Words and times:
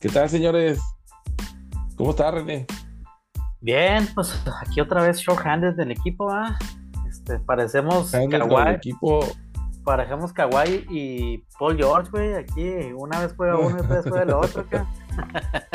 ¿Qué 0.00 0.08
tal, 0.08 0.30
señores? 0.30 0.80
¿Cómo 1.94 2.12
está, 2.12 2.30
René? 2.30 2.64
Bien, 3.60 4.08
pues 4.14 4.34
aquí 4.62 4.80
otra 4.80 5.02
vez 5.02 5.18
short-handed 5.18 5.74
del 5.74 5.90
equipo, 5.90 6.24
¿va? 6.24 6.56
Este, 7.06 7.38
parecemos 7.40 8.10
Kawhi. 8.10 8.76
equipo. 8.76 9.20
Parecemos 9.84 10.32
Kawhi 10.32 10.86
y 10.88 11.44
Paul 11.58 11.76
George, 11.76 12.10
güey. 12.10 12.32
Aquí 12.32 12.94
una 12.96 13.20
vez 13.20 13.34
juega 13.36 13.58
uno 13.58 13.72
y 13.72 13.74
después 13.74 14.02
juega 14.08 14.22
el 14.22 14.30
otro, 14.30 14.62
acá. 14.62 14.86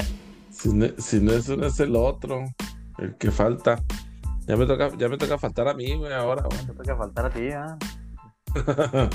Si 0.50 0.74
no, 0.74 0.88
si 0.98 1.20
no 1.20 1.34
es 1.34 1.48
uno, 1.48 1.68
es 1.68 1.80
el 1.80 1.96
otro. 1.96 2.46
El 2.98 3.16
que 3.18 3.30
falta. 3.30 3.84
Ya 4.48 4.56
me 4.56 4.66
toca, 4.66 4.90
ya 4.98 5.08
me 5.08 5.18
toca 5.20 5.38
faltar 5.38 5.68
a 5.68 5.76
mí, 5.76 5.96
güey, 5.96 6.12
ahora. 6.12 6.42
Te 6.50 6.74
toca 6.74 6.98
faltar 6.98 7.26
a 7.28 7.30
ti, 7.30 7.50
¿ah? 7.52 7.78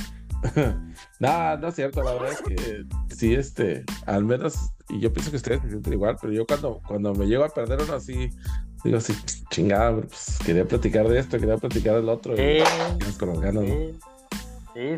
no, 1.19 1.57
no 1.57 1.69
es 1.69 1.75
cierto, 1.75 2.05
la 2.05 2.13
verdad 2.13 2.31
es 2.31 2.43
que 2.43 2.85
sí, 3.21 3.35
este, 3.35 3.85
al 4.07 4.25
menos, 4.25 4.73
y 4.89 4.99
yo 4.99 5.13
pienso 5.13 5.31
que 5.31 5.37
ustedes 5.37 5.61
se 5.61 5.69
sienten 5.69 5.93
igual, 5.93 6.17
pero 6.19 6.33
yo 6.33 6.47
cuando, 6.47 6.81
cuando 6.89 7.15
me 7.15 7.27
llego 7.27 7.45
a 7.45 7.51
perder 7.51 7.83
uno 7.83 7.93
así, 7.93 8.31
digo 8.83 8.97
así, 8.97 9.15
chingada, 9.51 10.01
pues 10.01 10.39
quería 10.45 10.67
platicar 10.67 11.07
de 11.07 11.19
esto, 11.19 11.39
quería 11.39 11.59
platicar 11.59 11.97
del 11.97 12.09
otro, 12.09 12.35
Sí, 12.35 12.43
y 12.43 13.13
con 13.19 13.29
las 13.29 13.41
ganas, 13.41 13.65
¿no? 13.65 13.69
sí. 13.69 13.99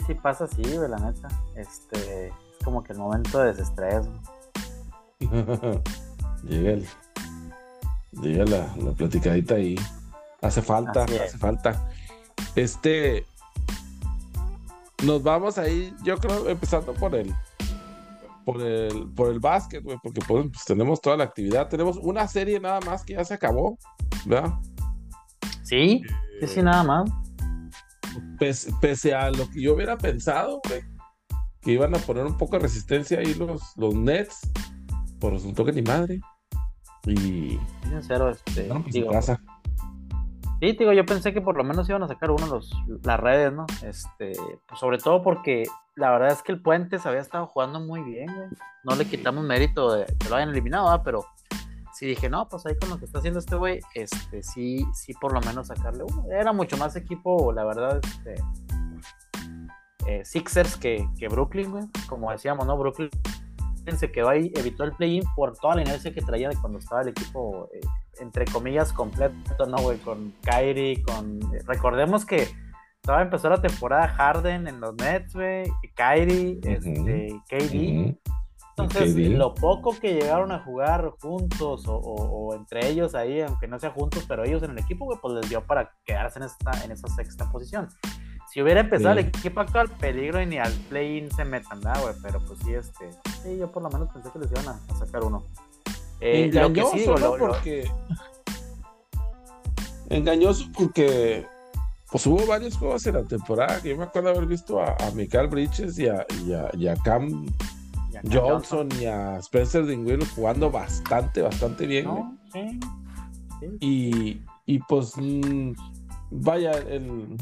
Sí, 0.07 0.15
pasa 0.15 0.45
así, 0.45 0.63
güey, 0.63 0.89
la 0.89 0.99
neta. 0.99 1.29
Este, 1.57 2.29
es 2.29 2.33
como 2.65 2.85
que 2.85 2.93
el 2.93 3.01
momento 3.01 3.41
de 3.41 3.47
desestrés, 3.47 4.07
llega 6.45 6.71
el, 6.71 6.87
llega 8.13 8.45
la, 8.45 8.73
la 8.77 8.93
platicadita 8.93 9.57
ahí. 9.57 9.75
Hace 10.41 10.63
falta, 10.63 11.05
hace 11.05 11.39
falta. 11.39 11.91
Este, 12.55 13.27
nos 15.03 15.23
vamos 15.25 15.59
ahí, 15.59 15.93
yo 16.05 16.17
creo, 16.19 16.49
empezando 16.49 16.93
por 16.95 17.17
el, 17.17 17.35
por 18.45 18.61
el, 18.63 19.11
por 19.15 19.31
el 19.31 19.41
básquet, 19.41 19.83
güey, 19.83 19.99
porque 20.03 20.21
pues, 20.27 20.47
pues, 20.53 20.65
tenemos 20.65 21.01
toda 21.01 21.17
la 21.17 21.25
actividad. 21.25 21.69
Tenemos 21.69 21.97
una 21.99 22.27
serie 22.29 22.61
nada 22.61 22.81
más 22.81 23.05
que 23.05 23.15
ya 23.15 23.25
se 23.25 23.35
acabó, 23.35 23.79
¿verdad? 24.27 24.53
Sí, 25.63 26.03
sí, 26.41 26.47
sí, 26.47 26.63
nada 26.63 26.83
más. 26.83 27.11
Pese, 28.39 28.73
pese 28.81 29.15
a 29.15 29.31
lo 29.31 29.49
que 29.51 29.63
yo 29.63 29.75
hubiera 29.75 29.97
pensado, 29.97 30.61
güey, 30.69 30.83
que 31.61 31.73
iban 31.73 31.95
a 31.95 31.99
poner 31.99 32.27
un 32.27 32.37
poco 32.37 32.57
de 32.57 32.65
resistencia 32.65 33.21
ahí 33.21 33.35
los, 33.35 33.63
los 33.77 33.95
Nets, 33.95 34.41
por 35.19 35.33
resultó 35.33 35.65
que 35.65 35.73
ni 35.73 35.83
madre. 35.83 36.21
Y 37.07 37.59
sincero, 37.89 38.31
este, 38.31 38.65
pues, 38.65 38.93
digo, 38.93 39.11
casa. 39.11 39.41
Sí, 40.63 40.77
digo, 40.79 40.93
yo 40.93 41.05
pensé 41.05 41.35
que 41.35 41.41
por 41.41 41.57
lo 41.57 41.65
menos 41.65 41.89
iban 41.89 42.05
a 42.05 42.07
sacar 42.07 42.31
uno 42.31 42.47
los, 42.47 42.73
las 43.03 43.19
redes, 43.19 43.53
¿no? 43.53 43.67
Este, 43.83 44.31
pues 44.69 44.79
sobre 44.79 44.99
todo 44.99 45.21
porque 45.21 45.65
la 45.97 46.13
verdad 46.13 46.31
es 46.31 46.41
que 46.41 46.53
el 46.53 46.63
Puente 46.63 47.01
se 47.01 47.09
había 47.09 47.21
estado 47.21 47.49
jugando 47.49 47.81
muy 47.81 48.01
bien, 48.05 48.33
güey. 48.33 48.47
No 48.85 48.95
le 48.95 49.05
quitamos 49.05 49.43
mérito 49.43 49.93
de 49.93 50.07
que 50.21 50.29
lo 50.29 50.37
hayan 50.37 50.51
eliminado, 50.51 50.85
¿verdad? 50.85 51.03
pero 51.05 51.27
sí 51.93 52.07
dije, 52.07 52.31
no, 52.31 52.49
pues 52.49 52.65
ahí 52.65 52.77
con 52.79 52.91
lo 52.91 52.99
que 53.01 53.07
está 53.07 53.19
haciendo 53.19 53.41
este 53.41 53.57
güey, 53.57 53.81
este, 53.97 54.45
sí, 54.45 54.87
sí 54.95 55.15
por 55.15 55.33
lo 55.33 55.41
menos 55.41 55.67
sacarle 55.67 56.05
uno. 56.05 56.31
Era 56.31 56.53
mucho 56.53 56.77
más 56.77 56.95
equipo, 56.95 57.53
la 57.53 57.65
verdad, 57.65 58.01
este, 58.01 58.35
eh, 60.07 60.25
Sixers 60.25 60.77
que, 60.77 61.09
que 61.19 61.27
Brooklyn, 61.27 61.73
güey. 61.73 61.85
Como 62.09 62.31
decíamos, 62.31 62.69
¿no? 62.69 62.79
Brooklyn 62.79 63.11
se 63.99 64.11
quedó 64.13 64.29
ahí, 64.29 64.53
evitó 64.57 64.85
el 64.85 64.93
play-in 64.93 65.25
por 65.35 65.57
toda 65.59 65.75
la 65.77 65.83
inercia 65.83 66.13
que 66.15 66.21
traía 66.23 66.49
de 66.49 66.57
cuando 66.57 66.79
estaba 66.79 67.03
el 67.03 67.09
equipo, 67.09 67.69
eh, 67.75 67.81
entre 68.21 68.45
comillas, 68.47 68.93
completo, 68.93 69.67
¿no, 69.67 69.77
güey? 69.79 69.99
Con 69.99 70.33
Kyrie, 70.43 71.03
con... 71.03 71.41
eh, 71.55 71.59
recordemos 71.67 72.25
que 72.25 72.49
estaba 73.03 73.19
a 73.19 73.23
empezar 73.23 73.51
la 73.51 73.61
temporada 73.61 74.09
Harden 74.09 74.69
en 74.69 74.81
los 74.81 74.95
Nets, 74.95 75.35
güey, 75.35 75.65
Kyrie, 75.97 76.61
este, 76.63 77.29
KD. 77.49 77.75
Ujú. 77.75 78.19
Entonces, 78.77 79.15
KD. 79.15 79.37
lo 79.37 79.55
poco 79.55 79.95
que 80.01 80.15
llegaron 80.15 80.51
a 80.51 80.61
jugar 80.61 81.11
juntos 81.21 81.87
o, 81.87 81.95
o- 81.97 82.49
o 82.49 82.55
entre 82.55 82.89
ellos 82.89 83.15
ahí, 83.15 83.41
aunque 83.43 83.69
no 83.69 83.79
sea 83.79 83.91
juntos, 83.91 84.25
pero 84.27 84.45
ellos 84.45 84.63
en 84.63 84.71
el 84.71 84.79
equipo, 84.79 85.05
güey, 85.05 85.19
pues 85.21 85.35
les 85.35 85.49
dio 85.51 85.63
para 85.67 85.93
quedarse 86.07 86.39
en 86.39 86.45
esta, 86.47 86.71
en 86.85 86.91
esa 86.93 87.07
sexta 87.09 87.51
posición. 87.51 87.89
Si 88.53 88.61
hubiera 88.61 88.81
empezado 88.81 89.15
Sí. 89.15 89.21
el 89.21 89.27
equipo 89.29 89.61
actual, 89.61 89.89
peligro 89.89 90.43
y 90.43 90.47
ni 90.47 90.59
al 90.59 90.73
play-in 90.91 91.31
se 91.31 91.45
metan, 91.45 91.81
¿verdad, 91.81 92.03
güey? 92.03 92.15
Pero 92.23 92.41
pues 92.47 92.59
sí, 92.65 92.75
este, 92.75 93.11
sí, 93.43 93.57
yo 93.59 93.71
por 93.73 93.83
lo 93.83 93.91
menos 93.91 94.11
pensé 94.13 94.29
que 94.31 94.39
les 94.41 94.51
iban 94.53 94.69
a, 94.69 94.81
a 94.93 94.97
sacar 94.99 95.25
uno. 95.25 95.45
Eh, 96.21 96.51
lo 96.53 96.73
que 96.73 96.81
Engañoso, 96.81 96.93
sí 96.93 96.99
digo, 97.01 97.15
¿no? 97.15 97.19
lo- 97.19 97.37
lo- 97.39 97.49
Porque. 97.49 97.91
Engañoso 100.11 100.67
porque. 100.77 101.47
Pues 102.11 102.27
hubo 102.27 102.47
varios 102.47 102.77
juegos 102.77 103.07
en 103.07 103.15
la 103.15 103.23
temporada 103.25 103.81
yo 103.83 103.97
me 103.97 104.05
acuerdo 104.05 104.29
haber 104.29 104.45
visto 104.45 104.79
a, 104.83 104.91
a 105.01 105.11
Michael 105.15 105.47
Bridges 105.49 105.99
y 105.99 106.09
a, 106.09 106.27
y 106.45 106.53
a- 106.53 106.69
y 106.75 106.87
a 106.87 106.95
Cam 106.97 107.47
y 107.47 108.31
Johnson 108.37 108.91
y 109.01 109.07
a 109.07 109.39
Spencer 109.39 109.87
Dinwiddie 109.87 110.27
jugando 110.35 110.71
bastante, 110.71 111.41
bastante 111.41 111.87
bien. 111.87 112.05
güey. 112.07 112.23
¿no? 112.23 112.39
Sí, 112.53 112.81
sí. 113.61 113.67
Y, 113.81 114.43
y 114.67 114.79
pues, 114.81 115.15
mm, 115.17 115.73
vaya, 116.31 116.73
el 116.73 117.35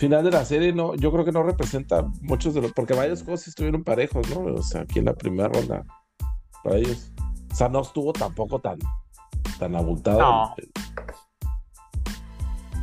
final 0.00 0.24
de 0.24 0.30
la 0.32 0.44
serie 0.44 0.72
no, 0.72 0.94
yo 0.96 1.12
creo 1.12 1.24
que 1.24 1.30
no 1.32 1.42
representa 1.44 2.02
muchos 2.22 2.54
de 2.54 2.62
los, 2.62 2.72
porque 2.72 2.94
varios 2.94 3.22
juegos 3.22 3.42
sí 3.42 3.50
estuvieron 3.50 3.84
parejos, 3.84 4.28
¿no? 4.34 4.54
O 4.54 4.62
sea, 4.62 4.80
aquí 4.82 4.98
en 4.98 5.04
la 5.04 5.14
primera 5.14 5.48
ronda 5.48 5.84
para 6.64 6.76
ellos. 6.76 7.12
O 7.52 7.54
sea, 7.54 7.68
no 7.68 7.80
estuvo 7.82 8.12
tampoco 8.12 8.58
tan, 8.60 8.78
tan 9.58 9.76
abultado 9.76 10.18
No. 10.20 10.54
el, 10.56 10.70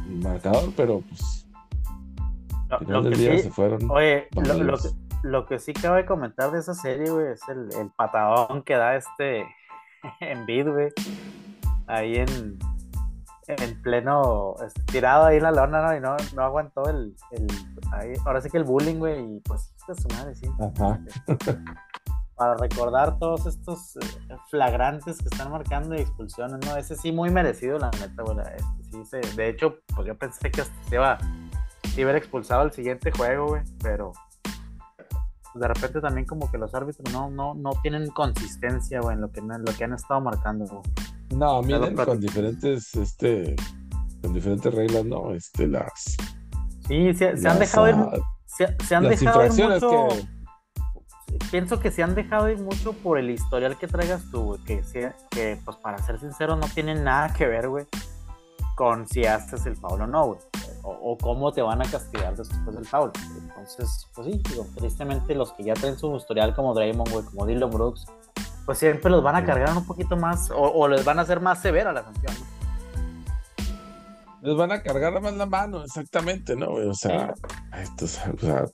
el 0.09 0.15
marcador, 0.19 0.71
pero 0.75 1.01
pues 1.01 1.45
Lo- 2.69 2.79
final 2.79 2.93
lo 2.93 3.01
del 3.03 3.13
que 3.13 3.19
día 3.19 3.37
sí- 3.37 3.43
se 3.43 3.51
fueron. 3.51 3.89
Oye, 3.89 4.27
lo, 4.35 4.77
que, 4.77 4.89
lo 5.23 5.45
que 5.45 5.59
sí 5.59 5.73
cabe 5.73 6.05
comentar 6.05 6.51
de 6.51 6.59
esa 6.59 6.73
serie, 6.73 7.09
güey, 7.09 7.27
es 7.33 7.41
el, 7.49 7.69
el 7.79 7.89
patadón 7.91 8.61
que 8.63 8.75
da 8.75 8.95
este 8.95 9.45
en 10.19 10.45
bid, 10.45 10.67
güey. 10.67 10.89
Ahí 11.87 12.15
en, 12.17 12.59
en 13.47 13.81
pleno, 13.81 14.55
este, 14.65 14.81
tirado 14.83 15.25
ahí 15.25 15.37
en 15.37 15.43
la 15.43 15.51
lona, 15.51 15.81
¿no? 15.81 15.95
Y 15.95 15.99
no, 16.01 16.15
no 16.35 16.43
aguantó 16.43 16.89
el, 16.89 17.15
el 17.31 17.47
ahí, 17.93 18.13
ahora 18.25 18.41
sí 18.41 18.49
que 18.49 18.57
el 18.57 18.63
bullying, 18.65 18.97
güey, 18.97 19.37
y 19.37 19.39
pues, 19.41 19.73
su 19.85 20.07
madre, 20.15 20.35
sí. 20.35 20.47
Ajá. 20.59 20.99
Para 22.35 22.55
recordar 22.55 23.17
todos 23.17 23.47
estos 23.47 23.95
eh, 23.95 24.35
flagrantes 24.51 25.17
que 25.17 25.25
están 25.25 25.49
marcando 25.51 25.95
y 25.95 26.01
expulsiones, 26.01 26.59
¿no? 26.67 26.77
Ese 26.77 26.95
sí 26.95 27.11
muy 27.11 27.31
merecido, 27.31 27.79
la 27.79 27.89
neta, 27.91 28.21
güey. 28.21 28.37
Este, 28.39 28.83
sí, 28.91 29.05
se- 29.05 29.35
de 29.35 29.49
hecho, 29.49 29.77
pues 29.95 30.07
yo 30.07 30.15
pensé 30.15 30.51
que 30.51 30.61
hasta 30.61 30.83
se 30.83 30.95
iba, 30.95 31.17
se 31.95 32.01
iba 32.01 32.11
a 32.11 32.17
expulsado 32.17 32.61
el 32.63 32.71
siguiente 32.73 33.11
juego, 33.11 33.47
güey, 33.47 33.63
pero 33.81 34.11
pues, 34.43 35.61
de 35.61 35.67
repente 35.67 35.99
también 35.99 36.27
como 36.27 36.51
que 36.51 36.59
los 36.59 36.75
árbitros 36.75 37.11
no, 37.11 37.31
no, 37.31 37.55
no 37.55 37.71
tienen 37.81 38.07
consistencia, 38.11 38.99
güey, 39.01 39.15
en 39.15 39.21
lo 39.21 39.31
que, 39.31 39.39
en 39.39 39.47
lo 39.65 39.73
que 39.75 39.83
han 39.85 39.93
estado 39.93 40.21
marcando, 40.21 40.65
güey. 40.65 40.83
No, 41.29 41.61
miren 41.61 41.95
con 41.95 42.19
diferentes, 42.19 42.95
este, 42.95 43.55
con 44.21 44.33
diferentes 44.33 44.73
reglas, 44.73 45.05
¿no? 45.05 45.33
Este, 45.33 45.67
las, 45.67 46.17
Sí, 46.87 47.13
se, 47.13 47.37
se 47.37 47.47
han 47.47 47.59
dejado 47.59 47.89
ir, 47.89 47.95
ah, 47.95 48.11
se, 48.45 48.75
se 48.85 48.95
han 48.95 49.03
las 49.03 49.19
dejado 49.19 49.45
ir 49.45 49.51
mucho... 49.51 50.07
que 50.09 50.37
Pienso 51.51 51.79
que 51.79 51.91
se 51.91 52.01
han 52.01 52.15
dejado 52.15 52.49
ir 52.49 52.59
mucho 52.59 52.93
por 52.93 53.17
el 53.17 53.29
historial 53.29 53.77
que 53.77 53.87
traigas 53.87 54.23
tú, 54.31 54.43
güey. 54.43 54.63
Que, 54.63 54.81
que, 55.29 55.59
pues, 55.63 55.77
para 55.77 55.97
ser 55.99 56.19
sincero, 56.19 56.55
no 56.55 56.67
tiene 56.73 56.95
nada 56.95 57.33
que 57.33 57.45
ver, 57.45 57.67
güey, 57.67 57.85
con 58.75 59.07
si 59.07 59.25
haces 59.25 59.65
el 59.65 59.75
foul 59.75 60.01
o 60.01 60.07
no, 60.07 60.25
güey. 60.27 60.39
O, 60.83 60.91
o 60.91 61.17
cómo 61.17 61.51
te 61.51 61.61
van 61.61 61.81
a 61.81 61.85
castigar 61.85 62.35
después 62.35 62.75
del 62.75 62.85
foul. 62.85 63.11
Entonces, 63.41 64.07
pues 64.15 64.27
sí, 64.27 64.41
digo, 64.49 64.65
tristemente 64.75 65.35
los 65.35 65.51
que 65.51 65.65
ya 65.65 65.73
traen 65.73 65.97
su 65.97 66.15
historial 66.15 66.55
como 66.55 66.73
Draymond, 66.73 67.11
güey, 67.11 67.25
como 67.25 67.45
Dylan 67.45 67.69
Brooks, 67.69 68.05
pues 68.67 68.77
siempre 68.77 69.09
los 69.09 69.23
van 69.23 69.35
a 69.35 69.43
cargar 69.45 69.75
un 69.75 69.85
poquito 69.87 70.15
más, 70.15 70.51
o, 70.51 70.57
o 70.61 70.87
les 70.87 71.03
van 71.03 71.17
a 71.17 71.23
hacer 71.23 71.39
más 71.41 71.59
severa 71.61 71.91
la 71.91 72.03
sanción, 72.03 72.33
¿no? 72.39 72.57
les 74.47 74.55
van 74.55 74.71
a 74.71 74.81
cargar 74.83 75.19
más 75.19 75.33
la 75.33 75.45
mano, 75.47 75.83
exactamente, 75.83 76.55
¿no? 76.55 76.69
O 76.71 76.93
sea, 76.93 77.33
esto, 77.81 78.05
es- 78.05 78.21
o 78.33 78.37
sea, 78.39 78.65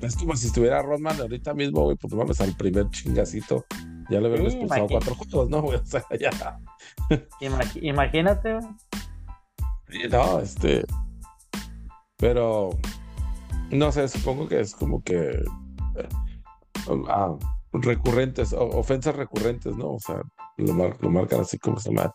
es 0.00 0.16
como 0.16 0.36
si 0.36 0.46
estuviera 0.46 0.80
Rodman 0.82 1.20
ahorita 1.20 1.52
mismo, 1.54 1.82
güey, 1.82 1.96
pues 1.96 2.14
vamos 2.14 2.40
al 2.40 2.54
primer 2.56 2.88
chingacito. 2.90 3.64
Ya 4.08 4.20
le 4.20 4.28
hubieran 4.28 4.50
Sí, 4.50 4.56
expulsado 4.58 4.86
cuatro 4.88 5.14
juegos, 5.16 5.50
¿no? 5.50 5.62
güey? 5.62 5.78
O 5.82 5.84
sea, 5.84 6.04
ya. 6.20 6.58
Imagínate, 7.80 8.54
güey. 8.54 10.08
No, 10.10 10.38
este. 10.40 10.84
Pero. 12.16 12.70
No 13.70 13.90
sé, 13.90 14.06
supongo 14.08 14.46
que 14.48 14.60
es 14.60 14.74
como 14.76 15.02
que. 15.02 15.30
eh, 15.96 16.08
ah, 17.08 17.34
recurrentes, 17.82 18.52
ofensas 18.52 19.14
recurrentes, 19.16 19.76
¿no? 19.76 19.92
O 19.94 19.98
sea, 20.00 20.22
lo, 20.56 20.72
mar- 20.74 20.96
lo 21.00 21.10
marcan 21.10 21.40
así 21.40 21.58
como 21.58 21.78
se 21.78 21.90
llama. 21.92 22.14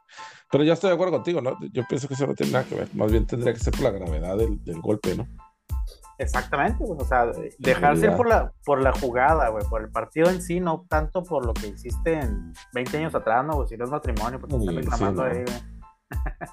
Pero 0.52 0.64
yo 0.64 0.74
estoy 0.74 0.90
de 0.90 0.96
acuerdo 0.96 1.14
contigo, 1.14 1.42
¿no? 1.42 1.58
Yo 1.72 1.84
pienso 1.88 2.08
que 2.08 2.14
eso 2.16 2.28
no 2.28 2.34
tiene 2.36 2.52
nada 2.54 2.66
que 2.66 2.76
ver. 2.76 2.90
Más 2.94 3.12
bien 3.12 3.26
tendría 3.26 3.54
que 3.54 3.60
ser 3.60 3.74
por 3.74 3.82
la 3.84 3.92
gravedad 3.92 4.38
del, 4.38 4.64
del 4.64 4.80
golpe, 4.82 5.16
¿no? 5.16 5.28
Exactamente, 6.18 6.84
güey. 6.84 7.00
O 7.02 7.06
sea, 7.06 7.32
dejarse 7.58 8.06
ir 8.08 8.16
por 8.16 8.28
la, 8.28 8.52
por 8.64 8.82
la 8.82 8.92
jugada, 8.94 9.50
güey, 9.50 9.66
por 9.70 9.82
el 9.82 9.90
partido 9.90 10.30
en 10.30 10.42
sí, 10.42 10.60
no 10.60 10.86
tanto 10.88 11.24
por 11.24 11.46
lo 11.46 11.54
que 11.54 11.68
hiciste 11.68 12.14
en 12.14 12.54
20 12.74 12.98
años 12.98 13.16
atrás, 13.16 13.44
¿no? 13.46 13.54
güey? 13.56 13.68
Si 13.68 13.78
no 13.78 13.86
es 13.86 13.90
matrimonio, 13.92 14.40
porque 14.40 14.56
Sí, 14.56 14.62
están 14.62 14.76
reclamando 14.76 15.24
sí, 15.24 15.30
no. 15.30 15.36
ahí, 15.40 15.44
güey. 15.46 16.50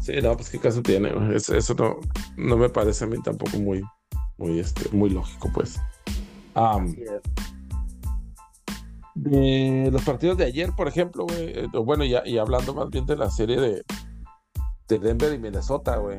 Sí, 0.00 0.12
no, 0.22 0.34
pues 0.36 0.48
qué 0.50 0.58
caso 0.58 0.82
tiene. 0.82 1.12
güey? 1.12 1.36
Eso, 1.36 1.54
eso 1.54 1.74
no, 1.74 1.98
no 2.36 2.56
me 2.56 2.68
parece 2.70 3.04
a 3.04 3.06
mí 3.06 3.20
tampoco 3.22 3.58
muy, 3.58 3.82
muy, 4.38 4.58
este, 4.58 4.88
muy 4.96 5.10
lógico, 5.10 5.50
pues. 5.52 5.78
Am, 6.54 6.86
Así 6.86 7.02
es. 7.02 7.20
De 9.22 9.90
los 9.92 10.02
partidos 10.02 10.36
de 10.38 10.44
ayer, 10.44 10.70
por 10.76 10.88
ejemplo, 10.88 11.24
güey, 11.24 11.50
eh, 11.58 11.66
bueno, 11.84 12.04
y, 12.04 12.14
y 12.24 12.38
hablando 12.38 12.74
más 12.74 12.88
bien 12.90 13.04
de 13.06 13.16
la 13.16 13.30
serie 13.30 13.60
de, 13.60 13.82
de 14.88 14.98
Denver 14.98 15.32
y 15.32 15.38
Minnesota, 15.38 15.96
güey. 15.96 16.18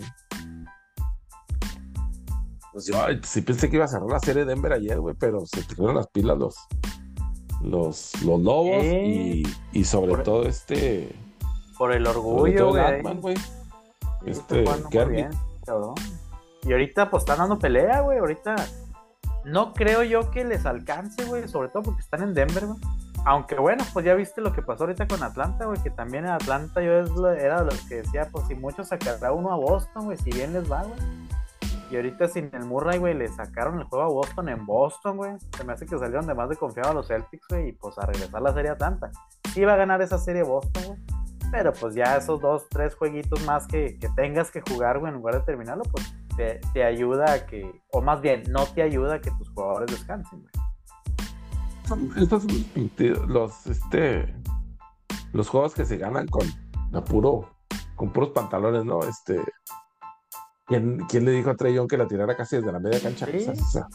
Pues 2.72 2.86
yo 2.86 2.96
sí 3.24 3.42
pensé 3.42 3.70
que 3.70 3.78
iba 3.78 3.86
a 3.86 3.88
cerrar 3.88 4.10
la 4.10 4.20
serie 4.20 4.46
de 4.46 4.54
Denver 4.54 4.72
ayer, 4.74 5.00
güey, 5.00 5.16
pero 5.20 5.46
se 5.46 5.62
pusieron 5.64 5.96
las 5.96 6.08
pilas 6.08 6.38
los, 6.38 6.56
los, 7.62 8.22
los 8.24 8.40
lobos 8.42 8.84
y, 8.84 9.44
y, 9.72 9.84
sobre 9.84 10.12
Por- 10.12 10.24
todo 10.24 10.44
este. 10.44 11.16
Por 11.78 11.94
el 11.94 12.06
orgullo, 12.06 12.70
güey. 12.70 13.36
Este, 14.26 14.66
bien, 15.10 15.30
cabrón. 15.66 15.96
Y 16.64 16.72
ahorita 16.74 17.10
pues 17.10 17.22
están 17.22 17.38
dando 17.38 17.58
pelea, 17.58 18.02
güey. 18.02 18.20
Ahorita 18.20 18.56
no 19.46 19.74
creo 19.74 20.04
yo 20.04 20.32
que 20.32 20.44
les 20.44 20.66
alcance, 20.66 21.24
güey. 21.26 21.48
Sobre 21.48 21.70
todo 21.70 21.84
porque 21.84 22.02
están 22.02 22.24
en 22.24 22.34
Denver, 22.34 22.66
güey. 22.66 22.80
Aunque 23.26 23.56
bueno, 23.56 23.84
pues 23.94 24.06
ya 24.06 24.14
viste 24.14 24.42
lo 24.42 24.54
que 24.54 24.62
pasó 24.62 24.84
ahorita 24.84 25.08
con 25.08 25.24
Atlanta, 25.24 25.66
güey. 25.66 25.82
Que 25.82 25.90
también 25.90 26.26
en 26.26 26.32
Atlanta 26.32 26.82
yo 26.82 26.92
era 27.32 27.60
de 27.60 27.66
los 27.66 27.82
que 27.82 27.96
decía, 27.96 28.30
pues 28.32 28.48
si 28.48 28.56
mucho 28.56 28.84
sacará 28.84 29.32
uno 29.32 29.52
a 29.52 29.56
Boston, 29.56 30.06
güey. 30.06 30.18
Si 30.18 30.32
bien 30.32 30.54
les 30.54 30.72
va, 30.72 30.84
güey. 30.84 31.00
Y 31.92 31.96
ahorita 31.96 32.28
sin 32.28 32.52
el 32.54 32.66
Murray, 32.66 33.00
güey, 33.00 33.16
le 33.16 33.28
sacaron 33.28 33.80
el 33.80 33.86
juego 33.86 34.06
a 34.06 34.10
Boston 34.10 34.50
en 34.50 34.66
Boston, 34.66 35.18
güey. 35.18 35.32
Se 35.58 35.64
me 35.64 35.74
hace 35.74 35.88
que 35.88 35.98
salieron 35.98 36.28
de 36.28 36.36
más 36.36 36.48
de 36.50 36.56
confiado 36.56 36.92
a 36.92 36.94
los 36.94 37.08
Celtics, 37.08 37.48
güey. 37.50 37.70
Y 37.70 37.72
pues 37.74 37.98
a 37.98 38.06
regresar 38.06 38.42
la 38.42 38.54
serie 38.54 38.72
Atlanta. 38.72 39.12
Sí 39.54 39.66
va 39.66 39.74
a 39.74 39.78
ganar 39.78 40.02
esa 40.02 40.18
serie 40.18 40.44
Boston, 40.44 40.84
güey. 40.86 41.00
Pero 41.52 41.74
pues 41.74 41.96
ya 41.96 42.16
esos 42.16 42.40
dos, 42.40 42.68
tres 42.70 42.94
jueguitos 42.94 43.44
más 43.46 43.66
que, 43.66 43.98
que 43.98 44.08
tengas 44.10 44.52
que 44.52 44.62
jugar, 44.62 45.00
güey, 45.00 45.12
en 45.12 45.18
lugar 45.18 45.34
de 45.34 45.42
terminarlo, 45.42 45.84
pues 45.86 46.14
te, 46.36 46.62
te 46.74 46.84
ayuda 46.84 47.34
a 47.34 47.46
que, 47.46 47.82
o 47.92 48.02
más 48.02 48.22
bien, 48.22 48.44
no 48.50 48.66
te 48.66 48.82
ayuda 48.82 49.16
a 49.16 49.22
que 49.22 49.32
tus 49.32 49.50
jugadores 49.50 49.92
descansen, 49.92 50.42
güey. 50.42 50.54
Estos 52.18 52.46
los 53.28 53.66
este 53.66 54.36
los 55.34 55.50
juegos 55.50 55.74
que 55.74 55.86
se 55.86 55.98
ganan 55.98 56.28
con 56.28 56.46
a 56.94 57.04
puro 57.04 57.50
con 57.96 58.14
puros 58.14 58.30
pantalones, 58.30 58.86
¿no? 58.86 59.00
Este 59.02 59.42
¿quién, 60.68 61.00
quién 61.10 61.26
le 61.26 61.32
dijo 61.32 61.50
a 61.50 61.56
Trey 61.56 61.74
Young 61.74 61.90
que 61.90 61.98
la 61.98 62.08
tirara 62.08 62.38
casi 62.38 62.58
desde 62.58 62.72
la 62.72 62.80
media 62.80 63.00
cancha? 63.02 63.26
Sí. 63.26 63.48
O 63.50 63.66
sea, 63.66 63.88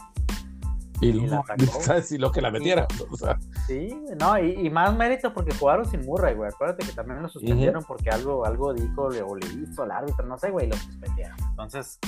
y, 1.01 1.09
Y. 1.09 1.29
¿sabes? 1.81 2.11
Y 2.11 2.17
lo 2.17 2.31
que 2.31 2.41
la 2.41 2.51
metiera. 2.51 2.87
O 3.09 3.17
sea, 3.17 3.39
Sí, 3.67 3.97
no, 4.19 4.37
y, 4.37 4.67
y 4.67 4.69
más 4.69 4.95
mérito 4.95 5.33
porque 5.33 5.53
jugaron 5.55 5.89
sin 5.89 6.01
Murray, 6.05 6.35
güey. 6.35 6.49
Acuérdate 6.49 6.85
que 6.85 6.91
también 6.91 7.21
lo 7.21 7.29
suspendieron 7.29 7.83
porque 7.83 8.09
algo, 8.09 8.45
algo 8.45 8.73
dijo 8.73 9.03
o 9.03 9.35
le 9.35 9.47
hizo 9.47 9.83
al 9.83 9.91
árbitro, 9.91 10.25
no 10.25 10.37
sé, 10.37 10.51
güey, 10.51 10.67
y 10.67 10.69
lo 10.69 10.77
suspendieron. 10.77 11.37
Entonces, 11.49 11.99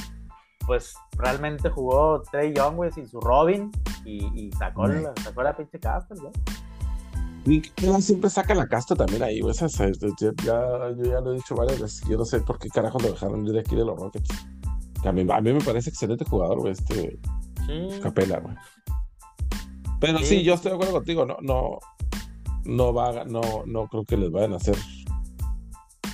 pues 0.67 0.93
realmente 1.17 1.69
jugó 1.69 2.21
Trey 2.29 2.53
Young, 2.53 2.75
güey, 2.75 2.91
sin 2.91 3.07
su 3.07 3.19
Robin 3.19 3.71
y, 4.05 4.25
y 4.39 4.51
sacó, 4.51 4.85
la, 4.87 5.13
sacó 5.23 5.41
la 5.41 5.55
pinche 5.57 5.79
casta, 5.79 6.13
güey. 6.15 6.31
y 7.45 7.61
que 7.61 8.01
siempre 8.01 8.29
saca 8.29 8.53
la 8.53 8.67
casta 8.67 8.93
también 8.95 9.23
ahí, 9.23 9.39
güey. 9.39 9.51
Esa- 9.55 9.67
ya, 9.67 10.31
yo 10.43 11.03
ya 11.03 11.21
lo 11.21 11.31
he 11.31 11.35
dicho 11.37 11.55
varias 11.55 11.79
veces. 11.81 12.01
Yo 12.09 12.17
no 12.17 12.25
sé 12.25 12.41
por 12.41 12.59
qué 12.59 12.67
carajo 12.69 12.99
lo 12.99 13.09
dejaron 13.11 13.47
ir 13.47 13.53
de 13.53 13.61
aquí 13.61 13.75
de 13.75 13.85
los 13.85 13.97
Rockets. 13.97 14.29
A, 15.05 15.11
mí, 15.13 15.25
a 15.31 15.41
mí 15.41 15.53
me 15.53 15.61
parece 15.61 15.89
excelente 15.89 16.25
jugador, 16.25 16.59
güey, 16.59 16.73
este 16.73 17.17
Sí. 17.65 17.99
Capela, 18.03 18.39
güey. 18.39 18.55
Pero 19.99 20.19
sí. 20.19 20.25
Sí. 20.25 20.43
yo 20.43 20.53
estoy 20.53 20.71
de 20.71 20.75
acuerdo 20.75 20.93
contigo, 20.93 21.25
no, 21.25 21.37
no, 21.41 21.79
no 22.65 22.93
va, 22.93 23.23
no, 23.25 23.41
no 23.65 23.87
creo 23.87 24.03
que 24.05 24.15
les 24.17 24.31
vayan 24.31 24.53
a 24.53 24.57
hacer 24.57 24.75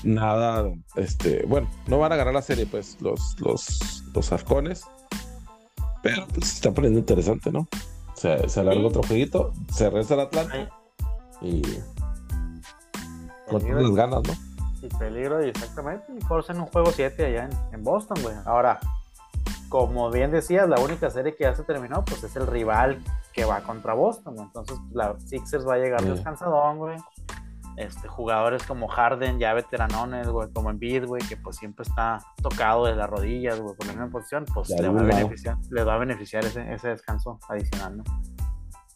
nada, 0.04 0.70
este, 0.96 1.46
bueno, 1.48 1.70
no 1.88 2.00
van 2.00 2.12
a 2.12 2.16
ganar 2.16 2.34
la 2.34 2.42
serie, 2.42 2.66
pues, 2.66 2.98
los, 3.02 3.36
los, 3.40 4.04
los 4.14 4.32
halcones, 4.32 4.84
pero 6.02 6.28
pues 6.28 6.48
se 6.50 6.56
está 6.56 6.72
poniendo 6.72 7.00
interesante, 7.00 7.52
¿no? 7.52 7.68
Se, 8.16 8.48
se 8.50 8.60
alarga 8.60 8.82
Sí. 8.82 8.86
otro 8.88 9.04
jueguito, 9.04 9.54
se 9.72 9.90
resta 9.90 10.14
el 10.16 10.20
Atlanta 10.22 10.70
y 11.42 11.62
con 13.50 13.64
las 13.84 13.92
ganas, 13.96 14.22
¿no? 14.24 14.34
Y 14.82 14.88
peligro, 14.98 15.40
exactamente. 15.40 16.06
Y 16.18 16.22
forcen 16.26 16.60
un 16.60 16.68
juego 16.68 16.92
7 16.92 17.26
allá 17.26 17.46
en, 17.46 17.76
en 17.76 17.84
Boston, 17.84 18.18
güey. 18.22 18.36
Ahora, 18.46 18.80
como 19.70 20.12
bien 20.12 20.32
decías, 20.32 20.68
la 20.68 20.80
única 20.80 21.10
serie 21.10 21.36
que 21.36 21.46
ya 21.46 21.56
se 21.56 21.64
terminó, 21.64 22.04
pues 22.04 22.24
es 22.24 22.36
el 22.36 22.48
rival 22.48 23.02
que 23.32 23.46
va 23.46 23.62
contra 23.62 23.94
Boston, 23.94 24.36
güey. 24.36 24.46
Entonces, 24.48 24.78
la 24.92 25.18
Sixers 25.20 25.66
va 25.68 25.76
a 25.76 25.78
llegar 25.78 26.02
Sí. 26.02 26.10
descansadón, 26.10 26.78
güey. 26.80 26.98
Este, 27.76 28.08
jugadores 28.08 28.64
como 28.64 28.88
Harden, 28.88 29.40
ya 29.40 29.54
veteranones, 29.54 30.28
güey, 30.28 30.48
como 30.54 30.70
Embiid, 30.70 31.06
güey, 31.06 31.24
que 31.24 31.38
pues 31.38 31.58
siempre 31.58 31.84
está 31.84 32.20
tocado 32.42 32.86
de 32.86 32.96
las 32.96 33.10
rodillas, 33.10 33.60
güey, 33.60 33.76
por 33.76 33.88
la 33.88 33.94
misma 33.94 34.10
posición, 34.12 34.46
pues 34.54 34.70
le 34.70 34.88
va, 34.90 35.02
a 35.02 35.04
beneficiar, 35.04 35.58
le 35.72 35.84
va 35.84 35.96
a 35.96 35.98
beneficiar 35.98 36.46
ese, 36.46 36.72
ese 36.72 36.90
descanso 36.90 37.40
adicional, 37.50 37.98
¿no? 37.98 38.04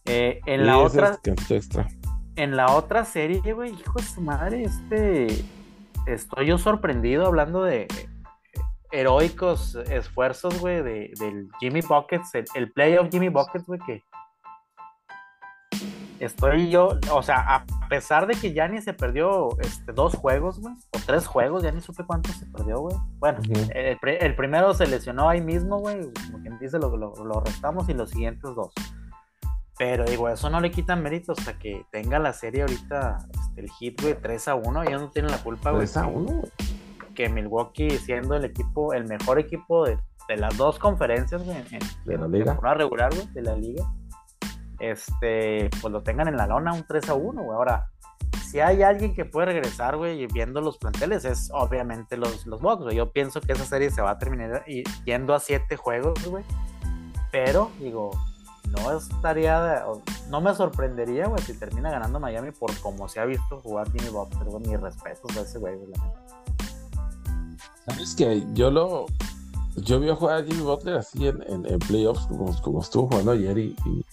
Eh, 0.06 0.40
en 0.46 0.62
Y 0.62 0.64
la 0.64 0.78
otra, 0.78 1.20
extra. 1.50 1.88
en 2.36 2.56
la 2.56 2.72
otra 2.72 3.04
serie, 3.04 3.42
güey, 3.52 3.72
hijo 3.72 4.00
de 4.00 4.06
su 4.06 4.22
madre, 4.22 4.64
este. 4.64 5.28
Estoy 6.06 6.46
yo 6.46 6.58
sorprendido 6.58 7.26
hablando 7.26 7.64
de 7.64 7.82
eh, 7.82 8.10
heroicos 8.92 9.76
esfuerzos, 9.90 10.58
güey, 10.60 10.82
de, 10.82 11.12
del 11.20 11.50
Jimmy 11.60 11.82
Buckets, 11.82 12.34
el, 12.36 12.46
el 12.54 12.72
playoff 12.72 13.10
Jimmy 13.12 13.30
Buckets, 13.30 13.66
güey, 13.66 13.80
que. 13.86 14.04
Estoy 16.20 16.70
yo, 16.72 16.98
o 17.12 17.22
sea, 17.22 17.56
a 17.58 17.66
pesar 17.90 18.26
de 18.26 18.34
que 18.34 18.52
ya 18.54 18.68
ni 18.68 18.82
se 18.82 18.94
perdió 18.94 19.50
este, 19.60 19.92
dos 19.94 20.16
juegos, 20.16 20.60
güey, 20.60 20.74
o 20.74 21.00
tres 21.06 21.28
juegos, 21.28 21.62
ya 21.64 21.72
ni 21.72 21.80
supe 21.82 22.04
cuántos 22.06 22.36
se 22.36 22.46
perdió, 22.48 22.80
güey. 22.80 22.96
Bueno, 23.20 23.40
el, 23.76 23.98
pri- 24.00 24.18
el 24.20 24.36
primero 24.36 24.74
se 24.74 24.88
lesionó 24.88 25.30
ahí 25.30 25.42
mismo, 25.42 25.78
güey, 25.80 26.12
como 26.32 26.42
quien 26.42 26.58
dice, 26.58 26.80
lo, 26.80 26.96
lo, 26.98 27.14
lo 27.24 27.40
restamos 27.42 27.88
y 27.90 27.94
los 27.94 28.10
siguientes 28.10 28.50
dos. 28.56 28.72
Pero 29.78 30.06
digo, 30.06 30.28
eso 30.28 30.50
no 30.50 30.60
le 30.60 30.72
quita 30.72 30.96
mérito 30.96 31.34
hasta 31.34 31.60
que 31.60 31.86
tenga 31.92 32.18
la 32.18 32.34
serie 32.34 32.62
ahorita, 32.64 33.20
este, 33.32 33.62
el 33.62 33.70
hit, 33.72 34.02
güey, 34.02 34.16
3 34.20 34.48
a 34.48 34.56
1. 34.56 34.84
Ellos 34.84 35.02
no 35.02 35.12
tienen 35.12 35.30
la 35.30 35.38
culpa, 35.44 35.70
güey. 35.70 35.82
3 35.86 35.98
a 35.98 36.02
que- 36.08 36.08
1, 36.16 36.26
güey. 36.32 36.52
Que 37.14 37.30
Milwaukee, 37.30 37.92
siendo 37.92 38.36
el 38.36 38.46
equipo, 38.46 38.94
el 38.94 39.06
mejor 39.08 39.38
equipo 39.38 39.86
de, 39.86 40.00
de 40.28 40.38
las 40.38 40.58
dos 40.58 40.80
conferencias, 40.80 41.44
güey, 41.44 41.58
en, 41.72 41.80
De 42.06 42.18
la 42.18 42.26
en 42.26 42.32
liga. 42.32 42.58
regular, 42.74 43.14
güey, 43.14 43.28
de 43.34 43.42
la 43.44 43.56
liga, 43.56 43.84
este, 44.80 45.70
pues 45.82 45.92
lo 45.92 46.04
tengan 46.04 46.28
en 46.28 46.38
la 46.38 46.48
lona 46.48 46.74
un 46.74 46.86
3 46.86 47.10
a 47.10 47.14
1, 47.14 47.44
güey. 47.44 47.56
Ahora, 47.56 47.90
si 48.50 48.60
hay 48.60 48.82
alguien 48.82 49.14
que 49.14 49.26
puede 49.26 49.48
regresar, 49.48 49.98
güey, 49.98 50.26
viendo 50.28 50.62
los 50.62 50.78
planteles, 50.78 51.26
es 51.26 51.50
obviamente 51.54 52.18
los, 52.18 52.46
los 52.46 52.62
Bucks, 52.62 52.84
güey. 52.84 52.96
Yo 52.96 53.12
pienso 53.12 53.42
que 53.42 53.54
esa 53.54 53.66
serie 53.66 53.92
se 53.92 54.02
va 54.02 54.12
a 54.12 54.18
terminar 54.18 54.64
yendo 55.06 55.34
a 55.34 55.40
siete 55.40 55.76
juegos, 55.76 56.24
güey. 56.26 56.44
Pero, 57.32 57.72
digo, 57.80 58.12
no 58.70 58.98
estaría, 58.98 59.84
no 60.30 60.42
me 60.42 60.54
sorprendería, 60.56 61.28
güey, 61.28 61.42
si 61.44 61.54
termina 61.54 61.92
ganando 61.92 62.20
Miami 62.20 62.52
por 62.52 62.76
como 62.80 63.08
se 63.08 63.20
ha 63.20 63.26
visto 63.26 63.60
jugar 63.60 63.92
Jimmy 63.92 64.10
Butler, 64.10 64.46
güey. 64.46 64.68
Mis 64.68 64.80
respetos 64.80 65.38
a 65.38 65.42
ese 65.42 65.60
güey, 65.60 65.76
güey. 65.76 65.92
¿Sabes 67.86 68.16
que 68.16 68.44
Yo 68.54 68.72
lo. 68.72 69.06
Yo 69.76 70.00
vi 70.00 70.10
a 70.10 70.16
jugar 70.16 70.42
a 70.42 70.44
Jimmy 70.44 70.62
Butler 70.62 70.98
así 70.98 71.28
en, 71.28 71.42
en, 71.44 71.66
en 71.66 71.80
playoffs, 71.80 72.26
como, 72.28 72.52
como 72.62 72.82
estuvo 72.82 73.08
jugando 73.08 73.32
ayer, 73.32 73.58
y, 73.60 73.76
y, 73.86 74.06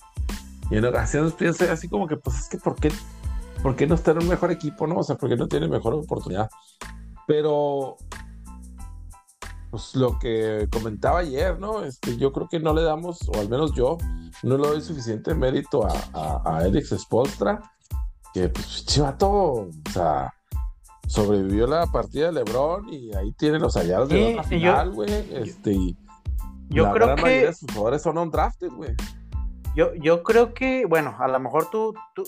y 0.70 0.76
en 0.76 0.84
ocasiones 0.84 1.32
pienso 1.34 1.70
así 1.70 1.88
como 1.88 2.06
que, 2.06 2.16
pues 2.16 2.38
es 2.38 2.48
que, 2.48 2.58
¿por 2.58 2.74
qué, 2.76 2.90
¿por 3.62 3.76
qué 3.76 3.86
no 3.86 3.94
está 3.94 4.12
en 4.12 4.18
un 4.18 4.28
mejor 4.28 4.50
equipo, 4.50 4.86
no? 4.86 4.96
O 4.96 5.02
sea, 5.02 5.16
¿por 5.16 5.28
qué 5.28 5.36
no 5.36 5.46
tiene 5.48 5.68
mejor 5.68 5.94
oportunidad? 5.94 6.48
Pero. 7.26 7.96
Pues 9.70 9.96
lo 9.96 10.18
que 10.20 10.68
comentaba 10.70 11.18
ayer, 11.18 11.58
¿no? 11.58 11.82
Este, 11.82 12.16
yo 12.16 12.32
creo 12.32 12.48
que 12.48 12.60
no 12.60 12.72
le 12.72 12.82
damos, 12.82 13.28
o 13.28 13.40
al 13.40 13.48
menos 13.48 13.72
yo, 13.74 13.98
no 14.44 14.56
le 14.56 14.68
doy 14.68 14.80
suficiente 14.80 15.34
mérito 15.34 15.84
a, 15.84 15.92
a, 16.12 16.42
a 16.44 16.56
Alex 16.58 16.90
Spolstra, 16.96 17.60
que 18.32 18.48
pues 18.50 18.86
chivato, 18.86 19.28
o 19.32 19.68
sea, 19.92 20.32
sobrevivió 21.08 21.66
la 21.66 21.86
partida 21.88 22.26
de 22.26 22.32
LeBron 22.34 22.88
y 22.88 23.12
ahí 23.16 23.32
tiene 23.32 23.58
los 23.58 23.74
hallados 23.74 24.08
de 24.10 24.34
la 24.36 24.44
final, 24.44 24.92
güey. 24.92 25.10
Este, 25.32 25.72
y 25.72 25.98
Yo 26.68 26.84
la 26.84 26.92
creo 26.92 27.06
gran 27.06 27.16
que- 27.16 27.22
mayoría 27.22 27.46
de 27.48 27.54
sus 27.54 27.68
jugadores 27.72 28.02
son 28.02 28.18
undrafted, 28.18 28.70
güey. 28.70 28.94
Yo, 29.74 29.94
yo 29.94 30.22
creo 30.22 30.54
que, 30.54 30.86
bueno, 30.86 31.16
a 31.18 31.28
lo 31.28 31.40
mejor 31.40 31.68
tú, 31.70 31.94
tú, 32.14 32.24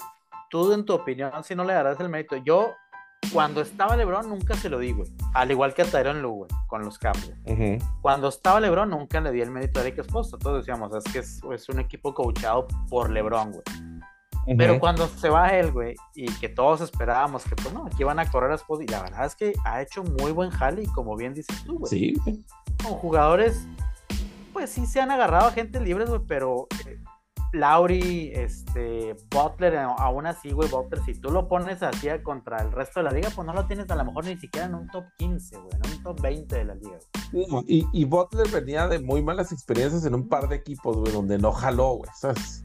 tú 0.51 0.73
en 0.73 0.85
tu 0.85 0.95
opinión, 0.95 1.33
si 1.45 1.55
no 1.55 1.65
le 1.65 1.73
darás 1.73 1.99
el 2.01 2.09
mérito. 2.09 2.37
Yo, 2.37 2.73
cuando 3.33 3.61
estaba 3.61 3.97
LeBron, 3.97 4.29
nunca 4.29 4.55
se 4.55 4.69
lo 4.69 4.79
di, 4.79 4.93
güey. 4.93 5.09
Al 5.35 5.51
igual 5.51 5.75
que 5.75 5.83
a 5.83 5.85
Tyron 5.85 6.23
Lue, 6.23 6.33
güey, 6.33 6.51
con 6.67 6.85
los 6.85 6.99
güey. 6.99 7.79
Cuando 8.03 8.29
estaba 8.29 8.61
LeBron, 8.61 8.91
nunca 8.91 9.21
le 9.21 9.33
di 9.33 9.41
el 9.41 9.51
mérito 9.51 9.81
a 9.81 9.83
Eric 9.83 10.03
Spoelstra. 10.05 10.39
Todos 10.39 10.59
decíamos, 10.59 10.95
es 10.95 11.13
que 11.13 11.21
es, 11.21 11.41
es 11.53 11.69
un 11.69 11.81
equipo 11.81 12.15
coachado 12.15 12.67
por 12.89 13.11
LeBron, 13.11 13.53
güey. 13.53 13.63
Pero 14.57 14.79
cuando 14.79 15.09
se 15.09 15.29
va 15.29 15.49
él, 15.49 15.73
güey, 15.73 15.97
y 16.15 16.27
que 16.37 16.49
todos 16.49 16.81
esperábamos 16.81 17.43
que, 17.45 17.57
pues 17.57 17.73
no, 17.75 17.87
aquí 17.87 18.05
van 18.05 18.21
a 18.21 18.31
correr 18.31 18.53
a 18.53 18.59
Spoelstra, 18.59 18.85
y 18.85 18.97
la 18.97 19.03
verdad 19.03 19.27
es 19.27 19.35
que 19.35 19.53
ha 19.65 19.83
hecho 19.83 20.05
muy 20.05 20.31
buen 20.31 20.51
jale, 20.51 20.85
y 20.85 20.87
como 20.87 21.17
bien 21.17 21.35
dices 21.35 21.65
tú, 21.65 21.79
güey 21.81 21.91
Sí, 21.91 22.15
güey. 22.25 22.45
con 22.81 22.93
jugadores, 22.93 23.67
pues 24.53 24.71
sí 24.71 24.87
se 24.87 25.01
han 25.01 25.11
agarrado 25.11 25.49
a 25.49 25.51
gente 25.51 25.81
libres, 25.81 26.09
güey, 26.09 26.21
pero 26.29 26.69
Lauri, 27.57 28.31
este, 28.35 29.17
Butler, 29.31 29.75
eh, 29.75 29.87
aún 29.99 30.27
así, 30.27 30.51
güey, 30.53 30.69
Butler, 30.69 31.03
si 31.05 31.15
tú 31.15 31.31
lo 31.31 31.49
pones 31.49 31.83
así 31.83 32.09
contra 32.23 32.63
el 32.63 32.73
resto 32.73 33.01
de 33.01 33.05
la 33.05 33.11
liga, 33.11 33.31
pues 33.35 33.47
no 33.47 33.53
lo 33.53 33.67
tienes 33.67 33.91
a 33.91 33.97
lo 33.97 34.05
mejor 34.05 34.25
ni 34.25 34.37
siquiera 34.37 34.67
en 34.67 34.75
un 34.75 34.89
top 34.89 35.05
15, 35.19 35.59
güey, 35.59 35.71
en 35.83 35.91
un 35.91 36.03
top 36.03 36.21
20 36.21 36.57
de 36.57 36.65
la 36.65 36.75
liga. 36.75 36.99
güey. 37.33 37.65
Y, 37.67 37.87
y 37.93 38.05
Butler 38.05 38.49
venía 38.49 38.87
de 38.89 38.99
muy 38.99 39.23
malas 39.23 39.53
experiencias 39.53 40.05
en 40.05 40.15
un 40.15 40.29
par 40.29 40.49
de 40.49 40.57
equipos, 40.57 40.97
güey, 40.97 41.13
donde 41.13 41.39
no 41.39 41.53
jaló, 41.53 41.95
güey. 41.97 42.11
¿sabes? 42.15 42.65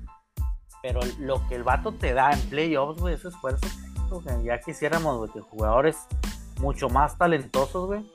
Pero 0.81 0.99
lo 1.19 1.47
que 1.47 1.55
el 1.55 1.63
vato 1.63 1.93
te 1.93 2.13
da 2.13 2.31
en 2.31 2.39
playoffs, 2.49 2.99
güey, 2.99 3.15
ese 3.15 3.29
esfuerzo, 3.29 3.67
güey, 4.09 4.43
ya 4.43 4.59
quisiéramos, 4.59 5.17
güey, 5.17 5.31
que 5.31 5.41
jugadores 5.41 5.97
mucho 6.59 6.89
más 6.89 7.17
talentosos, 7.17 7.87
güey, 7.87 8.05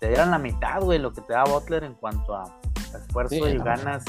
te 0.00 0.08
dieran 0.08 0.30
la 0.30 0.38
mitad, 0.38 0.80
güey, 0.80 0.98
lo 0.98 1.12
que 1.12 1.20
te 1.20 1.32
da 1.32 1.44
Butler 1.44 1.84
en 1.84 1.94
cuanto 1.94 2.34
a 2.34 2.44
esfuerzo 2.94 3.48
y 3.48 3.56
ganas 3.58 4.04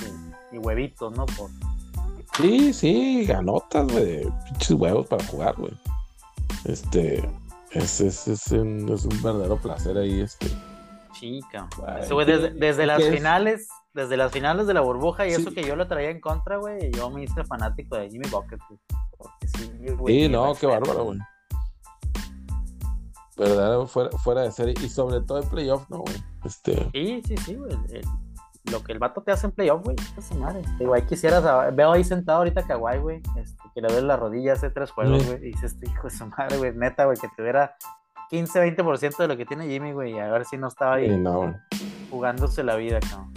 y, 0.52 0.58
huevitos, 0.58 1.16
¿no? 1.16 1.26
Por... 1.26 1.50
Sí, 2.38 2.74
sí, 2.74 3.26
ganotas, 3.26 3.88
güey, 3.92 4.24
pinches 4.46 4.72
huevos 4.72 5.08
para 5.08 5.24
jugar, 5.26 5.56
güey. 5.56 5.74
Este, 6.66 7.20
es, 7.72 8.02
es, 8.02 8.28
es, 8.28 8.52
un, 8.52 8.90
es 8.90 9.06
un 9.06 9.22
verdadero 9.22 9.58
placer 9.58 9.98
ahí, 9.98 10.22
este. 10.22 10.48
Chica. 11.14 11.70
desde, 12.26 12.50
desde 12.52 12.86
las 12.88 13.04
finales, 13.04 13.68
desde 13.94 14.18
las 14.18 14.32
finales 14.32 14.66
de 14.66 14.74
la 14.74 14.82
burbuja 14.82 15.28
y 15.28 15.32
eso 15.32 15.52
que 15.52 15.64
yo 15.64 15.76
lo 15.76 15.88
traía 15.88 16.10
en 16.10 16.20
contra, 16.20 16.58
güey, 16.58 16.92
yo 16.92 17.10
me 17.12 17.24
hice 17.24 17.44
fanático 17.44 17.98
de 17.98 18.10
Jimmy 18.10 18.28
Bucket, 18.30 18.60
sí, 20.08 20.28
no, 20.28 20.56
qué 20.56 20.66
bárbaro, 20.66 21.06
güey. 21.06 21.20
Verdadero 23.38 23.88
fuera, 23.88 24.10
fuera 24.18 24.42
de 24.42 24.52
serie 24.52 24.76
y 24.84 24.90
sobre 24.90 25.22
todo 25.22 25.42
en 25.42 25.50
playoff, 25.50 25.90
¿no, 25.90 26.00
güey? 26.00 26.16
Este... 26.46 26.90
Sí, 26.92 27.22
sí, 27.26 27.38
sí, 27.38 27.56
güey. 27.56 27.76
Lo 28.72 28.82
que 28.82 28.94
el 28.94 29.00
vato 29.00 29.22
te 29.22 29.32
hace 29.32 29.48
en 29.48 29.52
playoff, 29.52 29.84
güey, 29.84 29.96
esa 30.18 30.36
madre. 30.36 30.62
Digo, 30.80 30.94
ahí 30.94 31.02
quisieras, 31.04 31.44
veo 31.76 31.92
ahí 31.92 32.04
sentado 32.04 32.40
ahorita 32.40 32.66
Kawhi, 32.66 32.98
güey, 33.00 33.22
este, 33.38 33.62
que 33.74 33.82
le 33.82 33.90
duele 33.90 34.08
la 34.08 34.16
rodilla 34.16 34.54
hace 34.54 34.70
tres 34.70 34.92
juegos, 34.92 35.26
güey, 35.26 35.38
y 35.38 35.52
dices, 35.52 35.74
este 35.74 35.90
hijo 35.90 36.08
de 36.08 36.16
su 36.16 36.26
madre, 36.28 36.58
güey, 36.58 36.74
neta, 36.74 37.06
güey, 37.06 37.18
que 37.18 37.28
te 37.36 37.42
hubiera 37.42 37.76
15, 38.30 38.76
20% 38.78 39.18
de 39.18 39.28
lo 39.28 39.38
que 39.38 39.46
tiene 39.46 39.68
Jimmy, 39.68 39.92
güey, 39.92 40.14
y 40.14 40.20
a 40.20 40.32
ver 40.32 40.46
si 40.46 40.58
no 40.58 40.68
estaba 40.68 40.96
ahí 40.96 41.24
jugándose 42.10 42.64
la 42.64 42.76
vida, 42.76 43.00
cabrón. 43.02 43.34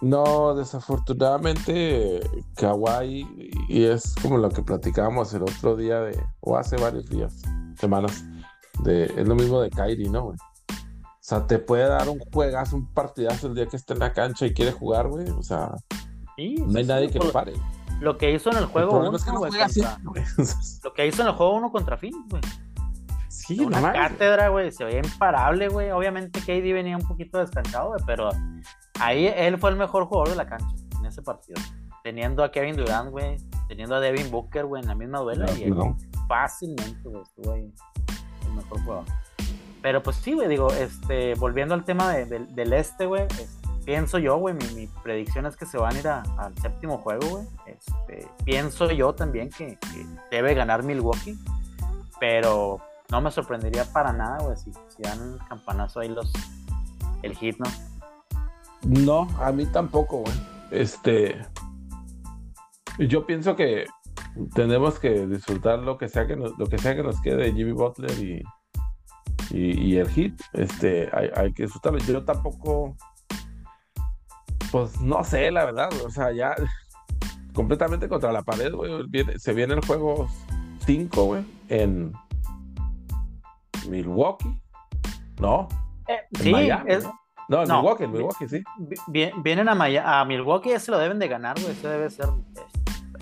No, 0.00 0.54
desafortunadamente, 0.54 2.20
Kawhi, 2.56 3.52
y 3.68 3.84
es 3.84 4.14
como 4.20 4.36
lo 4.38 4.50
que 4.50 4.62
platicábamos 4.62 5.32
el 5.32 5.42
otro 5.42 5.76
día 5.76 6.00
de, 6.00 6.18
o 6.40 6.56
hace 6.56 6.76
varios 6.76 7.08
días, 7.08 7.42
semanas, 7.78 8.24
de, 8.82 9.04
es 9.04 9.26
lo 9.26 9.34
mismo 9.34 9.60
de 9.60 9.70
Kyrie, 9.70 10.10
¿no, 10.10 10.24
güey? 10.24 10.38
O 11.26 11.28
sea, 11.28 11.44
te 11.44 11.58
puede 11.58 11.88
dar 11.88 12.08
un 12.08 12.20
juegazo, 12.32 12.76
un 12.76 12.86
partidazo 12.86 13.48
el 13.48 13.56
día 13.56 13.66
que 13.66 13.76
esté 13.76 13.94
en 13.94 13.98
la 13.98 14.12
cancha 14.12 14.46
y 14.46 14.54
quiere 14.54 14.70
jugar, 14.70 15.08
güey. 15.08 15.28
O 15.30 15.42
sea, 15.42 15.72
no 16.38 16.78
hay 16.78 16.84
nadie 16.84 17.10
que 17.10 17.18
lo 17.18 17.32
pare. 17.32 17.52
Lo 17.98 18.16
que 18.16 18.32
hizo 18.32 18.52
en 18.52 18.58
el 18.58 18.66
juego 18.66 19.00
uno, 19.00 19.10
Lo 19.10 19.18
que 20.94 21.06
hizo 21.08 21.22
en 21.22 21.28
el 21.28 21.34
juego 21.34 21.56
uno 21.56 21.72
contra 21.72 21.96
Phoenix, 21.96 22.28
güey. 22.28 22.42
Sí, 23.26 23.58
una 23.58 23.92
cátedra, 23.92 24.50
güey, 24.50 24.70
se 24.70 24.84
veía 24.84 25.00
imparable, 25.00 25.66
güey. 25.66 25.90
Obviamente 25.90 26.38
KD 26.38 26.72
venía 26.72 26.96
un 26.96 27.08
poquito 27.08 27.38
descansado, 27.38 27.88
güey, 27.88 28.00
pero 28.06 28.30
ahí 29.00 29.26
él 29.26 29.58
fue 29.58 29.70
el 29.70 29.76
mejor 29.76 30.04
jugador 30.06 30.28
de 30.28 30.36
la 30.36 30.46
cancha 30.46 30.76
en 30.96 31.06
ese 31.06 31.22
partido. 31.22 31.60
Teniendo 32.04 32.44
a 32.44 32.52
Kevin 32.52 32.76
Durant, 32.76 33.10
güey, 33.10 33.36
teniendo 33.66 33.96
a 33.96 34.00
Devin 34.00 34.30
Booker, 34.30 34.64
güey, 34.64 34.80
en 34.80 34.88
la 34.88 34.94
misma 34.94 35.18
duela, 35.18 35.50
y 35.50 35.74
fácilmente, 36.28 37.08
güey, 37.08 37.20
estuvo 37.20 37.52
ahí 37.52 37.74
el 38.46 38.52
mejor 38.52 38.80
jugador. 38.84 39.04
Pero 39.86 40.02
pues 40.02 40.16
sí, 40.16 40.32
güey, 40.32 40.48
digo, 40.48 40.72
este, 40.72 41.36
volviendo 41.36 41.72
al 41.72 41.84
tema 41.84 42.12
del 42.12 42.72
este, 42.72 43.06
güey, 43.06 43.22
pienso 43.84 44.18
yo, 44.18 44.36
güey, 44.36 44.52
mi, 44.74 44.88
predicción 45.04 45.46
es 45.46 45.56
que 45.56 45.64
se 45.64 45.78
van 45.78 45.94
a 45.94 45.98
ir 46.00 46.08
al 46.08 46.58
séptimo 46.60 46.98
juego, 46.98 47.24
güey. 47.28 47.46
Este, 47.66 48.28
pienso 48.44 48.90
yo 48.90 49.14
también 49.14 49.48
que, 49.48 49.78
que 49.78 50.04
debe 50.32 50.54
ganar 50.54 50.82
Milwaukee, 50.82 51.38
pero 52.18 52.80
no 53.12 53.20
me 53.20 53.30
sorprendería 53.30 53.84
para 53.92 54.12
nada, 54.12 54.38
güey, 54.40 54.56
si, 54.56 54.72
si 54.72 55.02
dan 55.04 55.22
un 55.22 55.38
campanazo 55.48 56.00
ahí 56.00 56.08
los 56.08 56.32
el 57.22 57.36
hit, 57.36 57.56
¿no? 57.60 57.70
No, 58.82 59.28
a 59.40 59.52
mí 59.52 59.66
tampoco, 59.66 60.22
güey. 60.22 60.34
Este. 60.72 61.46
Yo 62.98 63.24
pienso 63.24 63.54
que 63.54 63.86
tenemos 64.52 64.98
que 64.98 65.28
disfrutar 65.28 65.78
lo 65.78 65.96
que 65.96 66.08
sea 66.08 66.26
que 66.26 66.34
nos, 66.34 66.58
lo 66.58 66.66
que 66.66 66.76
sea 66.76 66.96
que 66.96 67.04
nos 67.04 67.20
quede 67.20 67.36
de 67.36 67.52
Jimmy 67.52 67.70
Butler 67.70 68.10
y, 68.18 68.42
y, 69.50 69.96
el 69.96 70.08
hit. 70.08 70.40
Este, 70.52 71.08
hay, 71.12 71.30
hay, 71.34 71.52
que 71.52 71.64
disfrutarlo. 71.64 71.98
Yo 71.98 72.24
tampoco. 72.24 72.96
Pues 74.72 75.00
no 75.00 75.22
sé, 75.22 75.50
la 75.50 75.64
verdad, 75.64 75.88
o 76.04 76.10
sea, 76.10 76.32
ya 76.32 76.54
completamente 77.56 78.08
contra 78.08 78.32
la 78.32 78.42
pared, 78.42 78.72
güey. 78.72 78.90
se 79.38 79.54
viene 79.54 79.74
el 79.74 79.84
juego 79.84 80.28
5, 80.84 81.24
güey, 81.24 81.44
en 81.68 82.12
Milwaukee. 83.88 84.60
No. 85.40 85.68
Eh, 86.08 86.18
sí, 86.38 86.52
es... 86.86 87.08
¿no? 87.48 87.62
en 87.62 87.68
Milwaukee, 87.68 88.04
en 88.04 88.12
Milwaukee, 88.12 88.48
sí. 88.48 88.62
Vienen 89.42 89.68
a, 89.68 90.20
a 90.20 90.24
Milwaukee, 90.24 90.72
ese 90.72 90.90
lo 90.90 90.98
deben 90.98 91.18
de 91.18 91.28
ganar, 91.28 91.58
güey. 91.60 91.72
Ese 91.72 91.88
debe 91.88 92.10
ser. 92.10 92.26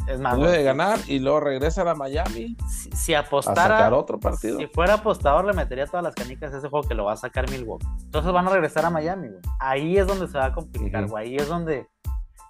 Es 0.06 0.20
más. 0.20 0.36
Debe 0.36 0.50
de 0.50 0.62
ganar 0.62 0.98
y 1.06 1.18
luego 1.18 1.40
regresan 1.40 1.88
a 1.88 1.94
Miami. 1.94 2.56
Si, 2.94 3.14
apostara. 3.14 3.64
A 3.64 3.78
sacar 3.78 3.94
otro 3.94 4.20
partido. 4.20 4.58
Si 4.58 4.66
fuera 4.66 4.94
apostador, 4.94 5.44
le 5.44 5.52
metería 5.52 5.86
todas 5.86 6.04
las 6.04 6.14
canicas 6.14 6.52
a 6.52 6.58
ese 6.58 6.68
juego 6.68 6.86
que 6.86 6.94
lo 6.94 7.04
va 7.04 7.12
a 7.12 7.16
sacar 7.16 7.50
Milwaukee. 7.50 7.86
Entonces 8.04 8.32
van 8.32 8.46
a 8.46 8.50
regresar 8.50 8.84
a 8.84 8.90
Miami, 8.90 9.28
güey. 9.28 9.40
Ahí 9.60 9.96
es 9.96 10.06
donde 10.06 10.28
se 10.28 10.38
va 10.38 10.46
a 10.46 10.52
complicar, 10.52 11.06
güey. 11.08 11.28
Ahí 11.28 11.36
es 11.36 11.48
donde 11.48 11.88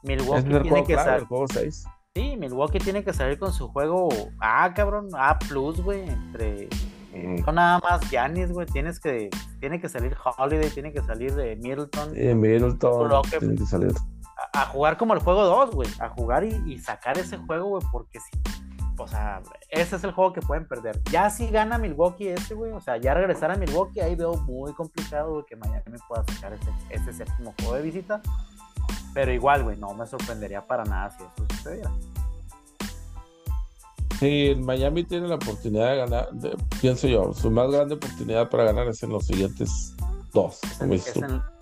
Milwaukee 0.03 0.61
tiene 0.63 0.85
que 0.85 0.95
salir. 0.97 1.27
Sí, 2.15 2.37
Milwaukee 2.37 2.79
tiene 2.79 3.03
que 3.03 3.13
salir 3.13 3.39
con 3.39 3.53
su 3.53 3.69
juego 3.69 4.09
A, 4.41 4.73
cabrón. 4.75 5.09
A 5.17 5.39
plus, 5.39 5.81
güey. 5.81 6.09
Entre 6.09 6.69
no 7.15 7.53
nada 7.53 7.81
más 7.81 8.09
Giannis, 8.11 8.53
güey. 8.53 8.67
Tienes 8.67 8.99
que, 9.01 9.31
tiene 9.61 9.81
que 9.81 9.89
salir 9.89 10.17
Holiday, 10.37 10.71
tiene 10.71 10.93
que 10.93 11.03
salir 11.03 11.35
de 11.35 11.57
Middleton. 11.57 12.15
Sí, 12.15 12.35
Middleton. 12.35 13.23
tiene 13.39 13.55
que 13.55 13.67
salir. 13.67 13.93
A, 14.53 14.67
jugar 14.67 14.97
como 14.97 15.15
el 15.15 15.21
juego 15.21 15.45
2, 15.45 15.71
güey. 15.71 15.89
A 16.01 16.09
jugar 16.09 16.45
y, 16.45 16.79
sacar 16.79 17.19
ese 17.19 17.39
juego, 17.39 17.69
güey. 17.71 17.83
Porque 17.91 18.21
si. 18.21 18.31
O 18.97 19.09
sea, 19.09 19.43
ese 19.71 19.97
es 19.97 20.05
el 20.05 20.13
juego 20.13 20.33
que 20.33 20.41
pueden 20.41 20.69
perder. 20.69 21.01
Ya 21.11 21.29
si 21.29 21.49
gana 21.49 21.79
Milwaukee 21.79 22.29
ese, 22.29 22.55
güey. 22.55 22.73
O 22.73 22.81
sea, 22.81 22.97
ya 22.97 23.15
regresar 23.15 23.51
a 23.51 23.57
Milwaukee, 23.57 24.01
ahí 24.01 24.15
veo 24.15 24.37
muy 24.37 24.73
complicado, 24.73 25.33
güey, 25.33 25.45
que 25.47 25.57
Miami 25.57 25.99
pueda 26.09 26.23
sacar 26.25 26.53
ese, 26.53 26.71
ese 26.91 27.13
séptimo 27.13 27.55
juego 27.59 27.75
de 27.75 27.83
visita. 27.83 28.21
Pero 29.13 29.33
igual, 29.33 29.65
güey, 29.65 29.77
no 29.77 29.95
me 29.95 30.07
sorprendería 30.07 30.65
para 30.67 30.85
nada 30.85 31.11
si 31.11 31.25
eso 31.25 31.47
sucediera. 31.51 31.91
Sí, 34.19 34.55
Miami 34.59 35.05
tiene 35.05 35.29
la 35.29 35.35
oportunidad 35.37 35.91
de 35.91 35.97
ganar, 35.97 36.29
pienso 36.81 37.09
yo, 37.09 37.33
su 37.33 37.51
más 37.51 37.71
grande 37.71 37.95
oportunidad 37.95 38.49
para 38.49 38.65
ganar 38.65 38.89
es 38.89 39.03
en 39.03 39.11
los 39.11 39.27
siguientes 39.27 39.95
dos. 40.33 40.61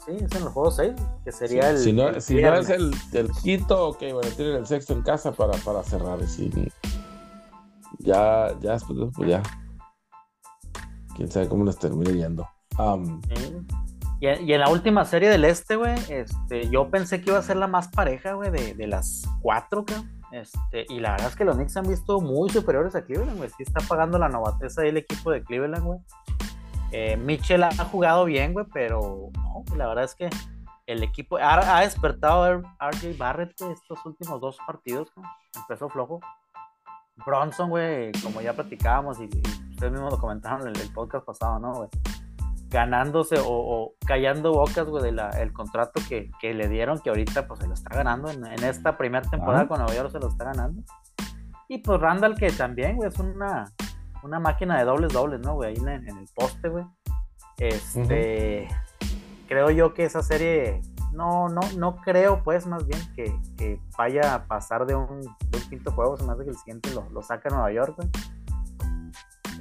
Sí, 0.04 0.12
es 0.20 0.32
en 0.34 0.44
los 0.44 0.52
juegos 0.52 0.76
seis, 0.76 0.94
que 1.24 1.32
sería 1.32 1.70
el. 1.70 1.78
Si 1.78 1.92
no, 1.92 2.20
si 2.20 2.40
no 2.40 2.54
es 2.54 2.70
el, 2.70 2.94
el, 3.12 3.30
quinto, 3.42 3.88
ok, 3.88 3.98
bueno, 4.12 4.28
tienen 4.36 4.56
el 4.56 4.66
sexto 4.66 4.92
en 4.92 5.02
casa 5.02 5.32
para, 5.32 5.52
para 5.58 5.82
cerrar. 5.82 6.18
ya, 7.98 8.54
ya 8.60 8.72
después, 8.72 8.98
pues 9.14 9.28
ya. 9.28 9.42
Quién 11.16 11.30
sabe 11.30 11.48
cómo 11.48 11.64
les 11.64 11.78
termine 11.78 12.14
yendo. 12.14 12.48
y, 14.20 14.26
en 14.26 14.60
la 14.60 14.70
última 14.70 15.04
serie 15.04 15.28
del 15.28 15.44
este, 15.44 15.76
güey, 15.76 15.94
este, 16.08 16.68
yo 16.70 16.90
pensé 16.90 17.20
que 17.20 17.30
iba 17.30 17.38
a 17.38 17.42
ser 17.42 17.56
la 17.56 17.66
más 17.66 17.88
pareja, 17.88 18.32
güey, 18.34 18.50
de, 18.50 18.74
de 18.74 18.86
las 18.86 19.22
cuatro, 19.40 19.84
creo 19.84 20.02
este, 20.32 20.86
y 20.88 20.98
la 20.98 21.12
verdad 21.12 21.28
es 21.28 21.36
que 21.36 21.44
los 21.44 21.56
Knicks 21.56 21.76
han 21.76 21.86
visto 21.86 22.18
muy 22.20 22.48
superiores 22.48 22.94
a 22.94 23.04
Cleveland, 23.04 23.36
güey. 23.36 23.50
Sí 23.50 23.62
está 23.64 23.80
pagando 23.86 24.18
la 24.18 24.30
novateza 24.30 24.80
ahí 24.80 24.88
el 24.88 24.96
equipo 24.96 25.30
de 25.30 25.44
Cleveland, 25.44 25.84
güey. 25.84 25.98
Eh, 26.92 27.16
Mitchell 27.16 27.62
ha 27.62 27.72
jugado 27.84 28.24
bien, 28.24 28.52
güey, 28.52 28.66
pero 28.72 29.30
no, 29.34 29.76
la 29.76 29.88
verdad 29.88 30.04
es 30.04 30.14
que 30.14 30.28
el 30.86 31.02
equipo 31.02 31.38
ha, 31.38 31.80
despertado 31.80 32.62
a 32.78 32.90
RJ 32.90 33.16
Barrett 33.16 33.60
estos 33.60 34.04
últimos 34.04 34.40
dos 34.40 34.58
partidos, 34.66 35.08
¿no? 35.16 35.22
empezó 35.56 35.88
flojo. 35.88 36.20
Bronson, 37.24 37.70
güey, 37.70 38.12
como 38.22 38.40
ya 38.40 38.52
platicábamos 38.52 39.18
y, 39.20 39.24
ustedes 39.70 39.92
mismos 39.92 40.12
lo 40.12 40.18
comentaron 40.18 40.62
en 40.62 40.68
el, 40.68 40.80
el 40.80 40.92
podcast 40.92 41.24
pasado, 41.24 41.58
¿no, 41.58 41.74
güey? 41.74 41.88
ganándose 42.72 43.36
o, 43.38 43.92
callando 44.06 44.52
bocas, 44.52 44.86
güey, 44.86 45.04
del 45.04 45.52
contrato 45.52 46.00
que, 46.08 46.54
le 46.54 46.68
dieron, 46.68 46.98
que 46.98 47.10
ahorita 47.10 47.46
pues 47.46 47.60
se 47.60 47.68
lo 47.68 47.74
está 47.74 47.94
ganando 47.94 48.30
en, 48.30 48.44
esta 48.64 48.96
primera 48.96 49.28
temporada 49.28 49.68
con 49.68 49.78
Nueva 49.78 49.94
York 49.94 50.10
se 50.10 50.18
lo 50.18 50.28
está 50.28 50.46
ganando. 50.46 50.82
Y 51.68 51.78
pues 51.78 52.00
Randall 52.00 52.34
que 52.34 52.50
también, 52.50 52.96
güey, 52.96 53.08
es 53.10 53.18
una, 53.18 53.70
una 54.22 54.40
máquina 54.40 54.78
de 54.78 54.84
dobles 54.84 55.12
dobles, 55.12 55.40
¿no, 55.40 55.54
güey? 55.54 55.70
Ahí 55.70 55.76
en, 55.76 55.88
el 55.88 56.28
poste, 56.34 56.68
güey. 56.68 56.84
Este, 57.58 58.68
creo 59.48 59.70
yo 59.70 59.94
que 59.94 60.04
esa 60.04 60.22
serie, 60.22 60.82
no, 61.12 61.48
no, 61.48 61.60
no 61.76 61.96
creo, 61.96 62.42
pues, 62.42 62.66
más 62.66 62.86
bien 62.86 63.00
que, 63.14 63.80
vaya 63.96 64.34
a 64.34 64.46
pasar 64.46 64.86
de 64.86 64.94
un, 64.94 65.20
de 65.20 65.58
un 65.58 65.68
quinto 65.68 65.92
juego, 65.92 66.16
me 66.24 66.32
hace 66.32 66.44
que 66.44 66.50
el 66.50 66.56
siguiente 66.56 66.94
lo, 66.94 67.08
lo 67.10 67.22
saca 67.22 67.50
Nueva 67.50 67.72
York, 67.72 67.94
güey. 67.96 68.08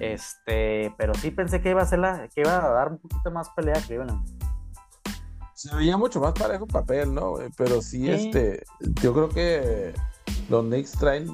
Este, 0.02 0.92
pero 0.98 1.14
sí 1.14 1.30
pensé 1.30 1.62
que 1.62 1.70
iba 1.70 1.84
a 1.84 1.86
ser 1.86 2.00
la, 2.00 2.28
que 2.30 2.42
iba 2.42 2.58
a 2.58 2.70
dar 2.72 2.92
un 2.92 2.98
poquito 2.98 3.30
más 3.30 3.50
pelea 3.52 3.76
que 3.76 3.82
Cleveland. 3.82 4.26
Se 5.54 5.76
veía 5.76 5.96
mucho 5.96 6.20
más 6.20 6.34
parejo 6.34 6.66
papel, 6.66 7.14
¿no? 7.14 7.36
Pero 7.56 7.84
sí, 7.84 8.10
este, 8.10 8.64
yo 9.00 9.14
creo 9.14 9.30
que 9.30 9.94
los 10.50 10.66
Knicks 10.66 10.94
traen, 10.94 11.28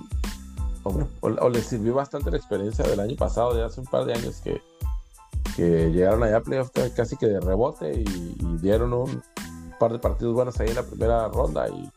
o, 1.22 1.50
les 1.50 1.66
sirvió 1.66 1.94
bastante 1.94 2.32
la 2.32 2.38
experiencia 2.38 2.86
del 2.86 3.00
año 3.00 3.16
pasado, 3.16 3.54
de 3.54 3.64
hace 3.64 3.80
un 3.80 3.88
par 3.88 4.06
de 4.06 4.14
años 4.14 4.42
que, 4.42 4.62
que 5.56 5.92
llegaron 5.92 6.24
allá 6.24 6.38
a 6.38 6.42
playoffs 6.42 6.72
casi 6.96 7.18
que 7.18 7.28
de 7.28 7.40
rebote 7.40 8.02
y, 8.02 8.36
y, 8.40 8.58
dieron 8.62 8.94
un 8.94 9.22
par 9.80 9.92
de 9.92 10.00
partidos 10.00 10.34
buenos 10.34 10.60
ahí 10.60 10.70
en 10.70 10.76
la 10.76 10.84
primera 10.84 11.28
ronda 11.28 11.68
y 11.70 11.90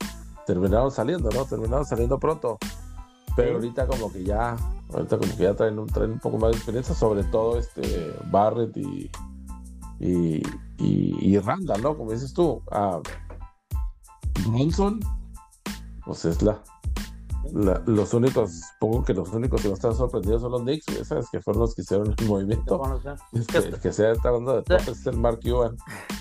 terminaron 0.46 0.90
saliendo, 0.90 1.30
¿no? 1.30 1.44
Terminaron 1.44 1.86
saliendo 1.86 2.18
pronto. 2.18 2.58
Pero 3.36 3.54
ahorita 3.54 3.86
como 3.86 4.12
que 4.12 4.24
ya, 4.24 4.56
ahorita 4.92 5.18
como 5.18 5.36
que 5.36 5.44
ya 5.44 5.54
traen 5.54 5.78
un, 5.78 5.86
traen 5.86 6.12
un 6.12 6.18
poco 6.18 6.38
más 6.38 6.50
de 6.50 6.56
experiencia, 6.56 6.94
sobre 6.94 7.22
todo 7.24 7.58
este 7.58 8.14
Barrett 8.30 8.76
y, 8.76 9.10
y, 10.00 10.42
y, 10.78 11.38
Randall, 11.38 11.82
¿no? 11.82 11.96
Como 11.96 12.12
dices 12.12 12.32
tú, 12.32 12.62
a 12.70 13.00
Bronson, 14.46 15.00
pues 16.04 16.24
es 16.24 16.42
la, 16.42 16.60
los 17.86 18.14
únicos, 18.14 18.60
supongo 18.72 19.04
que 19.04 19.14
los 19.14 19.32
únicos 19.32 19.62
que 19.62 19.68
no 19.68 19.74
están 19.74 19.94
sorprendidos 19.94 20.42
son 20.42 20.52
los 20.52 20.62
Knicks, 20.62 21.06
¿sabes? 21.06 21.28
Que 21.30 21.40
fueron 21.40 21.62
los 21.62 21.74
que 21.74 21.82
hicieron 21.82 22.14
el 22.16 22.26
movimiento. 22.26 22.80
Este, 23.32 23.70
que 23.80 23.92
se 23.92 24.10
está 24.10 24.28
hablando 24.28 24.56
de 24.56 24.62
todo, 24.62 24.78
es 24.78 25.06
el 25.06 25.16
Mark 25.16 25.40
Cuban. 25.42 25.76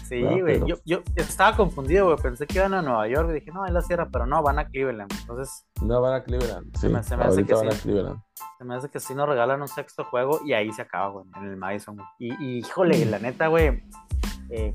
Sí, 0.07 0.21
güey. 0.21 0.59
Yo, 0.65 0.77
yo, 0.85 1.01
estaba 1.15 1.55
confundido, 1.55 2.05
güey. 2.05 2.17
Pensé 2.17 2.47
que 2.47 2.57
iban 2.57 2.73
a 2.73 2.81
Nueva 2.81 3.07
York. 3.07 3.29
Y 3.29 3.33
dije, 3.33 3.51
no, 3.51 3.65
es 3.65 3.71
la 3.71 3.81
sierra, 3.81 4.09
pero 4.11 4.25
no, 4.25 4.41
van 4.41 4.59
a 4.59 4.67
Cleveland. 4.67 5.11
Entonces. 5.21 5.65
No, 5.81 6.01
van 6.01 6.13
a 6.13 6.23
Cleveland. 6.23 6.65
Sí, 6.75 6.81
se 6.81 6.89
me, 6.89 7.03
se 7.03 7.17
me 7.17 7.23
hace 7.25 7.45
que 7.45 7.53
van 7.53 7.71
sí. 7.71 7.77
a 7.77 7.81
Cleveland. 7.81 8.19
Se 8.57 8.63
me 8.63 8.75
hace 8.75 8.89
que 8.89 8.99
sí 8.99 9.13
nos 9.13 9.27
regalan 9.27 9.61
un 9.61 9.67
sexto 9.67 10.05
juego 10.05 10.39
y 10.45 10.53
ahí 10.53 10.71
se 10.71 10.81
acaba, 10.81 11.09
güey, 11.09 11.25
en 11.37 11.45
el 11.45 11.57
Madison. 11.57 11.97
Y, 12.17 12.33
y 12.43 12.57
híjole, 12.59 13.05
la 13.05 13.19
neta, 13.19 13.47
güey. 13.47 13.83
Eh, 14.49 14.73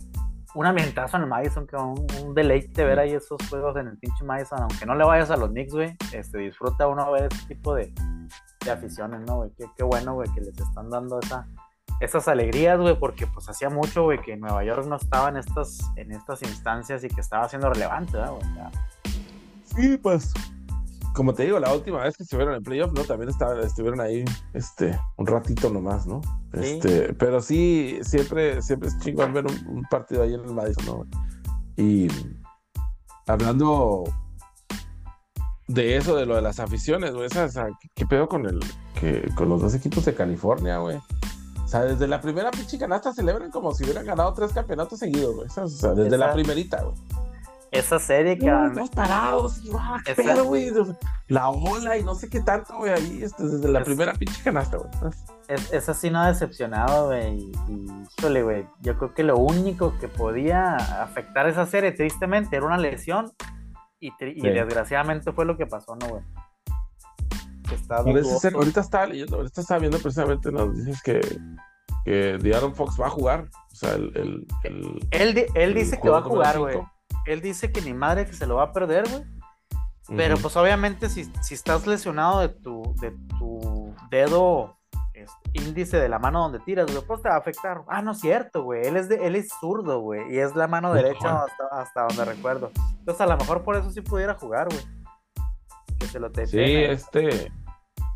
un 0.54 0.66
ambientazo 0.66 1.16
en 1.16 1.24
el 1.24 1.28
Madison, 1.28 1.66
que 1.66 1.76
un, 1.76 2.06
un, 2.22 2.34
deleite 2.34 2.84
ver 2.84 2.98
ahí 2.98 3.12
esos 3.12 3.38
juegos 3.48 3.76
en 3.76 3.88
el 3.88 3.98
pinche 3.98 4.24
Madison, 4.24 4.60
aunque 4.62 4.86
no 4.86 4.94
le 4.94 5.04
vayas 5.04 5.30
a 5.30 5.36
los 5.36 5.50
Knicks, 5.50 5.72
güey, 5.72 5.96
este, 6.12 6.38
disfruta 6.38 6.86
uno 6.86 7.10
ver 7.10 7.28
ese 7.32 7.46
tipo 7.46 7.74
de, 7.74 7.92
de 8.64 8.70
aficiones, 8.70 9.20
¿no, 9.26 9.36
güey? 9.36 9.50
Qué, 9.58 9.66
qué, 9.76 9.82
bueno, 9.82 10.14
güey, 10.14 10.32
que 10.32 10.40
les 10.40 10.58
están 10.58 10.90
dando 10.90 11.18
esa, 11.20 11.46
esas 12.00 12.28
alegrías, 12.28 12.78
güey, 12.78 12.98
porque 12.98 13.26
pues 13.26 13.48
hacía 13.48 13.68
mucho, 13.68 14.04
güey, 14.04 14.20
que 14.20 14.36
Nueva 14.36 14.64
York 14.64 14.86
no 14.86 14.96
estaba 14.96 15.28
en 15.28 15.36
estas, 15.38 15.80
en 15.96 16.12
estas 16.12 16.42
instancias 16.42 17.02
y 17.02 17.08
que 17.08 17.20
estaba 17.20 17.48
siendo 17.48 17.68
relevante, 17.70 18.16
güey? 18.16 18.42
Sí, 19.64 19.96
pues, 19.98 20.32
como 21.14 21.32
te 21.32 21.44
digo, 21.44 21.60
la 21.60 21.72
última 21.72 22.02
vez 22.02 22.16
que 22.16 22.24
estuvieron 22.24 22.54
en 22.54 22.62
playoff, 22.62 22.92
¿no? 22.92 23.04
También 23.04 23.30
estuvieron 23.62 24.00
ahí, 24.00 24.24
este, 24.52 24.98
un 25.16 25.26
ratito 25.26 25.70
nomás, 25.70 26.06
¿no? 26.06 26.20
Este, 26.52 27.14
pero 27.14 27.40
sí, 27.40 28.00
siempre, 28.02 28.60
siempre 28.60 28.88
es 28.88 28.98
chingón 28.98 29.32
ver 29.32 29.46
un, 29.46 29.84
partido 29.88 30.24
ahí 30.24 30.34
en 30.34 30.40
el 30.44 30.52
Madison, 30.52 30.84
¿no? 30.84 31.06
Y 31.76 32.08
hablando 33.26 34.04
de 35.68 35.96
eso, 35.96 36.16
de 36.16 36.26
lo 36.26 36.34
de 36.34 36.42
las 36.42 36.58
aficiones, 36.58 37.14
güey, 37.14 37.28
¿qué, 37.94 38.06
pedo 38.06 38.28
con 38.28 38.46
el, 38.46 38.58
que, 39.00 39.30
con 39.36 39.48
los 39.48 39.62
dos 39.62 39.74
equipos 39.74 40.04
de 40.04 40.14
California, 40.14 40.78
güey? 40.78 40.96
O 41.64 41.68
sea, 41.68 41.84
desde 41.84 42.08
la 42.08 42.20
primera 42.20 42.50
pinche 42.50 42.76
canasta 42.76 43.12
celebran 43.12 43.52
como 43.52 43.72
si 43.72 43.84
hubieran 43.84 44.04
ganado 44.04 44.34
tres 44.34 44.52
campeonatos 44.52 44.98
seguidos, 44.98 45.36
güey. 45.36 45.46
O 45.46 45.68
sea, 45.68 45.94
desde 45.94 46.18
la 46.18 46.32
primerita, 46.32 46.82
güey. 46.82 47.23
Esa 47.74 47.98
serie 47.98 48.38
que... 48.38 48.48
Dos 48.48 48.90
parados, 48.90 49.60
qué 50.04 50.14
pedo, 50.14 50.44
güey. 50.44 50.70
La 51.26 51.48
ola 51.50 51.98
y 51.98 52.04
no 52.04 52.14
sé 52.14 52.28
qué 52.30 52.40
tanto, 52.40 52.76
güey, 52.76 52.92
ahí, 52.92 53.20
este, 53.22 53.42
desde 53.42 53.68
la 53.68 53.82
primera 53.82 54.12
pinche 54.12 54.40
canasta, 54.44 54.76
güey. 54.76 54.90
Es, 55.48 55.72
esa 55.72 55.92
sí 55.92 56.08
no 56.08 56.20
ha 56.20 56.28
decepcionado, 56.28 57.08
güey. 57.08 57.52
Y, 57.68 58.06
híjole, 58.18 58.42
güey, 58.44 58.66
yo 58.80 58.96
creo 58.96 59.12
que 59.12 59.24
lo 59.24 59.38
único 59.38 59.98
que 59.98 60.06
podía 60.06 60.76
afectar 61.02 61.48
esa 61.48 61.66
serie, 61.66 61.90
tristemente, 61.90 62.56
era 62.56 62.64
una 62.64 62.78
lesión. 62.78 63.32
Y, 63.98 64.12
desgraciadamente 64.40 65.32
fue 65.32 65.44
lo 65.44 65.56
que 65.56 65.66
pasó, 65.66 65.96
¿no, 65.96 66.08
güey? 66.08 66.22
ahorita 68.54 68.80
estaba 68.80 69.06
leyendo, 69.06 69.36
ahorita 69.36 69.60
estaba 69.62 69.80
viendo 69.80 69.98
precisamente 69.98 70.52
nos 70.52 70.76
dices 70.76 71.02
que, 71.02 71.20
que 72.04 72.54
Aaron 72.54 72.74
Fox 72.74 73.00
va 73.00 73.06
a 73.06 73.10
jugar. 73.10 73.48
O 73.72 73.74
sea, 73.74 73.94
el. 73.94 74.46
él, 75.10 75.46
él 75.54 75.74
dice 75.74 75.98
que 76.00 76.08
va 76.08 76.18
a 76.18 76.22
jugar, 76.22 76.58
güey. 76.58 76.78
Él 77.26 77.40
dice 77.40 77.72
que 77.72 77.80
ni 77.80 77.94
madre 77.94 78.26
que 78.26 78.32
se 78.32 78.46
lo 78.46 78.56
va 78.56 78.64
a 78.64 78.72
perder, 78.72 79.08
güey. 79.08 79.24
Pero 80.16 80.36
pues 80.36 80.54
obviamente 80.56 81.08
si, 81.08 81.24
si, 81.40 81.54
estás 81.54 81.86
lesionado 81.86 82.40
de 82.40 82.48
tu, 82.50 82.94
de 83.00 83.10
tu 83.38 83.94
dedo 84.10 84.76
índice 85.54 85.98
de 85.98 86.08
la 86.08 86.18
mano 86.18 86.42
donde 86.42 86.58
tiras, 86.60 86.86
güey, 86.90 87.02
pues 87.06 87.22
te 87.22 87.28
va 87.28 87.36
a 87.36 87.38
afectar. 87.38 87.82
Ah, 87.88 88.02
no 88.02 88.12
es 88.12 88.20
cierto, 88.20 88.64
güey. 88.64 88.86
Él 88.86 88.96
es, 88.96 89.08
de, 89.08 89.26
él 89.26 89.36
es 89.36 89.48
zurdo, 89.60 90.00
güey. 90.00 90.34
Y 90.34 90.38
es 90.38 90.54
la 90.54 90.66
mano 90.66 90.92
derecha 90.92 91.44
hasta, 91.44 91.66
hasta, 91.70 92.02
donde 92.02 92.34
recuerdo. 92.34 92.70
Entonces, 92.98 93.20
a 93.20 93.26
lo 93.26 93.36
mejor 93.36 93.62
por 93.62 93.76
eso 93.76 93.90
sí 93.90 94.00
pudiera 94.00 94.34
jugar, 94.34 94.68
güey. 94.68 94.82
Que 95.98 96.06
se 96.06 96.20
lo 96.20 96.30
te 96.30 96.46
Sí, 96.46 96.58
este. 96.60 97.52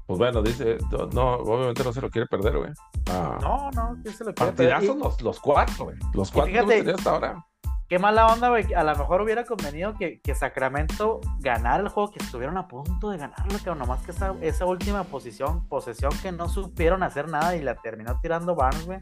Pues 0.06 0.18
bueno, 0.18 0.42
dice. 0.42 0.78
No, 1.12 1.34
obviamente 1.36 1.84
no 1.84 1.92
se 1.92 2.00
lo 2.00 2.10
quiere 2.10 2.26
perder, 2.26 2.58
güey. 2.58 2.70
Ah. 3.10 3.38
No, 3.40 3.70
no, 3.70 3.96
sí 4.04 4.12
se 4.12 4.24
lo 4.24 4.34
quiere 4.34 4.52
perder. 4.52 4.82
Los, 4.96 5.22
los 5.22 5.40
cuatro, 5.40 5.86
güey. 5.86 5.96
Los 6.12 6.30
cuatro 6.30 6.66
que 6.66 6.90
hasta 6.90 7.10
ahora 7.10 7.46
qué 7.88 7.98
mala 7.98 8.26
onda, 8.26 8.50
güey. 8.50 8.72
A 8.74 8.84
lo 8.84 8.94
mejor 8.94 9.22
hubiera 9.22 9.44
convenido 9.44 9.94
que, 9.94 10.20
que, 10.20 10.34
Sacramento 10.34 11.20
ganara 11.40 11.82
el 11.82 11.88
juego, 11.88 12.10
que 12.10 12.22
estuvieron 12.22 12.56
a 12.58 12.68
punto 12.68 13.10
de 13.10 13.18
ganarlo, 13.18 13.58
que 13.62 13.74
nomás 13.74 14.02
que 14.02 14.10
esa, 14.10 14.34
esa 14.40 14.66
última 14.66 15.04
posición, 15.04 15.66
posesión 15.68 16.12
que 16.22 16.30
no 16.30 16.48
supieron 16.48 17.02
hacer 17.02 17.28
nada 17.28 17.56
y 17.56 17.62
la 17.62 17.74
terminó 17.76 18.18
tirando 18.20 18.54
Barnes, 18.54 18.86
güey. 18.86 19.00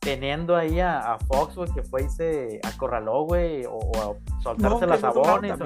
Teniendo 0.00 0.56
ahí 0.56 0.80
a, 0.80 1.18
Fox, 1.26 1.56
güey, 1.56 1.72
que 1.72 1.82
fue 1.82 2.04
y 2.04 2.08
se 2.08 2.60
acorraló, 2.62 3.22
güey, 3.22 3.64
o, 3.66 3.78
a 3.96 4.42
soltarse 4.42 4.86
las 4.86 5.00
sabones. 5.00 5.58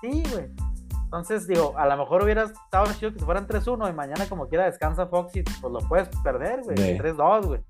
Sí, 0.00 0.22
güey. 0.30 0.48
Entonces, 1.04 1.46
digo, 1.46 1.74
a 1.76 1.86
lo 1.86 1.96
mejor 1.96 2.22
hubiera 2.22 2.42
estado 2.42 2.86
chido 2.92 3.12
que 3.12 3.18
se 3.18 3.24
fueran 3.24 3.46
3-1 3.46 3.88
y 3.88 3.92
mañana 3.94 4.26
como 4.28 4.46
quiera 4.46 4.66
descansa 4.66 5.06
Fox 5.06 5.36
y 5.36 5.42
pues 5.42 5.72
lo 5.72 5.78
puedes 5.88 6.08
perder, 6.22 6.60
güey. 6.62 6.76
3-2, 6.76 7.46
güey. 7.46 7.60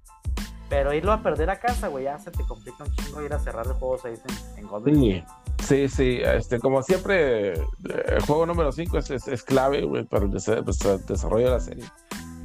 Pero 0.69 0.93
irlo 0.93 1.13
a 1.13 1.23
perder 1.23 1.49
a 1.51 1.59
casa, 1.59 1.89
güey, 1.89 2.05
ya 2.05 2.19
se 2.19 2.31
te 2.31 2.45
complica 2.45 2.85
un 2.85 2.91
chingo 2.93 3.23
ir 3.23 3.33
a 3.33 3.39
cerrar 3.39 3.67
el 3.67 3.73
juego 3.73 3.99
6 3.99 4.21
en, 4.29 4.59
en 4.59 4.69
Golden 4.69 4.95
sí. 4.97 5.25
Sí, 5.65 5.89
sí, 5.89 6.21
este, 6.23 6.61
como 6.61 6.83
siempre, 6.83 7.55
el 7.55 8.23
juego 8.27 8.47
número 8.47 8.71
5 8.71 8.99
es, 8.99 9.11
es, 9.11 9.43
clave, 9.43 9.83
güey, 9.83 10.05
para 10.05 10.25
el, 10.25 10.31
pues, 10.31 11.07
desarrollo 11.07 11.47
de 11.47 11.51
la 11.51 11.61
serie. 11.61 11.85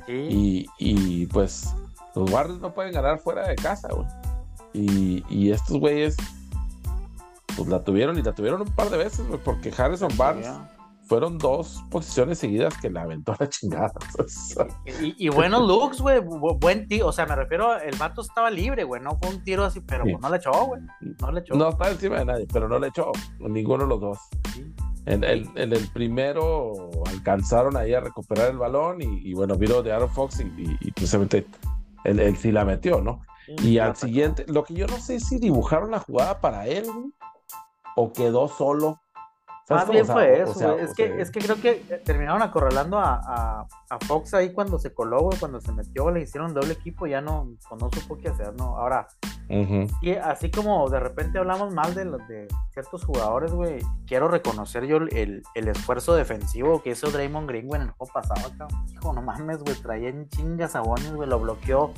Sí. 0.05 0.13
Y, 0.13 0.65
y, 0.77 1.25
pues 1.27 1.73
los 2.15 2.29
Warriors 2.31 2.59
no 2.59 2.73
pueden 2.73 2.93
ganar 2.93 3.19
fuera 3.19 3.47
de 3.47 3.55
casa, 3.55 3.89
güey. 3.93 4.07
Y, 4.73 5.23
y 5.29 5.51
estos 5.51 5.77
güeyes, 5.77 6.17
pues 7.55 7.69
la 7.69 7.83
tuvieron 7.83 8.17
y 8.17 8.23
la 8.23 8.33
tuvieron 8.33 8.61
un 8.61 8.75
par 8.75 8.89
de 8.89 8.97
veces, 8.97 9.27
güey, 9.27 9.39
porque 9.43 9.71
Harrison 9.75 10.11
Barnes 10.17 10.49
fueron 11.05 11.37
dos 11.37 11.83
posiciones 11.89 12.39
seguidas 12.39 12.77
que 12.77 12.89
la 12.89 13.01
aventó 13.01 13.33
a 13.33 13.37
la 13.39 13.49
chingada. 13.49 13.93
y, 14.99 15.29
buenos 15.29 15.67
looks, 15.67 16.01
güey. 16.01 16.19
Buen 16.19 16.87
tiro. 16.87 17.07
O 17.07 17.11
sea, 17.11 17.25
me 17.25 17.35
refiero, 17.35 17.79
el 17.79 17.95
vato 17.97 18.21
estaba 18.21 18.49
libre, 18.49 18.83
güey. 18.83 19.01
No 19.01 19.17
fue 19.21 19.29
un 19.29 19.43
tiro 19.43 19.65
así, 19.65 19.81
pero 19.81 20.03
pues 20.03 20.19
no 20.19 20.29
le 20.29 20.37
echó, 20.37 20.51
güey. 20.51 20.81
No 21.19 21.31
le 21.31 21.39
echó. 21.41 21.55
No 21.55 21.69
estaba 21.69 21.91
encima 21.91 22.19
de 22.19 22.25
nadie, 22.25 22.47
pero 22.51 22.67
no 22.67 22.79
le 22.79 22.87
echó. 22.87 23.11
Ninguno 23.39 23.83
de 23.83 23.89
los 23.89 24.01
dos. 24.01 24.17
En, 25.05 25.23
el, 25.23 25.49
en 25.55 25.73
el 25.73 25.87
primero 25.89 26.89
alcanzaron 27.07 27.75
ahí 27.75 27.93
a 27.93 27.99
recuperar 27.99 28.51
el 28.51 28.57
balón 28.57 29.01
y, 29.01 29.33
bueno, 29.33 29.57
vino 29.57 29.81
de 29.81 29.91
Aaron 29.91 30.09
Fox 30.09 30.39
y, 30.39 30.91
precisamente 30.91 31.45
él, 32.05 32.37
sí 32.37 32.51
la 32.51 32.63
metió, 32.63 33.01
¿no? 33.01 33.21
y 33.61 33.77
al 33.77 33.97
siguiente, 33.97 34.45
lo 34.47 34.63
que 34.63 34.73
yo 34.73 34.87
no 34.87 34.97
sé 34.97 35.15
es 35.15 35.27
si 35.27 35.37
dibujaron 35.37 35.91
la 35.91 35.99
jugada 35.99 36.39
para 36.39 36.65
él, 36.67 36.85
o 37.97 38.13
quedó 38.13 38.47
solo 38.47 39.02
más 39.69 39.89
bien 39.89 40.05
fue 40.05 40.41
eso, 40.41 40.77
es, 40.77 40.93
que, 40.93 41.21
es 41.21 41.31
que 41.31 41.39
creo 41.39 41.55
que 41.55 41.83
eh, 41.89 42.01
terminaron 42.03 42.41
acorralando 42.41 42.99
a, 42.99 43.65
a, 43.89 43.99
Fox 44.07 44.33
ahí 44.33 44.51
cuando 44.51 44.77
se 44.79 44.93
coló, 44.93 45.21
güey, 45.21 45.39
cuando 45.39 45.61
se 45.61 45.71
metió, 45.71 46.11
le 46.11 46.21
hicieron 46.21 46.53
doble 46.53 46.73
equipo, 46.73 47.07
ya 47.07 47.21
no, 47.21 47.49
pues, 47.69 47.81
no 47.81 47.89
supo 47.91 48.17
qué 48.17 48.29
hacer, 48.29 48.53
¿no? 48.55 48.77
Ahora, 48.77 49.07
y 50.01 50.11
así 50.15 50.49
como 50.49 50.89
de 50.89 50.99
repente 50.99 51.37
hablamos 51.37 51.73
mal 51.73 51.93
de, 51.93 52.05
de 52.05 52.47
ciertos 52.71 53.05
jugadores, 53.05 53.53
güey, 53.53 53.79
quiero 54.07 54.27
reconocer 54.27 54.85
yo 54.85 54.97
el, 54.97 55.43
el, 55.55 55.67
esfuerzo 55.67 56.15
defensivo 56.15 56.81
que 56.81 56.91
hizo 56.91 57.11
Draymond 57.11 57.47
Green, 57.47 57.67
güey, 57.67 57.81
en 57.81 57.87
el 57.87 57.93
juego 57.93 58.13
pasado, 58.13 58.49
cabrón. 58.57 58.85
Hijo, 58.91 59.13
no 59.13 59.21
mames, 59.21 59.59
güey, 59.59 59.75
traía 59.75 60.09
en 60.09 60.27
chingas 60.29 60.71
sabones, 60.71 61.13
güey, 61.13 61.29
lo 61.29 61.39
bloqueó 61.39 61.93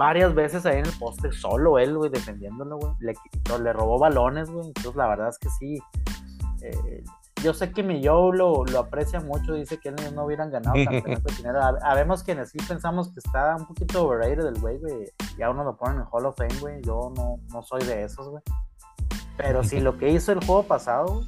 varias 0.00 0.34
veces 0.34 0.64
ahí 0.64 0.78
en 0.78 0.86
el 0.86 0.98
poste, 0.98 1.30
solo 1.30 1.78
él, 1.78 1.94
güey, 1.94 2.10
defendiéndolo, 2.10 2.78
güey. 2.78 2.92
Le, 3.00 3.14
le 3.62 3.72
robó 3.74 3.98
balones, 3.98 4.50
güey. 4.50 4.68
Entonces, 4.68 4.96
la 4.96 5.06
verdad 5.06 5.28
es 5.28 5.38
que 5.38 5.50
sí, 5.50 5.78
eh, 6.62 7.04
yo 7.42 7.54
sé 7.54 7.72
que 7.72 7.82
mi 7.82 8.04
Joe 8.04 8.36
lo, 8.36 8.64
lo, 8.64 8.78
aprecia 8.78 9.20
mucho, 9.20 9.54
dice 9.54 9.78
que 9.78 9.88
ellos 9.88 10.12
no 10.12 10.24
hubieran 10.24 10.50
ganado 10.50 10.74
campeonato 10.84 11.34
dinero. 11.34 11.60
Habemos 11.82 12.22
quienes 12.22 12.50
sí 12.50 12.58
pensamos 12.66 13.12
que 13.12 13.20
está 13.20 13.56
un 13.56 13.66
poquito 13.66 14.04
overrated 14.04 14.46
el 14.46 14.60
güey, 14.60 14.78
güey. 14.78 15.10
Ya 15.38 15.50
uno 15.50 15.64
lo 15.64 15.76
pone 15.76 15.96
en 15.96 16.04
Hall 16.10 16.26
of 16.26 16.36
Fame, 16.36 16.58
güey. 16.60 16.82
Yo 16.82 17.12
no, 17.16 17.38
no 17.48 17.62
soy 17.62 17.82
de 17.84 18.04
esos, 18.04 18.28
güey. 18.28 18.42
Pero 19.36 19.64
sí, 19.64 19.80
lo 19.80 19.96
que 19.96 20.10
hizo 20.10 20.32
el 20.32 20.44
juego 20.44 20.64
pasado, 20.64 21.22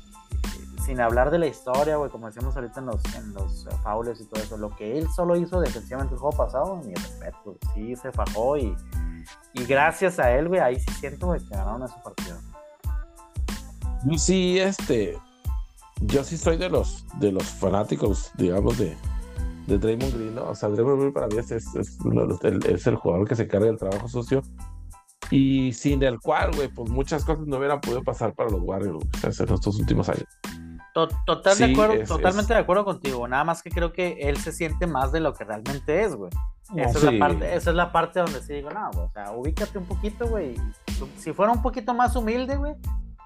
sin 0.85 1.01
hablar 1.01 1.31
de 1.31 1.39
la 1.39 1.47
historia, 1.47 1.97
güey, 1.97 2.11
como 2.11 2.27
decíamos 2.27 2.55
ahorita 2.55 2.81
en 2.81 2.87
los, 2.87 3.03
en 3.15 3.33
los 3.33 3.67
faules 3.83 4.21
y 4.21 4.27
todo 4.27 4.43
eso, 4.43 4.57
lo 4.59 4.69
que 4.77 4.99
él 4.99 5.09
solo 5.09 5.37
hizo 5.37 5.61
defensivamente 5.61 6.15
el 6.15 6.21
juego 6.21 6.37
pasado, 6.37 6.77
mi 6.77 6.93
respeto, 6.93 7.57
sí 7.73 7.97
se 7.97 8.13
fajó 8.13 8.59
y, 8.59 8.77
y 9.55 9.65
gracias 9.65 10.19
a 10.19 10.31
él, 10.33 10.49
güey, 10.49 10.61
ahí 10.61 10.79
sí 10.79 10.93
siento 11.01 11.29
güey, 11.29 11.41
que 11.41 11.57
ganaron 11.57 11.85
ese 11.85 11.95
partido. 12.05 12.37
Sí, 14.17 14.59
este. 14.59 15.19
Yo 16.01 16.25
sí 16.25 16.37
soy 16.37 16.57
de 16.57 16.69
los, 16.69 17.05
de 17.21 17.31
los 17.31 17.45
fanáticos, 17.45 18.33
digamos, 18.37 18.77
de, 18.77 18.97
de 19.67 19.79
Draymond 19.79 20.15
Green, 20.15 20.35
¿no? 20.35 20.49
O 20.51 20.55
sea, 20.55 20.69
Draymond 20.69 20.99
Green 20.99 21.13
para 21.13 21.29
mí 21.29 21.37
es, 21.39 21.51
es, 21.53 21.69
el, 22.87 22.97
jugador 22.97 23.29
que 23.29 23.37
se 23.37 23.47
carga 23.47 23.67
del 23.67 23.79
trabajo 23.79 24.09
sucio. 24.09 24.43
Y 25.31 25.73
sin 25.73 26.03
el 26.03 26.19
cual, 26.21 26.51
güey, 26.55 26.69
pues 26.69 26.91
muchas 26.91 27.25
cosas 27.25 27.47
no 27.47 27.57
hubieran 27.57 27.81
podido 27.81 28.03
pasar 28.03 28.35
para 28.35 28.51
los 28.51 28.61
Warriors, 28.63 29.07
en 29.23 29.31
estos 29.55 29.79
últimos 29.79 30.09
años. 30.09 30.27
total 30.93 31.57
de 31.57 31.65
acuerdo, 31.67 32.05
totalmente 32.05 32.53
de 32.53 32.61
acuerdo 32.61 32.85
contigo. 32.85 33.27
Nada 33.29 33.45
más 33.45 33.63
que 33.63 33.71
creo 33.71 33.93
que 33.93 34.19
él 34.21 34.37
se 34.39 34.53
siente 34.53 34.87
más 34.87 35.13
de 35.13 35.21
lo 35.21 35.33
que 35.33 35.45
realmente 35.45 36.03
es, 36.03 36.17
güey. 36.17 36.33
esa, 36.77 36.99
es 36.99 37.05
la 37.05 37.19
parte, 37.19 37.55
esa 37.55 37.71
es 37.71 37.77
la 37.77 37.93
parte 37.93 38.21
donde 38.21 38.43
sí 38.43 38.55
digo, 38.55 38.71
no, 38.71 38.91
o 38.91 39.11
sea, 39.15 39.31
ubícate 39.31 39.79
un 39.79 39.87
poquito, 39.87 40.27
güey. 40.27 40.57
Si 41.17 41.33
fuera 41.33 41.53
un 41.53 41.63
poquito 41.63 41.95
más 41.95 42.15
humilde, 42.17 42.57
güey, 42.57 42.75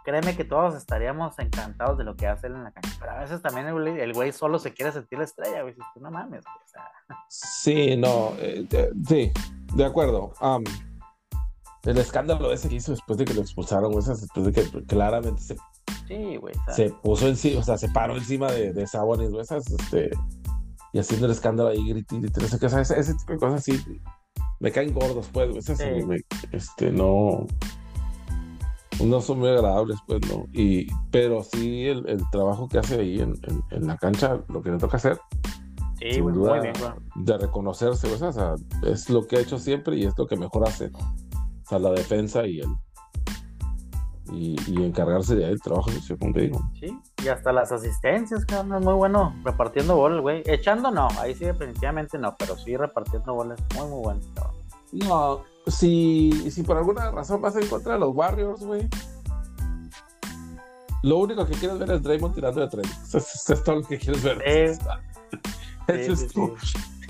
créeme 0.07 0.37
que 0.37 0.45
todos 0.45 0.77
estaríamos 0.77 1.37
encantados 1.41 1.99
de 1.99 2.05
lo 2.05 2.15
que 2.15 2.29
hace 2.29 2.47
él 2.47 2.55
en 2.55 2.63
la 2.63 2.71
cancha. 2.71 2.97
Pero 3.01 3.11
a 3.11 3.19
veces 3.19 3.43
también 3.43 3.67
el 3.67 4.13
güey, 4.13 4.33
solo 4.33 4.61
se 4.61 4.73
quiere 4.73 4.93
sentir 4.93 5.19
la 5.19 5.25
estrella, 5.25 5.63
güey. 5.63 5.75
No 6.01 6.13
mames, 6.13 6.45
güey. 6.45 6.57
O 6.65 6.69
sea... 6.69 6.89
Sí, 7.29 7.97
no, 7.97 8.33
eh, 8.39 8.67
sí, 9.09 9.33
de 9.75 9.85
acuerdo. 9.85 10.33
el 11.83 11.99
escándalo 11.99 12.53
ese 12.53 12.69
que 12.69 12.77
hizo 12.77 12.93
después 12.93 13.19
de 13.19 13.25
que 13.25 13.35
lo 13.35 13.41
expulsaron, 13.41 13.91
güey, 13.91 14.05
después 14.07 14.47
de 14.47 14.53
que 14.53 14.87
claramente 14.87 15.43
se 15.43 15.57
Sí, 16.07 16.37
güey. 16.37 16.55
Se 16.73 16.91
puso 16.91 17.27
encima, 17.27 17.59
o 17.59 17.63
sea, 17.65 17.77
se 17.77 17.89
paró 17.89 18.17
encima 18.17 18.53
de, 18.53 18.73
de 18.73 18.87
Sabonis, 18.87 19.31
güey, 19.31 19.43
esas, 19.43 19.69
este, 19.69 20.11
y 20.93 21.01
haciendo 21.01 21.27
el 21.27 21.33
escándalo 21.33 21.71
ahí, 21.71 21.89
gritando, 21.89 22.29
qué, 22.61 22.67
o 22.67 22.69
sea, 22.69 22.81
ese, 22.81 23.13
tipo 23.15 23.33
de 23.33 23.39
cosas 23.39 23.59
así, 23.59 24.01
me 24.61 24.71
caen 24.71 24.95
gordos, 24.95 25.29
pues, 25.33 25.49
güey, 25.49 25.59
esas, 25.59 25.81
este, 26.53 26.93
no, 26.93 27.45
no 29.05 29.21
son 29.21 29.41
muy 29.41 29.49
agradables, 29.49 29.99
pues, 30.07 30.21
¿no? 30.29 30.47
Y, 30.53 30.87
pero 31.11 31.43
sí, 31.43 31.87
el, 31.87 32.09
el 32.09 32.23
trabajo 32.31 32.69
que 32.69 32.79
hace 32.79 33.01
ahí 33.01 33.21
en, 33.21 33.35
en, 33.71 33.87
la 33.87 33.97
cancha, 33.97 34.41
lo 34.49 34.63
que 34.63 34.71
le 34.71 34.79
toca 34.79 34.97
hacer, 34.97 35.19
Sí, 35.99 36.21
güey, 36.21 36.35
muy 36.35 36.61
bien, 36.61 36.75
güey. 36.79 36.93
De 37.25 37.39
reconocerse, 37.39 38.13
o 38.13 38.33
sea, 38.33 38.55
es 38.83 39.09
lo 39.09 39.27
que 39.27 39.37
ha 39.37 39.41
hecho 39.41 39.59
siempre 39.59 39.97
y 39.97 40.05
es 40.05 40.17
lo 40.19 40.27
que 40.27 40.37
mejor 40.37 40.69
hace, 40.69 40.91
¿no? 40.91 40.99
O 40.99 41.69
sea, 41.69 41.79
la 41.79 41.91
defensa 41.91 42.47
y 42.47 42.61
el, 42.61 42.69
y, 44.33 44.85
encargarse 44.85 45.37
de 45.37 45.47
ahí 45.47 45.53
el 45.53 45.61
trabajo 45.61 45.91
como 46.19 46.33
te 46.33 46.41
digo. 46.43 46.61
Sí, 46.79 46.99
y 47.25 47.29
hasta 47.29 47.53
las 47.53 47.73
asistencias, 47.73 48.45
cabrón, 48.45 48.79
es 48.79 48.85
muy 48.85 48.95
bueno 48.95 49.35
repartiendo 49.45 49.97
bolas, 49.97 50.21
güey. 50.21 50.43
Echando 50.47 50.91
no, 50.91 51.09
ahí 51.19 51.35
sí 51.35 51.45
definitivamente 51.45 52.19
no, 52.19 52.35
pero 52.39 52.57
sí 52.57 52.77
repartiendo 52.77 53.35
bolas, 53.35 53.61
muy, 53.75 53.89
muy 53.89 54.03
bueno. 54.03 54.21
No, 54.93 55.43
si, 55.67 56.51
si 56.51 56.63
por 56.63 56.77
alguna 56.77 57.11
razón 57.11 57.41
vas 57.41 57.57
en 57.57 57.67
contra 57.69 57.95
de 57.95 58.01
los 58.01 58.15
Warriors, 58.15 58.65
güey, 58.65 58.89
lo 61.03 61.19
único 61.19 61.47
que 61.47 61.55
quieres 61.55 61.79
ver 61.79 61.91
es 61.93 62.03
Draymond 62.03 62.35
tirando 62.35 62.61
de 62.61 62.69
tres. 62.69 62.87
Eso, 63.15 63.19
es 63.55 63.65
todo 63.65 63.77
lo 63.77 63.83
que 63.83 63.99
quieres 63.99 64.23
ver. 64.23 64.43
Ese 65.89 66.13
es 66.13 66.33
tu, 66.33 66.53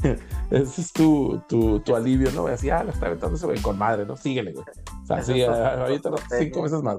ese 0.51 0.81
es 0.83 0.93
tu, 0.93 1.43
tu, 1.49 1.81
tu, 1.81 1.97
alivio, 1.97 2.31
¿no? 2.33 2.47
Así, 2.47 2.69
ah, 2.69 2.85
lo 2.85 2.91
está 2.91 3.07
aventando 3.07 3.37
ese 3.37 3.47
güey 3.47 3.59
con 3.63 3.79
madre, 3.79 4.05
¿no? 4.05 4.19
Síguele, 4.19 4.53
güey. 4.53 4.67
O 5.03 5.07
sea, 5.07 5.23
sí, 5.23 5.43
ahorita 5.43 6.11
cinco 6.39 6.63
veces 6.63 6.83
más. 6.83 6.99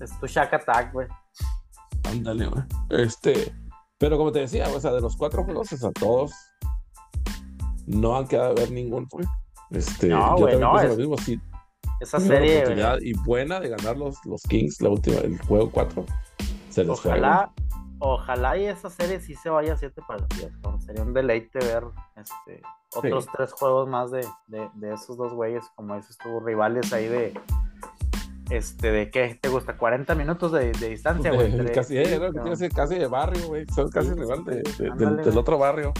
Es, 0.00 0.18
tu 0.18 0.26
Shack 0.26 0.54
Attack, 0.54 0.94
güey. 0.94 1.06
Ándale, 2.04 2.46
güey. 2.46 2.62
Este, 2.88 3.54
pero 3.98 4.16
como 4.16 4.32
te 4.32 4.40
decía, 4.40 4.66
o 4.74 4.80
sea, 4.80 4.92
de 4.92 5.02
los 5.02 5.14
cuatro 5.14 5.44
juegos, 5.44 5.70
o 5.72 5.76
sea, 5.76 5.90
todos 5.92 6.32
no 7.86 8.16
han 8.16 8.26
quedado 8.26 8.52
a 8.52 8.54
ver 8.54 8.70
ningún, 8.70 9.06
güey. 9.10 9.26
Este, 9.72 10.08
no, 10.08 10.36
güey, 10.36 10.58
no. 10.58 10.78
Es, 10.80 10.90
lo 10.90 10.96
mismo, 10.96 11.18
sí. 11.18 11.40
Esa 12.00 12.20
serie. 12.20 12.58
Oportunidad 12.58 12.98
y 13.00 13.12
buena 13.14 13.60
de 13.60 13.70
ganar 13.70 13.96
los, 13.96 14.16
los 14.26 14.42
Kings, 14.42 14.80
la 14.80 14.90
última, 14.90 15.18
el 15.20 15.38
juego 15.38 15.70
4. 15.70 16.04
Se 16.68 16.84
les 16.84 16.90
Ojalá, 16.90 17.52
ojalá 17.98 18.56
y 18.58 18.64
esa 18.64 18.90
serie 18.90 19.20
sí 19.20 19.34
se 19.34 19.50
vaya 19.50 19.74
a 19.74 19.76
siete 19.76 20.02
partidos. 20.06 20.52
Sería 20.84 21.02
un 21.02 21.14
deleite 21.14 21.58
ver 21.58 21.84
este, 22.16 22.62
otros 22.94 23.26
tres 23.32 23.52
juegos 23.52 23.88
más 23.88 24.10
de, 24.10 24.26
de, 24.48 24.94
esos 24.94 25.16
dos 25.16 25.32
güeyes, 25.32 25.64
como 25.76 25.96
dices 25.96 26.16
tú, 26.18 26.40
rivales 26.40 26.92
ahí 26.92 27.08
de. 27.08 27.34
Este, 28.50 28.90
¿de 28.90 29.10
qué 29.10 29.38
te 29.40 29.48
gusta? 29.48 29.78
40 29.78 30.14
minutos 30.14 30.52
de, 30.52 30.72
distancia, 30.72 31.32
güey. 31.32 31.52
casi, 31.72 31.96
eh, 31.96 32.20
casi 32.74 32.98
de 32.98 33.06
barrio, 33.06 33.46
güey. 33.46 33.66
Son 33.74 33.88
casi 33.90 34.12
rival 34.12 34.44
del, 34.44 35.38
otro 35.38 35.58
barrio. 35.58 35.92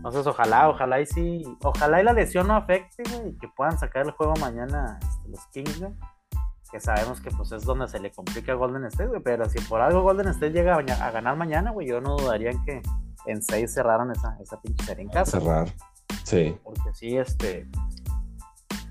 Entonces, 0.00 0.26
ojalá, 0.26 0.70
ojalá 0.70 1.00
y 1.00 1.06
sí. 1.06 1.42
Ojalá 1.62 2.00
y 2.00 2.04
la 2.04 2.14
lesión 2.14 2.48
no 2.48 2.56
afecte, 2.56 3.02
güey, 3.10 3.30
y 3.30 3.38
que 3.38 3.48
puedan 3.48 3.78
sacar 3.78 4.06
el 4.06 4.12
juego 4.12 4.32
mañana 4.40 4.98
este, 5.02 5.28
los 5.28 5.46
Kings, 5.48 5.80
güey 5.80 5.92
que 6.70 6.80
sabemos 6.80 7.20
que 7.20 7.30
pues 7.30 7.50
es 7.52 7.64
donde 7.64 7.88
se 7.88 7.98
le 7.98 8.12
complica 8.12 8.52
a 8.52 8.54
Golden 8.54 8.84
State, 8.84 9.08
güey, 9.08 9.20
pero 9.22 9.48
si 9.48 9.58
por 9.60 9.80
algo 9.80 10.02
Golden 10.02 10.28
State 10.28 10.52
llega 10.52 10.76
a, 10.76 11.10
ganar 11.10 11.36
mañana, 11.36 11.72
güey, 11.72 11.88
yo 11.88 12.00
no 12.00 12.16
dudaría 12.16 12.50
en 12.50 12.64
que 12.64 12.82
en 13.26 13.42
seis 13.42 13.74
cerraron 13.74 14.10
esa, 14.12 14.36
esa 14.40 14.60
pinche 14.60 14.84
serie 14.84 15.04
en 15.04 15.10
casa. 15.10 15.40
Cerrar, 15.40 15.68
sí. 16.24 16.56
Porque 16.62 16.94
sí, 16.94 17.16
este, 17.16 17.68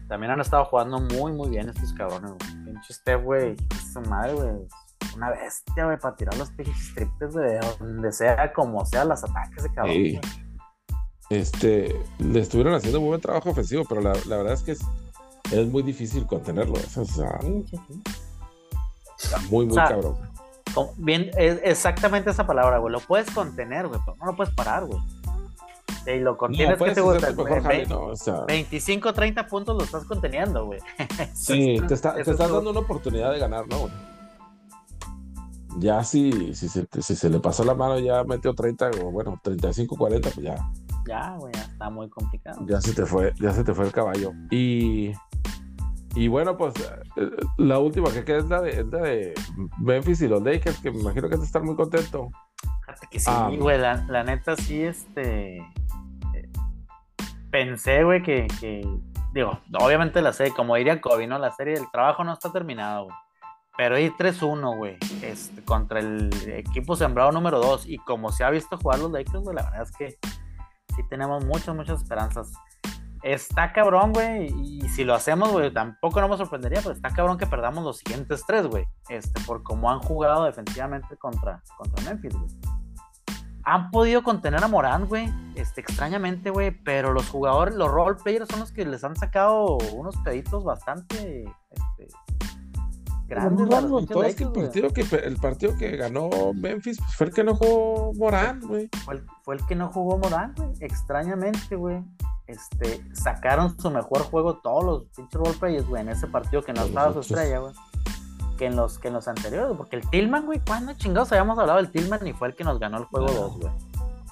también 0.07 0.33
han 0.33 0.41
estado 0.41 0.65
jugando 0.65 0.99
muy, 0.99 1.31
muy 1.31 1.49
bien 1.49 1.69
estos 1.69 1.93
cabrones, 1.93 2.31
güey. 2.31 2.65
Pinche 2.65 2.93
Steph, 2.93 3.23
güey, 3.23 3.55
su 3.93 4.01
madre, 4.01 4.33
güey, 4.33 4.51
una 5.15 5.29
bestia, 5.31 5.85
güey, 5.85 5.97
para 5.97 6.15
tirar 6.15 6.37
los 6.37 6.51
pinches 6.51 6.93
triples, 6.95 7.33
de 7.33 7.59
donde 7.79 8.11
sea, 8.11 8.51
como 8.51 8.85
sea, 8.85 9.05
los 9.05 9.23
ataques 9.23 9.63
de 9.63 9.71
cabrón. 9.71 9.93
Sí. 9.95 10.19
Este, 11.29 11.95
le 12.17 12.39
estuvieron 12.39 12.73
haciendo 12.73 12.99
muy 12.99 13.09
buen 13.09 13.21
trabajo 13.21 13.51
ofensivo, 13.51 13.85
pero 13.87 14.01
la, 14.01 14.13
la 14.25 14.37
verdad 14.37 14.53
es 14.53 14.63
que 14.63 14.71
es 14.71 14.79
es 15.51 15.67
muy 15.67 15.83
difícil 15.83 16.25
contenerlo. 16.25 16.75
Eso, 16.75 17.03
muy, 19.49 19.65
muy 19.65 19.75
cabrón. 19.75 20.15
Bien, 20.97 21.31
es 21.37 21.59
exactamente 21.63 22.29
esa 22.29 22.45
palabra, 22.45 22.77
güey. 22.77 22.91
Lo 22.91 22.99
puedes 22.99 23.29
contener, 23.31 23.87
güey, 23.87 23.99
pero 24.05 24.17
no 24.17 24.27
lo 24.27 24.35
puedes 24.35 24.53
parar, 24.53 24.85
güey. 24.85 24.99
Y 26.05 26.19
lo 26.19 26.37
contienes, 26.37 26.77
que 26.77 26.91
te 26.91 27.01
gusta? 27.01 28.45
25, 28.45 29.13
30 29.13 29.47
puntos 29.47 29.75
lo 29.75 29.83
estás 29.83 30.05
conteniendo, 30.05 30.65
güey. 30.65 30.79
sí, 31.33 31.77
te, 31.87 31.93
está, 31.93 32.13
te 32.13 32.21
estás 32.21 32.37
dando 32.37 32.69
una 32.69 32.79
oportunidad 32.79 33.31
de 33.31 33.39
ganar, 33.39 33.67
¿no? 33.67 33.89
Ya 35.77 36.03
si, 36.03 36.53
si, 36.55 36.69
se, 36.69 36.87
si 37.01 37.15
se 37.15 37.29
le 37.29 37.39
pasó 37.39 37.63
la 37.63 37.73
mano, 37.73 37.99
ya 37.99 38.23
metió 38.23 38.53
30, 38.53 38.91
o 39.03 39.11
bueno, 39.11 39.39
35, 39.43 39.95
40, 39.95 40.29
pues 40.29 40.45
ya. 40.45 40.71
Ya, 41.07 41.35
güey, 41.37 41.53
ya 41.53 41.61
está 41.61 41.89
muy 41.89 42.09
complicado. 42.09 42.65
Ya 42.67 42.81
se 42.81 42.93
te 42.93 43.05
fue, 43.05 43.33
ya 43.39 43.51
se 43.51 43.63
te 43.63 43.73
fue 43.73 43.85
el 43.85 43.91
caballo. 43.91 44.31
Y 44.51 45.13
y 46.15 46.27
bueno, 46.27 46.57
pues 46.57 46.73
eh, 47.15 47.29
la 47.57 47.79
última 47.79 48.11
que 48.11 48.23
queda 48.23 48.39
es 48.39 48.45
la 48.45 48.61
de, 48.61 49.33
Memphis 49.77 50.21
y 50.21 50.27
los 50.27 50.41
Lakers, 50.41 50.79
que 50.79 50.91
me 50.91 50.99
imagino 50.99 51.29
que 51.29 51.35
a 51.35 51.37
estar 51.37 51.63
muy 51.63 51.75
contento. 51.75 52.29
Fíjate 52.81 53.07
que 53.11 53.19
sí, 53.19 53.29
ah. 53.29 53.49
güey, 53.57 53.77
la, 53.77 54.23
neta 54.23 54.55
sí, 54.55 54.81
este. 54.81 55.57
Eh, 55.57 56.49
pensé, 57.51 58.03
güey, 58.03 58.23
que, 58.23 58.47
Digo, 59.33 59.59
obviamente 59.79 60.21
la 60.23 60.33
serie, 60.33 60.53
como 60.53 60.75
diría 60.75 60.99
Kobe, 60.99 61.27
¿no? 61.27 61.37
La 61.37 61.51
serie 61.51 61.75
del 61.75 61.89
trabajo 61.91 62.23
no 62.23 62.33
está 62.33 62.51
terminada, 62.51 63.01
güey. 63.01 63.15
Pero 63.77 63.95
hay 63.95 64.09
3-1, 64.09 64.75
güey, 64.75 64.97
este, 65.21 65.63
contra 65.63 65.99
el 65.99 66.29
equipo 66.47 66.95
sembrado 66.95 67.31
número 67.31 67.59
2. 67.59 67.87
Y 67.87 67.97
como 67.99 68.31
se 68.31 68.43
ha 68.43 68.49
visto 68.49 68.77
jugar 68.77 68.99
los 68.99 69.11
Lakers, 69.11 69.43
güey, 69.43 69.55
la 69.55 69.63
verdad 69.63 69.83
es 69.83 69.91
que 69.91 70.17
sí 71.01 71.07
tenemos 71.09 71.45
muchas, 71.45 71.75
muchas 71.75 72.01
esperanzas 72.01 72.51
está 73.23 73.73
cabrón, 73.73 74.13
güey. 74.13 74.47
Y 74.47 74.87
si 74.89 75.03
lo 75.03 75.13
hacemos, 75.13 75.51
güey, 75.51 75.71
tampoco 75.73 76.21
no 76.21 76.29
me 76.29 76.37
sorprendería, 76.37 76.79
pero 76.81 76.93
está 76.93 77.09
cabrón 77.09 77.37
que 77.37 77.47
perdamos 77.47 77.83
los 77.83 77.97
siguientes 77.97 78.43
tres, 78.45 78.67
güey. 78.67 78.85
Este, 79.09 79.41
por 79.41 79.63
cómo 79.63 79.91
han 79.91 79.99
jugado 79.99 80.45
defensivamente 80.45 81.17
contra, 81.17 81.61
contra 81.77 82.03
Memphis, 82.03 82.33
güey. 82.33 82.49
Han 83.63 83.91
podido 83.91 84.23
contener 84.23 84.63
a 84.63 84.67
Morán, 84.67 85.05
güey. 85.05 85.31
Este, 85.55 85.81
extrañamente, 85.81 86.49
güey. 86.49 86.71
Pero 86.71 87.13
los 87.13 87.29
jugadores, 87.29 87.75
los 87.75 87.91
role 87.91 88.17
players 88.23 88.47
son 88.49 88.61
los 88.61 88.71
que 88.71 88.85
les 88.85 89.03
han 89.03 89.15
sacado 89.15 89.77
unos 89.93 90.15
peditos 90.17 90.63
bastante. 90.63 91.43
Este, 91.69 92.07
grandes. 93.29 93.69
es 94.25 94.35
que 94.35 94.43
el, 94.43 94.51
partido 94.51 94.89
que 94.91 95.01
el 95.01 95.37
partido 95.37 95.77
que 95.77 95.95
ganó 95.95 96.29
Memphis 96.53 96.97
pues, 96.97 97.15
fue 97.15 97.27
el 97.27 97.33
que 97.33 97.43
no 97.43 97.55
jugó 97.55 98.13
Morán, 98.15 98.59
güey. 98.61 98.89
Fue, 99.05 99.21
fue 99.43 99.55
el 99.55 99.65
que 99.65 99.75
no 99.75 99.89
jugó 99.89 100.17
Morán, 100.17 100.53
güey. 100.57 100.71
Extrañamente, 100.81 101.75
güey 101.75 102.03
este, 102.49 103.03
sacaron 103.13 103.79
su 103.79 103.91
mejor 103.91 104.23
juego 104.23 104.55
todos 104.57 104.83
los 104.83 105.03
pinches 105.15 105.39
roleplayers, 105.39 105.87
güey, 105.87 106.01
en 106.01 106.09
ese 106.09 106.25
partido 106.25 106.63
que 106.63 106.73
no 106.73 106.83
estaba 106.83 107.13
su 107.13 107.19
estrella, 107.19 107.59
güey. 107.59 107.73
Que 108.57 108.65
en 108.65 108.75
los, 108.75 108.97
que 108.97 109.07
en 109.09 109.13
los 109.13 109.27
anteriores, 109.27 109.77
porque 109.77 109.95
el 109.95 110.09
Tillman, 110.09 110.45
güey, 110.45 110.59
¿cuándo 110.59 110.93
chingados 110.93 111.31
habíamos 111.31 111.57
hablado 111.59 111.77
del 111.77 111.91
Tillman 111.91 112.25
y 112.27 112.33
fue 112.33 112.49
el 112.49 112.55
que 112.55 112.63
nos 112.63 112.79
ganó 112.79 112.97
el 112.97 113.05
juego 113.05 113.27
2, 113.27 113.59
güey? 113.59 113.71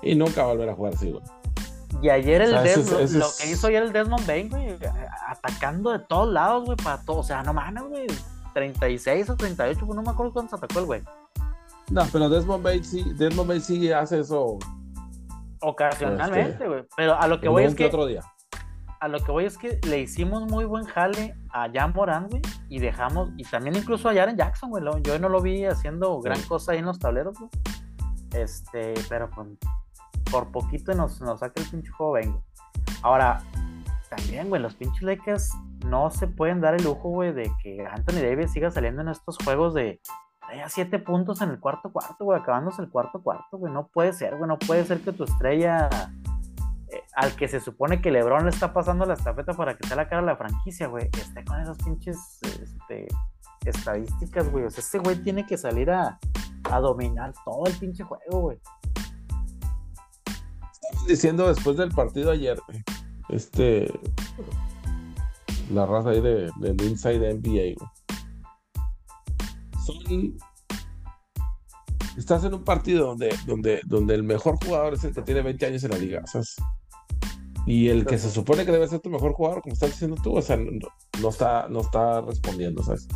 Y 0.01 0.15
nunca 0.15 0.43
va 0.43 0.49
a 0.49 0.53
volver 0.53 0.69
a 0.69 0.75
jugar 0.75 0.93
así, 0.95 1.11
güey. 1.11 1.23
Y 2.01 2.09
ayer 2.09 2.41
el 2.41 2.51
Desmond, 2.63 3.11
lo 3.11 3.27
que 3.37 3.49
hizo 3.49 3.67
ayer 3.67 3.83
el 3.83 3.93
Desmond 3.93 4.27
Bain, 4.27 4.49
güey, 4.49 4.77
atacando 5.27 5.91
de 5.91 5.99
todos 5.99 6.27
lados, 6.27 6.65
güey, 6.65 6.77
para 6.77 7.01
todo. 7.03 7.19
O 7.19 7.23
sea, 7.23 7.43
no 7.43 7.53
mames, 7.53 7.83
güey. 7.83 8.07
36 8.57 9.29
o 9.29 9.35
38, 9.35 9.85
pues 9.85 9.95
no 9.95 10.01
me 10.01 10.09
acuerdo 10.09 10.33
cuándo 10.33 10.49
se 10.49 10.55
atacó 10.55 10.79
el 10.79 10.85
güey. 10.85 11.03
No, 11.91 12.01
pero 12.11 12.27
Desmond 12.27 12.63
Bain 12.63 12.83
sí, 12.83 13.05
Desmond 13.15 13.49
Bain 13.49 13.61
sí 13.61 13.91
hace 13.91 14.21
eso 14.21 14.57
Ocasionalmente, 15.61 16.51
este, 16.53 16.67
güey. 16.67 16.83
Pero 16.95 17.19
a 17.19 17.27
lo 17.27 17.39
que 17.39 17.49
voy 17.49 17.65
es 17.65 17.75
que. 17.75 17.85
Otro 17.85 18.07
día. 18.07 18.21
A 18.99 19.07
lo 19.07 19.19
que 19.19 19.31
voy 19.31 19.45
es 19.45 19.59
que 19.59 19.79
le 19.87 19.99
hicimos 19.99 20.49
muy 20.49 20.65
buen 20.65 20.85
jale 20.85 21.35
a 21.51 21.69
Jan 21.71 21.93
Morán, 21.93 22.29
güey. 22.29 22.41
Y 22.67 22.79
dejamos. 22.79 23.29
Y 23.37 23.43
también 23.43 23.75
incluso 23.75 24.09
a 24.09 24.15
Jaren 24.15 24.35
Jackson, 24.35 24.71
güey. 24.71 24.83
Yo 25.03 25.19
no 25.19 25.29
lo 25.29 25.39
vi 25.39 25.65
haciendo 25.65 26.19
gran 26.19 26.41
cosa 26.43 26.71
ahí 26.71 26.79
en 26.79 26.85
los 26.85 26.97
tableros, 26.97 27.37
güey. 27.37 27.51
Este, 28.33 28.95
pero 29.07 29.29
por 30.31 30.51
poquito 30.51 30.95
nos, 30.95 31.21
nos 31.21 31.41
saca 31.41 31.61
el 31.61 31.69
pinche 31.69 31.91
juego, 31.91 32.13
vengo. 32.13 32.43
Ahora, 33.03 33.43
también, 34.09 34.49
güey, 34.49 34.61
los 34.63 34.73
pinches 34.73 35.03
Lakers 35.03 35.53
no 35.85 36.09
se 36.09 36.27
pueden 36.27 36.61
dar 36.61 36.75
el 36.75 36.83
lujo, 36.83 37.09
güey, 37.09 37.33
de 37.33 37.51
que 37.61 37.85
Anthony 37.85 38.21
Davis 38.21 38.51
siga 38.51 38.71
saliendo 38.71 39.01
en 39.01 39.09
estos 39.09 39.37
juegos 39.43 39.73
de 39.73 39.99
traía 40.47 40.69
siete 40.69 40.99
puntos 40.99 41.41
en 41.41 41.49
el 41.49 41.59
cuarto 41.59 41.91
cuarto, 41.91 42.23
güey, 42.23 42.39
acabándose 42.39 42.81
el 42.81 42.89
cuarto 42.89 43.21
cuarto, 43.21 43.57
güey. 43.57 43.71
No 43.71 43.87
puede 43.87 44.13
ser, 44.13 44.37
güey, 44.37 44.47
no 44.47 44.57
puede 44.57 44.85
ser 44.85 45.01
que 45.01 45.11
tu 45.11 45.25
estrella, 45.25 45.89
eh, 46.89 47.01
al 47.15 47.35
que 47.35 47.47
se 47.47 47.59
supone 47.59 48.01
que 48.01 48.11
Lebron 48.11 48.45
le 48.45 48.49
está 48.49 48.73
pasando 48.73 49.05
la 49.05 49.15
estafeta 49.15 49.53
para 49.53 49.77
que 49.77 49.85
sea 49.87 49.97
la 49.97 50.07
cara 50.07 50.21
de 50.21 50.27
la 50.27 50.37
franquicia, 50.37 50.87
güey, 50.87 51.09
esté 51.17 51.43
con 51.43 51.59
esas 51.59 51.77
pinches 51.79 52.39
este, 52.43 53.07
estadísticas, 53.65 54.49
güey. 54.49 54.65
O 54.65 54.69
sea, 54.69 54.81
este 54.81 54.99
güey 54.99 55.21
tiene 55.21 55.45
que 55.45 55.57
salir 55.57 55.91
a, 55.91 56.17
a 56.71 56.79
dominar 56.79 57.33
todo 57.43 57.65
el 57.65 57.73
pinche 57.73 58.03
juego, 58.03 58.41
güey. 58.41 58.59
Diciendo 61.07 61.47
después 61.47 61.75
del 61.75 61.91
partido 61.91 62.31
ayer, 62.31 62.57
este, 63.29 63.91
la 65.71 65.85
raza 65.85 66.09
ahí 66.09 66.21
de, 66.21 66.49
del 66.59 66.81
Inside 66.81 67.33
NBA, 67.35 67.75
güey. 67.75 67.89
Son. 69.85 70.37
Estás 72.17 72.43
en 72.45 72.53
un 72.55 72.63
partido 72.63 73.07
donde, 73.07 73.35
donde, 73.45 73.81
donde 73.85 74.15
el 74.15 74.23
mejor 74.23 74.57
jugador 74.63 74.95
es 74.95 75.03
el 75.03 75.13
que 75.13 75.21
tiene 75.21 75.41
20 75.43 75.65
años 75.67 75.83
en 75.83 75.91
la 75.91 75.97
liga, 75.97 76.25
¿sabes? 76.25 76.55
Y 77.67 77.89
el 77.89 78.05
que 78.05 78.17
se 78.17 78.31
supone 78.31 78.65
que 78.65 78.71
debe 78.71 78.87
ser 78.87 79.01
tu 79.01 79.09
mejor 79.09 79.33
jugador, 79.33 79.61
como 79.61 79.73
estás 79.73 79.91
diciendo 79.91 80.15
tú, 80.23 80.35
o 80.37 80.41
sea, 80.41 80.55
no, 80.57 80.71
no 81.21 81.29
está, 81.29 81.67
no 81.69 81.81
está 81.81 82.21
respondiendo, 82.21 82.81
¿sabes? 82.81 83.07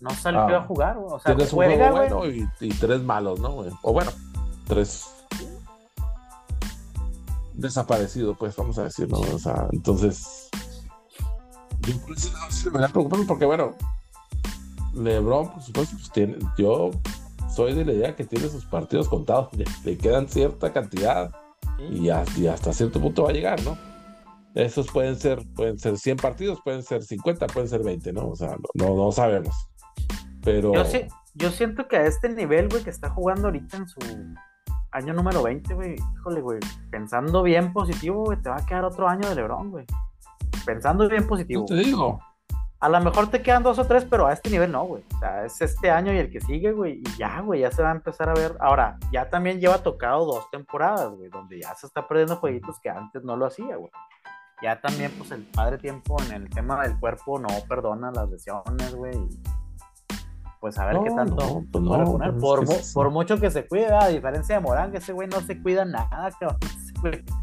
No 0.00 0.10
salió 0.10 0.40
Ah. 0.40 0.56
a 0.56 0.62
jugar, 0.64 0.96
güey. 0.98 1.14
O 1.14 1.18
sea, 1.20 1.34
Tienes 1.36 1.52
un 1.52 1.56
juego 1.64 1.90
bueno 1.92 2.26
y, 2.26 2.46
y 2.60 2.68
tres 2.70 3.00
malos, 3.02 3.38
¿no? 3.40 3.52
güey? 3.52 3.70
O 3.82 3.92
bueno, 3.92 4.10
tres 4.66 5.06
desaparecidos, 7.54 8.36
pues 8.38 8.56
vamos 8.56 8.76
a 8.78 8.84
decir, 8.84 9.08
¿no? 9.08 9.18
O 9.20 9.38
sea, 9.38 9.68
entonces. 9.72 10.48
Yo 11.86 11.98
por 11.98 12.16
ese 12.16 12.32
lado 12.32 12.50
sí 12.50 12.68
porque, 13.26 13.44
bueno, 13.44 13.74
LeBron, 14.94 15.50
por 15.50 15.62
supuesto, 15.62 15.96
pues 15.96 16.10
tiene. 16.12 16.36
Yo 16.56 16.90
soy 17.54 17.74
de 17.74 17.84
la 17.84 17.92
idea 17.92 18.16
que 18.16 18.24
tiene 18.24 18.48
sus 18.48 18.64
partidos 18.64 19.08
contados. 19.08 19.48
Le, 19.84 19.96
quedan 19.96 20.28
cierta 20.28 20.72
cantidad 20.72 21.32
y, 21.90 22.08
hasta 22.08 22.72
cierto 22.72 23.00
punto 23.00 23.24
va 23.24 23.30
a 23.30 23.32
llegar, 23.32 23.62
¿no? 23.64 23.76
Esos 24.54 24.90
pueden 24.90 25.16
ser, 25.16 25.42
pueden 25.54 25.78
ser 25.78 25.96
100 25.98 26.18
partidos, 26.18 26.60
pueden 26.62 26.82
ser 26.82 27.02
50, 27.02 27.46
pueden 27.46 27.68
ser 27.68 27.82
20, 27.82 28.12
¿no? 28.12 28.28
O 28.28 28.36
sea, 28.36 28.56
no, 28.74 28.86
no, 28.86 28.96
no 28.96 29.12
sabemos. 29.12 29.54
Pero. 30.44 30.74
Yo, 30.74 30.84
sí- 30.84 31.06
yo 31.34 31.50
siento 31.50 31.88
que 31.88 31.96
a 31.96 32.06
este 32.06 32.28
nivel, 32.28 32.68
güey, 32.68 32.84
que 32.84 32.90
está 32.90 33.08
jugando 33.08 33.48
ahorita 33.48 33.78
en 33.78 33.88
su 33.88 33.98
año 34.92 35.14
número 35.14 35.42
20, 35.42 35.74
güey, 35.74 35.96
híjole, 36.14 36.42
güey, 36.42 36.60
pensando 36.90 37.42
bien 37.42 37.72
positivo, 37.72 38.24
güey, 38.24 38.40
te 38.42 38.50
va 38.50 38.56
a 38.56 38.66
quedar 38.66 38.84
otro 38.84 39.08
año 39.08 39.28
de 39.28 39.34
LeBron, 39.34 39.70
güey. 39.70 39.86
Pensando 40.64 41.08
bien 41.08 41.26
positivo. 41.26 41.64
Te 41.66 41.74
digo, 41.74 42.20
A 42.80 42.88
lo 42.88 43.00
mejor 43.00 43.28
te 43.28 43.42
quedan 43.42 43.62
dos 43.62 43.78
o 43.78 43.84
tres, 43.84 44.04
pero 44.04 44.26
a 44.26 44.32
este 44.32 44.50
nivel 44.50 44.72
no, 44.72 44.84
güey. 44.84 45.04
O 45.14 45.18
sea, 45.18 45.44
es 45.44 45.60
este 45.60 45.90
año 45.90 46.12
y 46.12 46.18
el 46.18 46.30
que 46.30 46.40
sigue, 46.40 46.72
güey. 46.72 47.00
Y 47.04 47.16
ya, 47.16 47.40
güey, 47.40 47.60
ya 47.60 47.70
se 47.70 47.82
va 47.82 47.90
a 47.90 47.94
empezar 47.94 48.28
a 48.28 48.34
ver. 48.34 48.56
Ahora, 48.60 48.98
ya 49.12 49.30
también 49.30 49.60
lleva 49.60 49.78
tocado 49.78 50.26
dos 50.26 50.50
temporadas, 50.50 51.10
güey, 51.10 51.30
donde 51.30 51.60
ya 51.60 51.74
se 51.74 51.86
está 51.86 52.06
perdiendo 52.06 52.36
jueguitos 52.36 52.80
que 52.80 52.90
antes 52.90 53.22
no 53.22 53.36
lo 53.36 53.46
hacía, 53.46 53.76
güey. 53.76 53.90
Ya 54.62 54.80
también, 54.80 55.12
pues, 55.18 55.30
el 55.32 55.44
padre 55.44 55.78
tiempo 55.78 56.16
en 56.22 56.32
el 56.32 56.50
tema 56.50 56.82
del 56.82 56.98
cuerpo 56.98 57.38
no 57.38 57.48
perdona 57.68 58.12
las 58.12 58.30
lesiones, 58.30 58.94
güey. 58.94 59.28
Pues 60.60 60.78
a 60.78 60.86
ver 60.86 60.94
No, 60.94 61.02
qué 61.02 61.10
tanto 61.10 61.34
no, 61.34 61.64
pues 61.72 61.82
no, 61.82 62.24
es 62.24 62.92
por, 62.92 63.08
que 63.08 63.10
mucho 63.10 63.40
que 63.40 63.50
se 63.50 63.66
cuide, 63.66 63.92
a 63.92 64.06
diferencia 64.06 64.54
de 64.54 64.60
Morán, 64.60 64.92
que 64.92 64.98
ese 64.98 65.12
güey 65.12 65.26
no 65.26 65.40
se 65.40 65.60
cuida 65.60 65.84
nada, 65.84 66.30
cabrón. 66.38 66.58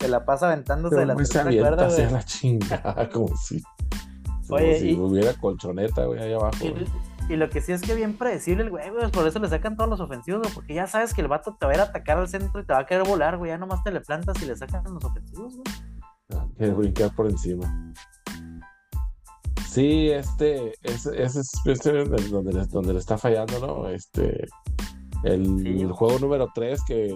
Se 0.00 0.08
la 0.08 0.24
pasa 0.24 0.46
aventándose 0.46 0.96
de 0.96 1.06
la 1.06 1.14
hacia 1.14 2.04
güey. 2.04 2.12
la 2.12 2.22
chingada, 2.24 3.08
como 3.12 3.36
si, 3.36 3.62
como 4.48 4.56
Oye, 4.60 4.80
si 4.80 4.90
y- 4.92 4.96
hubiera 4.96 5.34
colchoneta, 5.34 6.06
güey, 6.06 6.20
ahí 6.22 6.32
abajo. 6.32 6.56
güey. 6.60 6.86
Y, 7.28 7.36
lo 7.36 7.48
que 7.48 7.60
sí 7.60 7.70
es 7.72 7.80
que 7.82 7.94
bien 7.94 8.16
predecible 8.18 8.64
el 8.64 8.70
güey, 8.70 8.90
güey, 8.90 9.08
por 9.12 9.24
eso 9.26 9.38
le 9.38 9.48
sacan 9.48 9.76
todos 9.76 9.88
los 9.88 10.00
ofensivos, 10.00 10.40
güey, 10.42 10.52
porque 10.54 10.74
ya 10.74 10.86
sabes 10.88 11.14
que 11.14 11.20
el 11.20 11.28
vato 11.28 11.56
te 11.60 11.64
va 11.66 11.72
a 11.72 11.74
ir 11.76 11.80
a 11.80 11.84
atacar 11.84 12.18
al 12.18 12.28
centro 12.28 12.60
y 12.60 12.64
te 12.66 12.72
va 12.72 12.80
a 12.80 12.86
querer 12.86 13.06
volar, 13.06 13.36
güey, 13.38 13.50
ya 13.52 13.58
nomás 13.58 13.84
te 13.84 13.92
le 13.92 14.00
plantas 14.00 14.42
y 14.42 14.46
le 14.46 14.56
sacan 14.56 14.82
los 14.92 15.04
ofensivos, 15.04 15.54
güey. 15.56 16.46
Que 16.58 16.70
brincar 16.70 17.14
por 17.14 17.26
encima. 17.28 17.92
Sí, 19.68 20.10
este, 20.10 20.72
ese, 20.82 21.22
ese 21.22 21.40
es 21.40 21.52
es 21.64 22.30
donde, 22.30 22.52
le, 22.52 22.66
donde 22.66 22.92
le 22.92 22.98
está 22.98 23.16
fallando, 23.16 23.60
¿no? 23.64 23.88
Este, 23.88 24.46
el, 25.22 25.44
Sí. 25.62 25.82
el 25.82 25.92
juego 25.92 26.18
número 26.18 26.48
3 26.54 26.80
que 26.84 27.14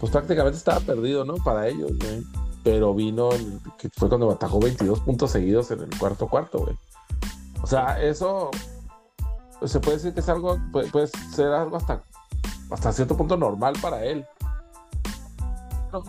pues 0.00 0.10
prácticamente 0.10 0.56
estaba 0.58 0.80
perdido, 0.80 1.24
¿no? 1.24 1.34
Para 1.36 1.68
ellos, 1.68 1.92
güey. 1.98 2.24
Pero 2.64 2.94
vino, 2.94 3.30
el- 3.32 3.60
que 3.78 3.88
fue 3.90 4.08
cuando 4.08 4.30
atajó 4.30 4.58
22 4.58 5.00
puntos 5.00 5.30
seguidos 5.30 5.70
en 5.70 5.80
el 5.80 5.98
cuarto 5.98 6.26
cuarto, 6.28 6.58
güey. 6.60 6.76
O 7.62 7.66
sea, 7.66 8.00
eso 8.02 8.50
se 9.64 9.78
puede 9.80 9.98
decir 9.98 10.14
que 10.14 10.20
es 10.20 10.28
algo, 10.28 10.58
puede, 10.72 10.90
puede 10.90 11.06
ser 11.06 11.48
algo 11.48 11.76
hasta, 11.76 12.02
hasta 12.70 12.92
cierto 12.92 13.16
punto 13.16 13.36
normal 13.36 13.74
para 13.80 14.04
él. 14.04 14.26
No, 15.92 16.02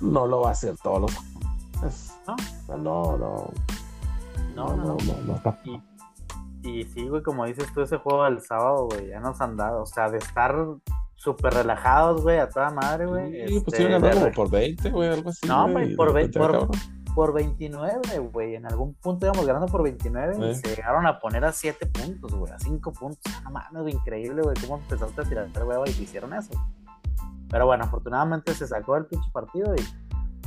no 0.00 0.26
lo 0.26 0.40
va 0.42 0.48
a 0.50 0.52
hacer 0.52 0.76
todos 0.82 1.00
los 1.02 1.12
es- 1.86 2.12
¿No? 2.28 2.36
no, 2.76 3.16
no, 3.16 3.50
No, 4.54 4.76
no, 4.76 4.76
no. 4.76 4.96
no, 4.96 5.16
no 5.26 5.34
está- 5.36 5.58
Y 6.62 6.84
sí, 6.84 7.08
güey, 7.08 7.22
como 7.22 7.44
dices 7.46 7.66
tú, 7.74 7.80
ese 7.80 7.96
juego 7.98 8.24
del 8.24 8.40
sábado, 8.40 8.86
güey, 8.88 9.08
ya 9.08 9.18
nos 9.20 9.40
han 9.40 9.56
dado, 9.56 9.82
o 9.82 9.86
sea, 9.86 10.08
de 10.10 10.18
estar 10.18 10.54
súper 11.22 11.54
relajados, 11.54 12.22
güey, 12.22 12.38
a 12.38 12.48
toda 12.48 12.70
madre, 12.70 13.06
güey. 13.06 13.46
Sí, 13.48 13.60
pues 13.60 13.78
este, 13.78 13.88
de 13.88 14.10
como 14.14 14.32
por 14.32 14.50
20, 14.50 14.90
güey, 14.90 15.08
algo 15.08 15.30
así. 15.30 15.46
No, 15.46 15.68
güey, 15.70 15.94
por 15.96 16.12
ve- 16.12 16.28
por- 16.28 16.56
ah, 16.56 16.68
por 17.14 17.32
29, 17.34 18.00
güey, 18.32 18.54
en 18.56 18.64
algún 18.66 18.94
punto 18.94 19.26
íbamos 19.26 19.46
ganando 19.46 19.66
por 19.66 19.82
29 19.82 20.34
y 20.50 20.54
se 20.54 20.74
llegaron 20.74 21.06
a 21.06 21.18
poner 21.18 21.44
a 21.44 21.52
7 21.52 21.86
puntos, 21.86 22.34
güey, 22.34 22.50
a 22.52 22.58
5 22.58 22.92
puntos. 22.92 23.20
No 23.44 23.50
mames, 23.50 23.82
güey, 23.82 23.94
increíble, 23.94 24.42
güey, 24.42 24.56
cómo 24.62 24.78
empezaste 24.78 25.20
a 25.20 25.24
tirar 25.24 25.48
el 25.54 25.62
huevo 25.62 25.84
y 25.86 25.92
te 25.92 26.02
hicieron 26.02 26.32
eso. 26.32 26.50
Pero 27.50 27.66
bueno, 27.66 27.84
afortunadamente 27.84 28.54
se 28.54 28.66
sacó 28.66 28.96
el 28.96 29.04
pinche 29.06 29.28
partido 29.30 29.74
y, 29.76 29.80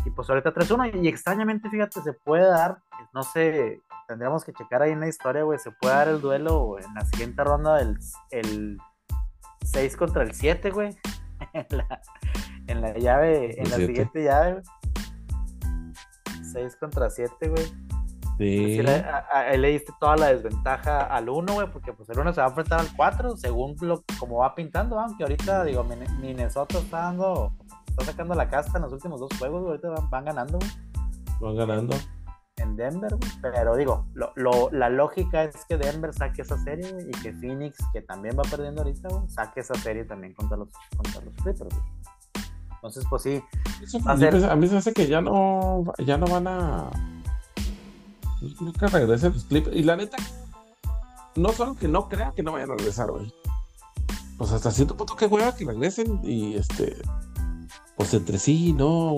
y 0.05 0.09
pues 0.09 0.27
ahorita 0.29 0.53
3-1 0.53 1.03
y 1.03 1.07
extrañamente, 1.07 1.69
fíjate, 1.69 2.01
se 2.01 2.13
puede 2.13 2.47
dar, 2.47 2.79
no 3.13 3.21
sé, 3.21 3.79
tendríamos 4.07 4.43
que 4.43 4.51
checar 4.53 4.81
ahí 4.81 4.91
en 4.91 4.99
la 5.01 5.07
historia, 5.07 5.43
güey, 5.43 5.59
se 5.59 5.69
puede 5.71 5.93
dar 5.93 6.07
el 6.07 6.19
duelo 6.19 6.77
en 6.79 6.91
la 6.95 7.05
siguiente 7.05 7.43
ronda 7.43 7.75
del 7.77 7.97
el 8.31 8.79
6 9.65 9.97
contra 9.97 10.23
el 10.23 10.34
7, 10.34 10.71
güey. 10.71 10.95
En 11.54 11.65
la, 11.78 12.01
en 12.67 12.82
la 12.82 12.97
llave, 12.97 13.54
en 13.60 13.65
El 13.65 13.69
la 13.71 13.75
siete. 13.75 13.88
siguiente 13.88 14.23
llave, 14.23 14.51
güey. 14.54 14.63
6 16.54 16.75
contra 16.80 17.10
7, 17.10 17.49
güey. 17.49 17.63
Sí. 18.38 18.75
Sí, 18.78 18.82
le, 18.82 18.95
a- 18.95 19.25
a- 19.32 19.56
le 19.58 19.69
diste 19.69 19.93
toda 19.99 20.17
la 20.17 20.28
desventaja 20.28 21.01
al 21.06 21.30
1, 21.30 21.54
güey, 21.54 21.71
porque 21.71 21.93
pues 21.93 22.10
el 22.10 22.19
1 22.19 22.34
se 22.34 22.41
va 22.41 22.47
a 22.47 22.49
enfrentar 22.49 22.80
al 22.82 22.88
4, 22.95 23.38
según 23.38 23.75
lo, 23.82 24.04
como 24.19 24.38
va 24.39 24.56
pintando, 24.56 24.99
aunque 24.99 25.23
ahorita, 25.23 25.63
digo, 25.63 25.84
Minnesota 25.86 26.78
está 26.80 26.97
dando, 27.04 27.54
está 27.88 28.06
sacando 28.06 28.34
la 28.36 28.47
casta 28.49 28.78
en 28.78 28.84
los 28.84 28.93
últimos 28.93 29.19
dos 29.21 29.30
juegos, 29.39 29.62
güey, 29.62 29.71
ahorita 29.71 29.89
van, 29.89 30.10
van 30.10 30.25
ganando, 30.25 30.58
güey, 30.60 30.71
Van 31.41 31.56
ganando. 31.56 31.95
En 32.57 32.75
Denver, 32.77 33.15
güey. 33.15 33.31
Pero 33.41 33.75
digo, 33.75 34.05
lo, 34.13 34.31
lo- 34.35 34.69
la 34.71 34.89
lógica 34.89 35.43
es 35.43 35.65
que 35.67 35.77
Denver 35.77 36.13
saque 36.13 36.41
esa 36.41 36.57
serie, 36.63 36.91
güey, 36.91 37.07
y 37.09 37.11
que 37.11 37.33
Phoenix, 37.33 37.77
que 37.93 38.01
también 38.01 38.37
va 38.37 38.43
perdiendo 38.43 38.81
ahorita, 38.81 39.09
güey, 39.09 39.27
saque 39.29 39.59
esa 39.61 39.75
serie 39.75 40.05
también 40.05 40.33
contra 40.33 40.57
los, 40.57 40.69
contra 40.95 41.21
los 41.21 41.33
Clippers, 41.35 41.69
güey. 41.75 41.83
Entonces, 42.75 43.05
pues 43.09 43.23
sí, 43.23 43.41
Eso, 43.83 43.97
a 44.05 44.13
yo 44.13 44.19
ser- 44.19 44.33
pensé- 44.33 44.49
a 44.51 44.55
mí 44.55 44.67
se 44.67 44.77
hace 44.77 44.93
que 44.93 45.07
ya 45.07 45.19
no, 45.21 45.83
ya 46.05 46.17
no 46.17 46.27
van 46.27 46.47
a. 46.47 46.89
Que 48.79 48.87
regresen 48.87 49.33
los 49.33 49.43
clips. 49.45 49.69
Y 49.73 49.83
la 49.83 49.95
neta, 49.95 50.17
no 51.35 51.49
solo 51.51 51.75
que 51.75 51.87
no 51.87 52.07
crea 52.09 52.31
que 52.35 52.43
no 52.43 52.51
vayan 52.51 52.71
a 52.71 52.75
regresar, 52.75 53.09
güey. 53.11 53.33
Pues 54.37 54.51
hasta 54.51 54.69
cierto 54.69 54.95
punto 54.95 55.15
que 55.15 55.25
hueva 55.25 55.55
que 55.55 55.65
regresen 55.65 56.19
y 56.23 56.55
este. 56.55 56.95
Pues 57.97 58.13
entre 58.13 58.37
sí, 58.37 58.71
no. 58.73 59.15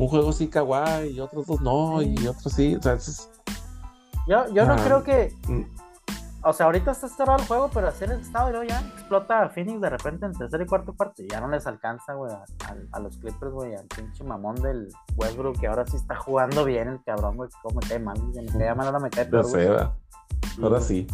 Un 0.00 0.08
juego 0.08 0.32
sí 0.32 0.48
kawaii 0.48 1.10
y 1.10 1.20
otros 1.20 1.46
dos 1.46 1.60
no, 1.60 2.00
y 2.02 2.14
otros 2.26 2.52
sí. 2.54 2.74
O 2.74 2.82
sea, 2.82 2.94
es- 2.94 3.28
yo, 4.26 4.46
yo 4.52 4.64
no 4.64 4.74
Ah, 4.74 4.82
creo 4.84 5.02
que, 5.04 5.34
mm, 5.48 5.62
O 6.42 6.54
sea, 6.54 6.64
ahorita 6.66 6.92
está 6.92 7.06
cerrado 7.06 7.38
el 7.38 7.46
juego, 7.46 7.68
pero 7.68 7.86
hacer 7.88 8.10
el 8.12 8.20
estado 8.20 8.48
y 8.48 8.52
luego 8.52 8.66
ya 8.66 8.80
explota 8.80 9.42
a 9.42 9.50
Phoenix 9.50 9.78
de 9.78 9.90
repente 9.90 10.24
en 10.24 10.32
tercer 10.32 10.62
y 10.62 10.66
cuarto 10.66 10.94
parte. 10.94 11.26
Ya 11.30 11.38
no 11.38 11.48
les 11.48 11.66
alcanza, 11.66 12.14
güey, 12.14 12.32
a, 12.32 12.36
a- 12.66 12.76
a 12.92 12.98
los 13.00 13.18
Clippers, 13.18 13.52
güey, 13.52 13.74
al 13.74 13.84
pinche 13.94 14.24
mamón 14.24 14.54
del 14.54 14.88
Westbrook, 15.16 15.60
que 15.60 15.66
ahora 15.66 15.86
sí 15.86 15.96
está 15.98 16.16
jugando 16.16 16.64
bien 16.64 16.88
el 16.88 17.04
cabrón, 17.04 17.36
güey. 17.36 17.50
Cómo 17.62 17.78
me 17.82 17.86
cae 17.86 17.98
mal. 17.98 18.16
Me 18.32 18.46
cae 18.46 18.74
mal, 18.74 18.86
ahora 18.86 19.00
me 19.00 19.10
cae 19.10 19.26
peor. 19.26 19.44
Ahora 20.62 20.80
sí. 20.80 21.06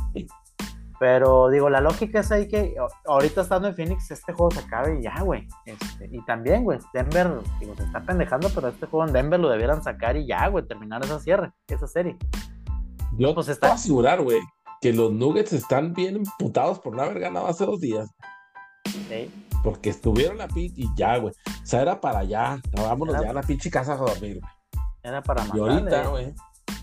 Pero 0.98 1.48
digo, 1.50 1.68
la 1.68 1.80
lógica 1.80 2.20
es 2.20 2.32
ahí 2.32 2.48
que 2.48 2.74
ahorita 3.04 3.42
estando 3.42 3.68
en 3.68 3.74
Phoenix, 3.74 4.10
este 4.10 4.32
juego 4.32 4.50
se 4.50 4.60
acabe 4.60 4.98
y 4.98 5.02
ya, 5.02 5.20
güey. 5.20 5.46
Este, 5.66 6.08
y 6.10 6.24
también, 6.24 6.64
güey, 6.64 6.78
Denver, 6.94 7.38
digo, 7.60 7.74
se 7.76 7.82
está 7.84 8.00
pendejando, 8.02 8.48
pero 8.54 8.68
este 8.68 8.86
juego 8.86 9.06
en 9.06 9.12
Denver 9.12 9.38
lo 9.38 9.48
debieran 9.50 9.82
sacar 9.82 10.16
y 10.16 10.26
ya, 10.26 10.48
güey, 10.48 10.66
terminar 10.66 11.04
esa 11.04 11.20
cierre, 11.20 11.52
esa 11.68 11.86
serie. 11.86 12.16
Yo 13.18 13.34
Pues 13.34 13.48
está- 13.48 13.66
puedo 13.68 13.74
asegurar, 13.74 14.22
güey, 14.22 14.40
que 14.80 14.92
los 14.92 15.12
Nuggets 15.12 15.52
están 15.52 15.92
bien 15.92 16.16
emputados 16.16 16.78
por 16.80 16.94
no 16.96 17.02
haber 17.02 17.20
ganado 17.20 17.46
hace 17.46 17.66
dos 17.66 17.80
días. 17.80 18.08
¿sí? 19.08 19.30
Porque 19.62 19.90
estuvieron 19.90 20.38
la 20.38 20.48
pinche 20.48 20.82
y 20.82 20.88
ya, 20.96 21.16
güey. 21.18 21.32
O 21.32 21.66
sea, 21.66 21.82
era 21.82 22.00
para 22.00 22.20
allá. 22.20 22.58
No, 22.76 22.84
vámonos 22.84 23.14
Era- 23.16 23.24
ya 23.24 23.30
a 23.30 23.34
la 23.34 23.42
pinche 23.42 23.70
casa 23.70 23.94
a 23.94 23.96
dormir, 23.96 24.38
güey. 24.40 24.52
Era 25.02 25.22
para 25.22 25.42
Y 25.44 25.48
matarle. 25.48 25.72
ahorita, 25.72 26.06
güey. 26.08 26.34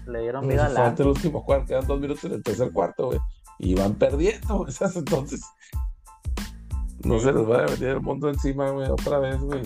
Le 0.07 0.19
dieron 0.21 0.47
vida 0.47 0.65
al 0.65 0.73
falta 0.73 1.03
el 1.03 1.09
último 1.09 1.45
cuarto, 1.45 1.67
quedan 1.67 1.87
dos 1.87 1.99
minutos 1.99 2.23
en 2.25 2.33
el 2.33 2.43
tercer 2.43 2.71
cuarto, 2.73 3.05
güey. 3.07 3.19
Y 3.59 3.75
van 3.75 3.95
perdiendo. 3.95 4.65
¿sabes? 4.69 4.97
Entonces, 4.97 5.41
no 7.03 7.19
se 7.19 7.33
les 7.33 7.45
vaya 7.45 7.63
a 7.63 7.67
venir 7.67 7.89
el 7.89 8.01
mundo 8.01 8.29
encima, 8.29 8.69
güey, 8.69 8.89
otra 8.89 9.19
vez, 9.19 9.39
güey. 9.39 9.61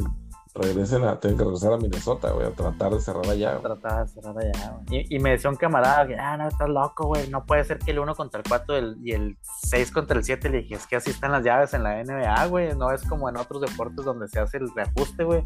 Regresen 0.56 1.04
a, 1.04 1.20
tienen 1.20 1.38
que 1.38 1.44
regresar 1.44 1.74
a 1.74 1.78
Minnesota, 1.78 2.32
güey, 2.32 2.48
a 2.48 2.52
tratar 2.52 2.92
de 2.92 3.00
cerrar 3.00 3.30
allá. 3.30 3.52
Güey. 3.58 3.62
Tratar 3.62 4.06
de 4.06 4.12
cerrar 4.12 4.36
allá, 4.40 4.72
güey. 4.72 5.06
Y, 5.08 5.16
y, 5.16 5.20
me 5.20 5.30
decía 5.30 5.52
un 5.52 5.56
camarada 5.56 6.08
que, 6.08 6.16
ah, 6.16 6.36
no, 6.36 6.48
estás 6.48 6.68
loco, 6.68 7.06
güey. 7.06 7.30
No 7.30 7.46
puede 7.46 7.64
ser 7.64 7.78
que 7.78 7.92
el 7.92 8.00
1 8.00 8.16
contra 8.16 8.40
el 8.40 8.46
4 8.50 8.96
y 9.04 9.12
el 9.12 9.38
6 9.68 9.92
contra 9.92 10.18
el 10.18 10.24
7. 10.24 10.50
Le 10.50 10.62
dije, 10.64 10.74
es 10.74 10.88
que 10.88 10.96
así 10.96 11.12
están 11.12 11.32
las 11.32 11.44
llaves 11.44 11.76
en 11.76 11.84
la 11.84 12.04
NBA, 12.04 12.48
güey. 12.48 12.76
No 12.76 12.92
es 12.92 13.04
como 13.04 13.30
en 13.30 13.38
otros 13.38 13.62
deportes 13.62 14.04
donde 14.04 14.28
se 14.28 14.40
hace 14.40 14.58
el 14.58 14.74
reajuste, 14.74 15.24
güey. 15.24 15.46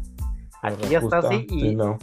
Aquí 0.62 0.88
ya 0.88 1.00
está 1.00 1.18
así 1.18 1.46
y, 1.50 1.60
sí, 1.60 1.76
no. 1.76 1.98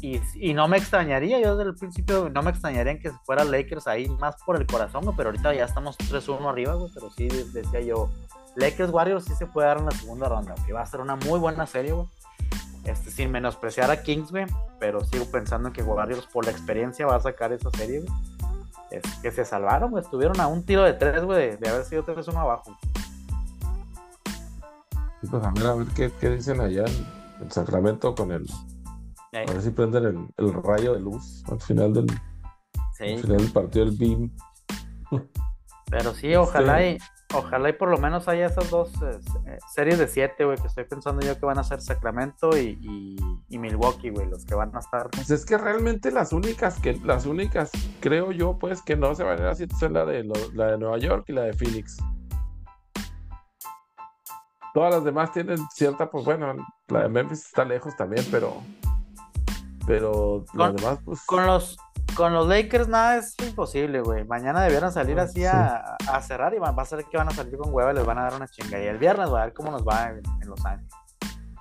Y, 0.00 0.54
no 0.54 0.68
me 0.68 0.76
extrañaría, 0.76 1.40
yo 1.40 1.56
desde 1.56 1.70
el 1.70 1.76
principio 1.76 2.28
no 2.28 2.42
me 2.42 2.50
extrañaría 2.50 2.92
en 2.92 3.00
que 3.00 3.10
fuera 3.24 3.44
Lakers 3.44 3.86
ahí 3.86 4.08
más 4.08 4.36
por 4.44 4.56
el 4.56 4.66
corazón, 4.66 5.04
güey, 5.04 5.16
pero 5.16 5.30
ahorita 5.30 5.54
ya 5.54 5.64
estamos 5.64 5.96
3-1 5.98 6.48
arriba, 6.48 6.74
güey, 6.74 6.90
pero 6.94 7.10
sí 7.10 7.28
decía 7.52 7.80
yo, 7.80 8.10
Lakers 8.56 8.92
Warriors 8.92 9.24
sí 9.24 9.34
se 9.34 9.46
puede 9.46 9.68
dar 9.68 9.78
en 9.78 9.86
la 9.86 9.90
segunda 9.92 10.28
ronda, 10.28 10.54
que 10.66 10.72
va 10.72 10.82
a 10.82 10.86
ser 10.86 11.00
una 11.00 11.16
muy 11.16 11.38
buena 11.38 11.66
serie, 11.66 11.92
güey. 11.92 12.06
Este, 12.84 13.10
sin 13.10 13.32
menospreciar 13.32 13.90
a 13.90 14.02
Kings, 14.02 14.30
güey, 14.30 14.46
pero 14.78 15.04
sigo 15.04 15.24
pensando 15.26 15.72
que 15.72 15.82
Warriors 15.82 16.26
por 16.26 16.44
la 16.44 16.52
experiencia 16.52 17.04
va 17.04 17.16
a 17.16 17.20
sacar 17.20 17.52
esa 17.52 17.70
serie, 17.70 18.00
güey. 18.00 18.12
Es 18.90 19.02
que 19.20 19.32
se 19.32 19.44
salvaron, 19.44 19.90
güey, 19.90 20.04
estuvieron 20.04 20.40
a 20.40 20.46
un 20.46 20.64
tiro 20.64 20.84
de 20.84 20.92
tres, 20.92 21.24
güey, 21.24 21.56
de, 21.56 21.68
haber 21.68 21.84
sido 21.84 22.04
3-1 22.04 22.36
abajo. 22.36 22.76
Pues 25.28 25.42
a 25.42 25.50
ver, 25.50 25.66
a 25.66 25.74
ver 25.74 25.86
qué 26.20 26.30
dicen 26.30 26.60
allá 26.60 26.84
en, 26.84 27.50
Sacramento 27.50 28.14
con 28.14 28.30
el... 28.30 28.46
A 29.32 29.52
ver 29.52 29.62
si 29.62 29.70
prenden 29.70 30.04
el, 30.04 30.28
el, 30.38 30.52
rayo 30.62 30.94
de 30.94 31.00
luz 31.00 31.44
al 31.50 31.60
final 31.60 31.92
del, 31.92 32.06
sí. 32.92 33.04
al 33.12 33.18
final 33.18 33.36
del 33.38 33.52
partido 33.52 33.84
del 33.84 33.96
BIM. 33.96 34.30
Pero 35.90 36.14
sí, 36.14 36.34
ojalá 36.34 36.84
y 36.84 36.98
Ojalá 37.34 37.70
y 37.70 37.72
por 37.72 37.88
lo 37.88 37.98
menos 37.98 38.28
haya 38.28 38.46
esas 38.46 38.70
dos 38.70 38.92
eh, 39.02 39.58
series 39.74 39.98
de 39.98 40.06
siete, 40.06 40.44
güey, 40.44 40.56
que 40.58 40.68
estoy 40.68 40.84
pensando 40.84 41.26
yo 41.26 41.38
que 41.38 41.44
van 41.44 41.58
a 41.58 41.64
ser 41.64 41.80
Sacramento 41.80 42.56
y, 42.56 43.16
Milwaukee, 43.48 44.10
güey, 44.10 44.28
los 44.28 44.44
que 44.44 44.54
van 44.54 44.74
a 44.76 44.78
estar. 44.78 45.10
Pues 45.10 45.30
es 45.30 45.44
que 45.44 45.58
realmente 45.58 46.12
las 46.12 46.32
únicas 46.32 46.78
que, 46.78 46.94
las 47.04 47.26
únicas, 47.26 47.72
creo 48.00 48.30
yo, 48.30 48.58
pues, 48.58 48.80
que 48.80 48.96
no 48.96 49.14
se 49.14 49.24
van 49.24 49.38
a 49.38 49.42
ir 49.42 49.48
así 49.48 49.66
son 49.78 49.94
la 49.94 50.04
de 50.04 50.24
la 50.54 50.72
de 50.72 50.78
Nueva 50.78 50.98
York 50.98 51.24
y 51.28 51.32
la 51.32 51.42
de 51.42 51.52
Phoenix. 51.52 51.96
Todas 54.72 54.94
las 54.94 55.04
demás 55.04 55.32
tienen 55.32 55.58
cierta, 55.74 56.08
pues 56.10 56.24
bueno, 56.24 56.54
la 56.88 57.02
de 57.02 57.08
Memphis 57.08 57.46
está 57.46 57.64
lejos 57.64 57.96
también, 57.96 58.24
pero. 58.30 58.62
Pero 59.86 60.44
las 60.54 60.74
demás, 60.74 60.98
pues. 61.04 61.24
Con 61.26 61.46
los, 61.46 61.76
con 62.16 62.32
los 62.34 62.48
Lakers 62.48 62.88
nada 62.88 63.16
es 63.16 63.34
imposible, 63.46 64.00
güey. 64.00 64.24
Mañana 64.24 64.62
debieron 64.62 64.92
salir 64.92 65.18
así 65.20 65.44
a, 65.44 65.96
cerrar 66.22 66.54
y 66.54 66.58
va 66.58 66.74
a 66.76 66.84
ser 66.84 67.04
que 67.04 67.16
van 67.16 67.28
a 67.28 67.32
salir 67.32 67.56
con 67.56 67.72
hueva 67.72 67.92
y 67.92 67.94
les 67.94 68.04
van 68.04 68.18
a 68.18 68.22
dar 68.24 68.34
una 68.34 68.48
chinga. 68.48 68.82
Y 68.82 68.86
el 68.86 68.98
viernes 68.98 69.32
va 69.32 69.42
a 69.42 69.44
ver 69.46 69.54
cómo 69.54 69.70
nos 69.70 69.86
va 69.86 70.10
en, 70.10 70.48
Los 70.48 70.64
Ángeles. 70.64 70.92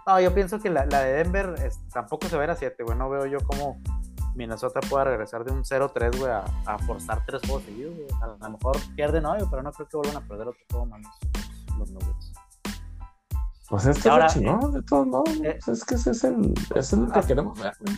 No, 0.07 0.19
yo 0.19 0.33
pienso 0.33 0.59
que 0.59 0.69
la, 0.69 0.85
de 0.85 1.13
Denver 1.13 1.55
tampoco 1.91 2.27
se 2.27 2.35
va 2.35 2.43
a 2.43 2.45
ir 2.45 2.51
a 2.51 2.55
7, 2.55 2.83
güey. 2.83 2.97
No 2.97 3.09
veo 3.09 3.25
yo 3.25 3.39
cómo 3.39 3.81
Minnesota 4.35 4.79
pueda 4.81 5.05
regresar 5.05 5.43
de 5.43 5.51
un 5.51 5.63
0-3, 5.63 6.19
güey, 6.19 6.31
a, 6.31 6.77
forzar 6.79 7.23
tres 7.25 7.41
juegos 7.41 7.63
seguidos, 7.63 7.95
güey. 7.95 8.07
A, 8.21 8.27
lo 8.27 8.49
mejor 8.49 8.77
pierden 8.95 9.25
hoy, 9.25 9.39
pero 9.49 9.63
no 9.63 9.71
creo 9.71 9.87
que 9.87 9.97
vuelvan 9.97 10.17
a 10.17 10.27
perder 10.27 10.47
otro 10.47 10.61
juego 10.69 10.85
más 10.85 11.01
los, 11.77 11.91
Nuggets. 11.91 12.33
Pues 13.69 13.85
es 13.85 14.01
que 14.01 14.09
Ahora, 14.09 14.27
es 14.27 14.41
¿no? 14.41 14.59
De 14.71 14.81
todos 14.83 15.07
modos, 15.07 15.29
eh, 15.43 15.57
es 15.67 15.83
que 15.83 15.95
ese 15.95 16.11
es 16.11 16.23
el, 16.23 16.53
es 16.75 16.93
el 16.93 17.11
que 17.11 17.21
queremos 17.21 17.59
ver, 17.59 17.73
güey 17.79 17.95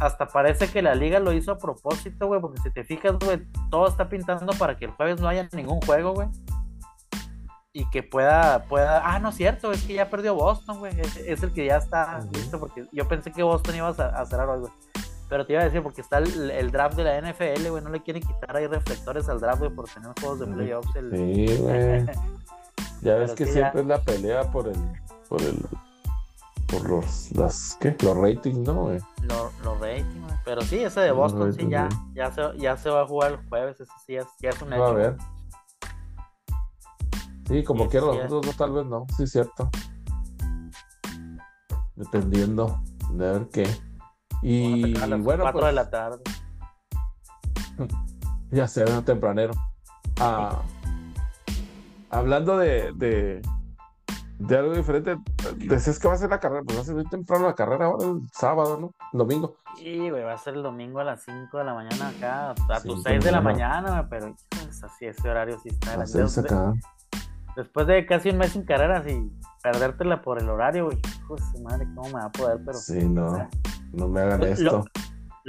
hasta 0.00 0.26
parece 0.26 0.68
que 0.68 0.82
la 0.82 0.94
liga 0.94 1.18
lo 1.18 1.32
hizo 1.32 1.52
a 1.52 1.58
propósito, 1.58 2.26
güey, 2.26 2.40
porque 2.40 2.60
si 2.62 2.70
te 2.70 2.84
fijas, 2.84 3.16
güey, 3.18 3.42
todo 3.70 3.88
está 3.88 4.08
pintando 4.08 4.52
para 4.54 4.76
que 4.76 4.86
el 4.86 4.92
jueves 4.92 5.20
no 5.20 5.28
haya 5.28 5.48
ningún 5.52 5.80
juego, 5.80 6.14
güey. 6.14 6.28
Y 7.72 7.88
que 7.90 8.02
pueda, 8.02 8.64
pueda, 8.64 9.02
ah, 9.04 9.18
no 9.18 9.28
es 9.28 9.36
cierto, 9.36 9.72
es 9.72 9.82
que 9.84 9.94
ya 9.94 10.08
perdió 10.08 10.34
Boston, 10.34 10.78
güey, 10.78 10.98
es, 11.00 11.42
el 11.42 11.52
que 11.52 11.66
ya 11.66 11.76
está 11.76 12.20
listo, 12.32 12.58
porque 12.58 12.86
yo 12.92 13.06
pensé 13.06 13.30
que 13.30 13.42
Boston 13.42 13.76
iba 13.76 13.88
a, 13.88 14.20
hacer 14.20 14.40
algo, 14.40 14.60
güey. 14.60 14.72
Pero 15.28 15.44
te 15.44 15.52
iba 15.52 15.62
a 15.62 15.66
decir, 15.66 15.82
porque 15.82 16.00
está 16.00 16.18
el, 16.18 16.70
draft 16.70 16.96
de 16.96 17.04
la 17.04 17.20
NFL, 17.20 17.68
güey, 17.68 17.82
no 17.84 17.90
le 17.90 18.02
quieren 18.02 18.22
quitar 18.22 18.56
ahí 18.56 18.66
reflectores 18.66 19.28
al 19.28 19.40
draft, 19.40 19.58
güey, 19.58 19.70
por 19.70 19.86
tener 19.88 20.10
juegos 20.18 20.40
de 20.40 20.46
playoffs. 20.46 20.88
Sí, 20.92 21.56
güey. 21.60 22.06
ya 23.02 23.14
ves 23.14 23.32
que 23.32 23.46
siempre 23.46 23.82
es 23.82 23.86
la 23.86 24.00
pelea 24.02 24.50
por 24.50 24.68
el, 24.68 24.78
por 25.28 25.40
el 25.42 25.64
por 26.68 26.88
los 26.88 27.32
las 27.32 27.76
¿qué? 27.80 27.96
los 28.02 28.16
ratings, 28.16 28.58
¿no? 28.58 28.74
Güey? 28.82 29.00
Los, 29.22 29.80
ratings, 29.80 30.34
pero 30.44 30.60
sí, 30.60 30.78
ese 30.78 31.00
de 31.00 31.12
Boston 31.12 31.52
sí 31.52 31.66
ya, 31.68 31.88
ya 32.14 32.30
se, 32.30 32.42
ya 32.58 32.76
se 32.76 32.90
va 32.90 33.02
a 33.02 33.06
jugar 33.06 33.32
el 33.32 33.48
jueves, 33.48 33.80
ese 33.80 33.92
sí 34.06 34.14
ya 34.42 34.50
es 34.50 34.62
un 34.62 34.72
hecho. 34.72 34.84
A 34.84 34.92
ver. 34.92 35.16
Sí, 37.48 37.64
como 37.64 37.88
quiera, 37.88 38.06
los 38.06 38.30
otros 38.30 38.56
tal 38.56 38.72
vez 38.72 38.84
no, 38.84 39.06
sí 39.16 39.22
es 39.22 39.32
cierto. 39.32 39.70
Dependiendo 41.96 42.82
de 43.12 43.32
ver 43.32 43.48
qué. 43.48 43.66
Y 44.42 44.96
a 44.98 45.06
las 45.06 45.22
bueno, 45.22 45.44
4 45.44 45.58
de 45.58 45.64
pues 45.64 45.74
la 45.74 45.90
tarde. 45.90 46.22
ya 48.50 48.68
se 48.68 48.84
ve 48.84 49.02
tempranero. 49.02 49.54
Ah, 50.20 50.60
hablando 52.10 52.58
de, 52.58 52.92
de 52.94 53.42
de 54.38 54.56
algo 54.56 54.74
diferente. 54.74 55.16
Decías 55.56 55.98
que 55.98 56.08
va 56.08 56.14
a 56.14 56.16
ser 56.16 56.30
la 56.30 56.40
carrera, 56.40 56.62
pues 56.64 56.78
va 56.78 56.82
a 56.82 56.84
ser 56.84 56.94
muy 56.94 57.04
temprano 57.04 57.46
la 57.46 57.54
carrera 57.54 57.86
ahora 57.86 58.06
el 58.06 58.20
sábado, 58.32 58.78
¿no? 58.80 58.92
El 59.12 59.18
domingo. 59.18 59.56
Sí, 59.76 60.10
güey, 60.10 60.22
va 60.22 60.34
a 60.34 60.38
ser 60.38 60.54
el 60.54 60.62
domingo 60.62 61.00
a 61.00 61.04
las 61.04 61.22
5 61.24 61.58
de 61.58 61.64
la 61.64 61.74
mañana 61.74 62.08
acá, 62.08 62.50
a 62.50 62.80
tus 62.82 63.02
6 63.02 63.24
de 63.24 63.32
la 63.32 63.40
mañana, 63.40 64.08
pero 64.08 64.34
pues, 64.48 64.82
así 64.82 65.06
ese 65.06 65.28
horario 65.28 65.58
sí 65.58 65.70
está. 65.70 65.96
Después, 65.96 66.38
acá. 66.38 66.72
después 67.56 67.86
de 67.86 68.06
casi 68.06 68.30
un 68.30 68.38
mes 68.38 68.52
sin 68.52 68.64
carreras 68.64 69.06
y 69.08 69.30
perdértela 69.62 70.22
por 70.22 70.40
el 70.40 70.48
horario, 70.48 70.86
güey, 70.86 70.98
hijo 70.98 71.36
de 71.36 71.62
madre, 71.62 71.86
¿cómo 71.94 72.08
me 72.08 72.14
va 72.14 72.26
a 72.26 72.32
poder? 72.32 72.60
Pero, 72.64 72.78
sí, 72.78 73.08
no, 73.08 73.48
no 73.92 74.08
me 74.08 74.20
hagan 74.20 74.42
esto. 74.44 74.64
Lo 74.64 74.84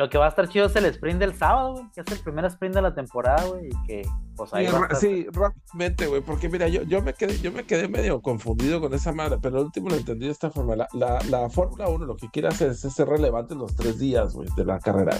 que 0.08 0.20
va 0.20 0.28
a 0.28 0.30
estar 0.30 0.48
chido 0.48 0.68
es 0.68 0.76
el 0.76 0.86
sprint 0.86 1.20
del 1.20 1.34
sábado, 1.34 1.74
güey, 1.74 1.86
que 1.94 2.02
es 2.02 2.12
el 2.12 2.20
primer 2.20 2.46
sprint 2.46 2.76
de 2.76 2.82
la 2.82 2.94
temporada, 2.94 3.44
güey, 3.46 3.68
y 3.68 3.88
que 3.88 4.08
pues 4.36 4.54
ahí 4.54 4.68
sí, 5.00 5.26
rápidamente, 5.34 6.08
güey, 6.08 6.22
porque 6.22 6.48
mira, 6.48 6.68
yo, 6.68 6.84
yo 6.84 7.02
me 7.02 7.14
quedé, 7.14 7.38
yo 7.40 7.52
me 7.52 7.66
quedé 7.66 7.90
medio 7.90 8.22
confundido 8.22 8.80
con 8.80 8.94
esa 8.94 9.12
madre, 9.12 9.40
pero 9.42 9.58
el 9.58 9.66
último 9.66 9.90
lo 9.90 9.96
entendí 9.96 10.28
de 10.28 10.32
esta 10.32 10.52
forma. 10.52 10.76
La, 10.76 10.88
la, 11.28 11.50
Fórmula 11.50 11.90
1 11.90 12.06
lo 12.06 12.16
que 12.16 12.30
quiere 12.30 12.48
hacer 12.48 12.70
es 12.70 12.80
ser 12.80 13.10
relevante 13.10 13.56
los 13.56 13.76
tres 13.76 14.00
días, 14.00 14.34
güey, 14.34 14.48
de 14.56 14.64
la 14.64 14.80
carrera, 14.80 15.18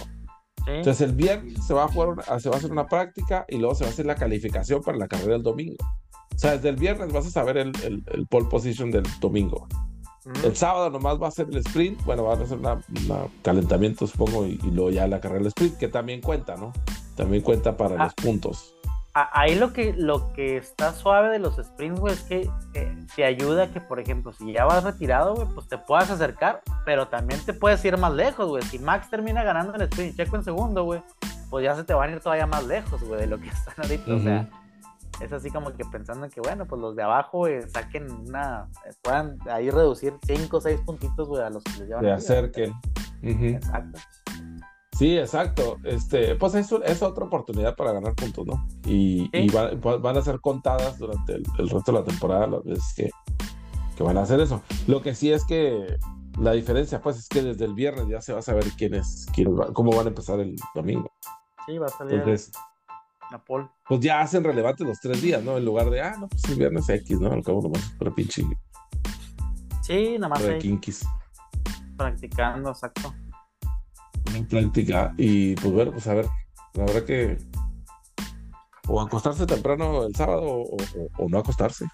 Entonces 0.68 1.02
el 1.02 1.16
viernes 1.16 1.66
se 1.66 1.74
va 1.74 1.86
a 1.86 1.88
jugar 1.88 2.24
se 2.40 2.48
va 2.48 2.56
a 2.56 2.60
hacer 2.60 2.72
una 2.72 2.88
práctica 2.88 3.46
y 3.50 3.58
luego 3.58 3.76
se 3.76 3.84
va 3.84 3.90
a 3.90 3.94
hacer 3.94 4.06
la 4.06 4.16
calificación 4.16 4.82
para 4.82 4.98
la 4.98 5.08
carrera 5.08 5.34
del 5.34 5.44
domingo. 5.44 5.76
O 6.34 6.38
sea, 6.38 6.52
desde 6.52 6.70
el 6.70 6.76
viernes 6.78 7.12
vas 7.12 7.26
a 7.26 7.32
saber 7.32 7.58
el, 7.58 7.74
el, 7.84 8.04
el 8.14 8.28
pole 8.28 8.46
position 8.46 8.92
del 8.92 9.04
domingo. 9.20 9.68
El 10.44 10.56
sábado 10.56 10.90
nomás 10.90 11.22
va 11.22 11.28
a 11.30 11.32
ser 11.32 11.48
el 11.50 11.58
sprint, 11.58 12.04
bueno, 12.04 12.26
va 12.26 12.34
a 12.34 12.46
ser 12.46 12.58
un 12.58 12.84
calentamiento, 13.42 14.06
supongo, 14.06 14.46
y, 14.46 14.58
luego 14.58 14.90
ya 14.90 15.08
la 15.08 15.20
carrera 15.20 15.40
del 15.40 15.48
sprint, 15.48 15.78
que 15.78 15.88
también 15.88 16.22
cuenta, 16.22 16.56
¿no? 16.58 16.74
También 17.16 17.42
cuenta 17.42 17.78
para 17.78 17.96
ah. 17.96 18.04
los 18.06 18.14
puntos. 18.16 18.76
Ahí 19.14 19.56
lo 19.56 19.74
que, 19.74 19.94
lo 19.94 20.32
que 20.34 20.58
está 20.58 20.94
suave 20.94 21.30
de 21.30 21.40
los 21.40 21.56
sprints, 21.56 22.00
güey, 22.00 22.14
es 22.14 22.22
que 22.22 22.50
eh, 22.76 23.06
te 23.16 23.26
ayuda 23.26 23.72
que, 23.72 23.82
por 23.82 24.00
ejemplo, 24.00 24.32
si 24.34 24.54
ya 24.54 24.66
vas 24.66 24.84
retirado, 24.84 25.36
güey, 25.36 25.48
pues 25.54 25.68
te 25.68 25.78
puedas 25.78 26.12
acercar, 26.12 26.62
pero 26.86 27.08
también 27.08 27.44
te 27.44 27.54
puedes 27.54 27.84
ir 27.84 27.98
más 27.98 28.14
lejos, 28.14 28.48
güey. 28.48 28.62
Si 28.64 28.78
Max 28.78 29.10
termina 29.10 29.44
ganando 29.44 29.74
el 29.74 29.82
sprint 29.82 30.14
y 30.14 30.18
Checo 30.18 30.36
en 30.36 30.44
segundo, 30.44 30.84
güey, 30.84 31.02
pues 31.50 31.64
ya 31.66 31.76
se 31.76 31.84
te 31.84 31.94
van 31.94 32.12
a 32.12 32.14
ir 32.14 32.20
todavía 32.20 32.46
más 32.46 32.66
lejos, 32.66 33.04
güey, 33.04 33.20
de 33.20 33.28
lo 33.28 33.40
que 33.40 33.48
están 33.50 33.74
ahorita. 33.78 34.14
O 34.14 34.20
sea, 34.20 34.50
es 35.22 35.32
así 35.32 35.50
como 35.50 35.74
que 35.74 35.86
pensando 35.86 36.30
que, 36.30 36.42
bueno, 36.42 36.66
pues 36.66 36.82
los 36.82 36.96
de 36.96 37.04
abajo 37.04 37.48
eh, 37.48 37.68
saquen 37.68 38.10
una, 38.12 38.70
eh, 38.86 38.94
puedan 39.02 39.38
ahí 39.50 39.70
reducir 39.70 40.14
5 40.26 40.58
o 40.58 40.62
6 40.62 40.82
puntitos, 40.82 41.28
güey, 41.28 41.42
a 41.42 41.50
los 41.50 41.64
que 41.64 41.72
les 41.80 41.88
llevan. 41.88 42.04
Se 42.04 42.12
acerquen. 42.12 42.74
Exacto. 43.22 44.00
Sí, 45.00 45.18
exacto. 45.18 45.78
Este, 45.84 46.36
pues 46.36 46.56
es, 46.56 46.72
es 46.72 47.02
otra 47.02 47.26
oportunidad 47.26 47.76
para 47.76 47.94
ganar 47.94 48.16
puntos, 48.16 48.46
¿no? 48.46 48.68
Y, 48.86 49.30
van 49.50 50.18
a 50.18 50.22
ser 50.22 50.42
contadas 50.42 51.00
durante 51.00 51.36
el, 51.36 51.46
resto 51.58 51.92
de 51.92 52.00
la 52.00 52.04
temporada 52.04 52.48
las 52.48 52.64
veces 52.66 52.94
que, 52.96 53.10
que, 53.96 54.04
van 54.04 54.18
a 54.18 54.24
hacer 54.24 54.42
eso. 54.42 54.62
Lo 54.88 55.02
que 55.02 55.16
sí 55.16 55.32
es 55.32 55.46
que 55.46 55.98
la 56.38 56.52
diferencia, 56.52 57.02
pues, 57.02 57.18
es 57.18 57.30
que 57.30 57.42
desde 57.42 57.66
el 57.66 57.74
viernes 57.74 58.08
ya 58.08 58.22
se 58.22 58.34
va 58.34 58.40
a 58.40 58.42
saber 58.42 58.66
quién 58.78 58.94
es, 58.94 59.26
quién 59.34 59.56
cómo 59.74 59.92
van 59.92 60.08
a 60.08 60.10
empezar 60.10 60.40
el 60.40 60.56
domingo. 60.76 61.10
Sí, 61.66 61.78
va 61.78 61.86
a 61.86 61.90
salir. 61.90 62.16
Entonces, 62.16 62.52
pues 63.88 64.00
ya 64.00 64.22
hacen 64.22 64.44
relevante 64.44 64.84
los 64.84 65.00
tres 65.00 65.22
días, 65.22 65.44
¿no? 65.44 65.58
En 65.58 65.66
lugar 65.66 65.90
de, 65.90 66.02
ah, 66.02 66.16
no, 66.20 66.28
pues 66.28 66.44
el 66.46 66.56
viernes 66.56 66.90
X, 66.90 67.20
¿no? 67.20 67.32
Al 67.32 67.44
cabo 67.44 67.62
nomás, 67.62 67.94
pero 67.98 68.14
pinche. 68.14 68.44
Sí, 69.82 70.18
nada 70.20 70.30
más. 70.30 70.42
Kinkis. 70.60 71.06
Practicando, 71.98 72.70
exacto. 72.70 73.14
Práctica. 74.50 75.14
Y 75.18 75.56
pues 75.56 75.74
bueno, 75.74 75.92
pues 75.92 76.08
a 76.08 76.14
ver, 76.14 76.26
la 76.74 76.86
verdad 76.86 77.04
que. 77.04 77.38
O 78.88 79.02
acostarse 79.02 79.46
temprano 79.46 80.06
el 80.06 80.16
sábado 80.16 80.64
o, 81.18 81.30
no 81.30 81.40
acostarse. 81.40 81.86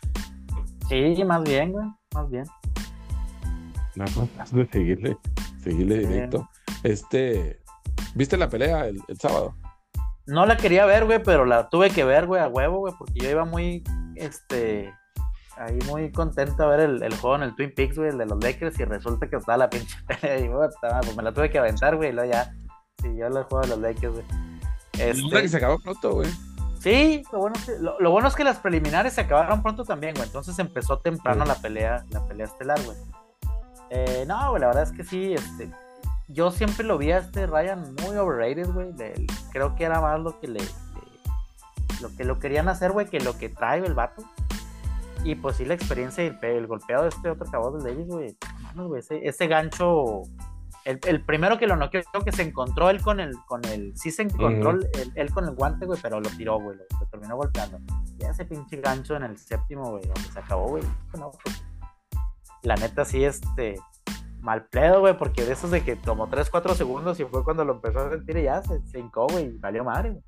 Sí, 0.87 1.23
más 1.25 1.43
bien, 1.43 1.71
güey, 1.71 1.87
más 2.13 2.29
bien. 2.29 2.45
No, 3.95 4.05
de 4.51 4.67
seguirle, 4.67 5.17
seguirle 5.61 5.99
directo. 5.99 6.49
Este, 6.83 7.59
¿viste 8.13 8.37
la 8.37 8.49
pelea 8.49 8.87
el 8.87 9.01
sábado? 9.19 9.55
No 10.27 10.45
la 10.45 10.57
quería 10.57 10.85
ver, 10.85 11.05
güey, 11.05 11.21
pero 11.21 11.45
la 11.45 11.69
tuve 11.69 11.89
que 11.89 12.03
ver, 12.03 12.25
güey, 12.25 12.41
a 12.41 12.47
huevo, 12.47 12.79
güey, 12.79 12.93
porque 12.97 13.19
yo 13.19 13.29
iba 13.29 13.45
muy, 13.45 13.83
este, 14.15 14.93
ahí 15.57 15.77
muy 15.87 16.11
contento 16.11 16.63
a 16.63 16.67
ver 16.67 16.79
el, 16.79 17.03
el, 17.03 17.15
juego 17.17 17.35
en 17.35 17.43
el 17.43 17.55
Twin 17.55 17.73
Peaks, 17.75 17.97
güey, 17.97 18.09
el 18.09 18.17
de 18.17 18.25
los 18.25 18.43
Lakers, 18.43 18.79
y 18.79 18.85
resulta 18.85 19.27
que 19.29 19.35
estaba 19.35 19.57
la 19.57 19.69
pinche 19.69 19.95
pelea. 20.07 20.39
Y 20.39 20.49
pues 20.49 21.15
me 21.15 21.23
la 21.23 21.33
tuve 21.33 21.49
que 21.49 21.59
aventar, 21.59 21.95
güey, 21.95 22.09
y 22.09 22.13
luego 22.13 22.31
ya 22.31 22.53
siguió 23.01 23.27
el 23.27 23.33
juego 23.43 23.61
de 23.61 23.67
los 23.67 23.79
Lakers, 23.79 24.13
güey. 24.13 24.25
Este... 24.93 25.41
que 25.41 25.49
se 25.49 25.57
acabó 25.57 25.79
pronto, 25.79 26.13
güey. 26.13 26.29
Sí, 26.79 27.23
lo 27.31 27.39
bueno, 27.39 27.55
es 27.55 27.65
que, 27.65 27.71
lo, 27.79 28.11
bueno 28.11 28.27
es 28.27 28.35
que 28.35 28.43
las 28.43 28.59
preliminares 28.59 29.13
se 29.13 29.21
acabaron 29.21 29.63
pronto 29.63 29.83
también, 29.83 30.13
güey. 30.13 30.27
Entonces 30.27 30.57
empezó 30.59 30.99
temprano 30.99 31.43
la 31.43 31.55
pelea, 31.55 32.05
la 32.11 32.23
pelea 32.27 32.45
estelar, 32.45 32.79
güey. 32.83 32.97
Eh, 33.89 34.23
no, 34.27 34.51
güey, 34.51 34.61
la 34.61 34.67
verdad 34.67 34.83
es 34.83 34.91
que 34.91 35.03
sí, 35.03 35.33
este, 35.33 35.71
yo 36.27 36.51
siempre 36.51 36.85
lo 36.85 36.97
vi 36.97 37.11
a 37.11 37.19
este 37.19 37.47
Ryan 37.47 37.95
muy 38.01 38.17
overrated, 38.17 38.69
güey. 38.71 38.93
Creo 39.51 39.75
que 39.75 39.83
era 39.83 40.01
más 40.01 40.19
lo 40.19 40.39
que 40.39 40.47
le, 40.47 40.61
lo 42.01 42.15
que 42.15 42.23
lo 42.23 42.39
querían 42.39 42.67
hacer, 42.67 42.91
güey, 42.91 43.07
que 43.07 43.19
lo 43.19 43.37
que 43.37 43.49
trae 43.49 43.85
el 43.85 43.93
vato. 43.93 44.23
Y 45.23 45.35
pues 45.35 45.57
sí, 45.57 45.65
la 45.65 45.73
experiencia 45.73 46.23
y 46.23 46.37
el, 46.41 46.67
golpeado 46.67 47.03
de 47.03 47.09
este 47.09 47.29
otro 47.29 47.49
caballo 47.49 47.77
de 47.77 47.91
Davis, 47.91 48.07
güey. 48.07 48.37
ese, 48.97 49.27
ese 49.27 49.47
gancho 49.47 50.23
el, 50.85 51.21
primero 51.21 51.57
que 51.57 51.65
lo 51.65 51.75
noqueó, 51.75 52.03
que 52.23 52.31
se 52.31 52.43
encontró 52.43 52.91
él 52.91 53.01
con 53.01 53.19
el, 53.19 53.35
con 53.47 53.65
el, 53.65 53.97
sí 53.97 54.11
se 54.11 54.21
encontró 54.21 54.77
él, 55.15 55.31
con 55.33 55.45
el 55.45 55.55
guante, 55.55 55.87
güey, 55.87 55.99
pero 55.99 56.19
lo 56.19 56.29
tiró, 56.29 56.59
güey, 56.59 56.77
lo, 56.77 57.07
terminó 57.07 57.35
golpeando. 57.35 57.79
Y 58.19 58.23
ese 58.23 58.45
pinche 58.45 58.79
gancho 58.79 59.15
en 59.15 59.23
el 59.23 59.37
séptimo, 59.37 59.89
güey, 59.89 60.03
donde 60.03 60.31
se 60.31 60.37
acabó, 60.37 60.67
güey. 60.67 60.83
Pues, 61.11 61.63
la 62.61 62.75
neta 62.75 63.03
sí, 63.03 63.23
este, 63.23 63.79
mal 64.45 64.67
pledo, 64.67 64.99
güey, 64.99 65.17
porque 65.17 65.43
de 65.43 65.53
esos 65.53 65.71
de 65.71 65.83
que 65.83 65.95
tomó 65.95 66.29
3, 66.29 66.49
4 66.51 66.75
segundos 66.75 67.19
y 67.19 67.25
fue 67.25 67.43
cuando 67.43 67.65
lo 67.65 67.73
empezó 67.73 67.99
a 67.99 68.11
sentir 68.11 68.37
y 68.37 68.43
ya 68.43 68.61
se, 68.61 68.79
se 68.85 68.99
hincó, 68.99 69.25
güey, 69.27 69.57
valió 69.57 69.83
madre, 69.83 70.11
güey. 70.11 70.23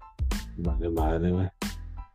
Valió 0.57 0.91
madre, 0.91 1.31
güey. 1.31 1.47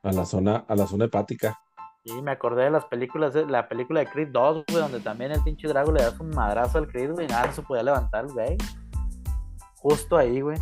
A 0.03 0.11
la 0.11 0.27
zona, 0.27 0.65
a 0.67 0.75
la 0.75 0.87
zona 0.89 1.05
hepática. 1.05 1.57
Sí, 2.05 2.21
me 2.21 2.33
acordé 2.33 2.65
de 2.65 2.71
las 2.71 2.85
películas, 2.87 3.37
la 3.49 3.69
película 3.69 4.01
de 4.01 4.07
Creed 4.07 4.31
2, 4.33 4.65
güey, 4.69 4.83
donde 4.83 4.99
también 4.99 5.31
el 5.31 5.41
pinche 5.45 5.69
Drago 5.69 5.93
le 5.93 6.03
da 6.03 6.13
un 6.19 6.31
madrazo 6.31 6.79
al 6.79 6.89
Creed, 6.89 7.13
güey, 7.13 7.27
y 7.27 7.29
nada, 7.29 7.47
no 7.47 7.53
se 7.53 7.63
podía 7.63 7.85
levantar, 7.85 8.27
güey. 8.27 8.59
Justo 9.77 10.17
ahí, 10.17 10.41
güey. 10.41 10.59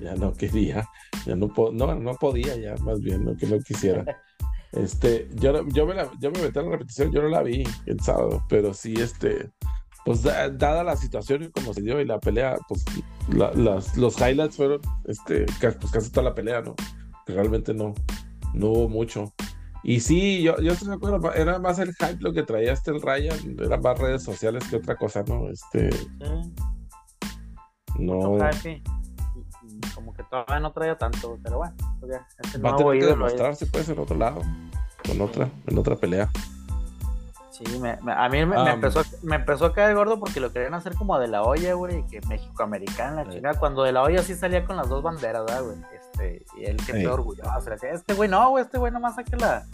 Ya 0.00 0.14
no 0.14 0.32
quería, 0.32 0.88
ya 1.26 1.36
no, 1.36 1.52
no, 1.72 1.94
no 1.94 2.14
podía 2.14 2.56
ya, 2.56 2.74
más 2.82 3.02
bien, 3.02 3.22
no 3.22 3.36
que 3.36 3.46
no 3.46 3.58
quisiera. 3.58 4.02
este, 4.72 5.28
yo, 5.34 5.68
yo, 5.68 5.86
me 5.86 5.92
la, 5.92 6.10
yo 6.18 6.30
me 6.30 6.40
metí 6.40 6.58
en 6.58 6.64
la 6.64 6.72
repetición, 6.72 7.12
yo 7.12 7.20
no 7.20 7.28
la 7.28 7.42
vi 7.42 7.64
el 7.84 8.00
sábado, 8.00 8.42
pero 8.48 8.72
sí, 8.72 8.94
este, 8.94 9.52
pues 10.04 10.22
dada 10.22 10.84
la 10.84 10.96
situación 10.96 11.44
y 11.44 11.50
como 11.50 11.72
se 11.72 11.80
dio 11.80 12.00
y 12.00 12.04
la 12.04 12.20
pelea, 12.20 12.56
pues 12.68 12.84
las, 13.28 13.96
los 13.96 14.20
highlights 14.20 14.56
fueron, 14.56 14.80
este, 15.06 15.46
pues 15.60 15.90
casi 15.90 16.10
toda 16.10 16.24
la 16.24 16.34
pelea, 16.34 16.60
¿no? 16.60 16.74
Realmente 17.26 17.72
no, 17.72 17.94
no 18.52 18.68
hubo 18.68 18.88
mucho. 18.88 19.32
Y 19.82 20.00
sí, 20.00 20.42
yo, 20.42 20.58
yo 20.60 20.74
te 20.74 20.90
acuerdo, 20.90 21.32
era 21.34 21.58
más 21.58 21.78
el 21.78 21.94
hype 21.94 22.18
lo 22.20 22.32
que 22.32 22.42
traía 22.42 22.72
este 22.72 22.90
el 22.90 23.02
Ryan, 23.02 23.56
eran 23.58 23.80
más 23.80 23.98
redes 23.98 24.22
sociales 24.22 24.64
que 24.68 24.76
otra 24.76 24.96
cosa, 24.96 25.22
¿no? 25.26 25.48
Este. 25.50 25.90
No. 27.98 28.38
como 29.94 30.14
que 30.14 30.22
todavía 30.24 30.60
no 30.60 30.72
traía 30.72 30.98
tanto, 30.98 31.38
pero 31.42 31.58
bueno, 31.58 31.74
pues 32.00 32.12
ya, 32.12 32.26
este 32.42 32.58
Va 32.58 32.72
a 32.72 32.76
tener 32.76 32.98
que 32.98 33.06
demostrarse, 33.06 33.66
pues, 33.66 33.88
en 33.88 33.98
otro 33.98 34.16
lado, 34.16 34.42
con 35.06 35.20
otra, 35.20 35.48
en 35.66 35.78
otra 35.78 35.96
pelea. 35.96 36.30
Sí, 37.54 37.78
me, 37.78 37.90
a 37.92 38.28
mí 38.28 38.44
me, 38.44 38.56
ah, 38.56 38.72
empezó, 38.72 39.02
me 39.22 39.36
empezó 39.36 39.66
a 39.66 39.72
caer 39.72 39.94
gordo 39.94 40.18
porque 40.18 40.40
lo 40.40 40.52
querían 40.52 40.74
hacer 40.74 40.96
como 40.96 41.16
de 41.20 41.28
la 41.28 41.44
olla, 41.44 41.74
güey, 41.74 42.04
que 42.08 42.20
México-Americana, 42.22 43.22
la 43.22 43.30
chingada. 43.30 43.56
Cuando 43.60 43.84
de 43.84 43.92
la 43.92 44.02
olla 44.02 44.24
sí 44.24 44.34
salía 44.34 44.64
con 44.64 44.76
las 44.76 44.88
dos 44.88 45.04
banderas, 45.04 45.44
güey? 45.62 45.76
Este, 45.94 46.44
y 46.58 46.64
él 46.64 46.76
que 46.78 46.94
sí. 46.94 47.06
orgulloso. 47.06 47.72
Este 47.72 48.14
güey 48.14 48.28
no, 48.28 48.50
güey, 48.50 48.64
este 48.64 48.76
güey 48.76 48.90
nomás 48.90 49.14
saque 49.14 49.36
la, 49.36 49.64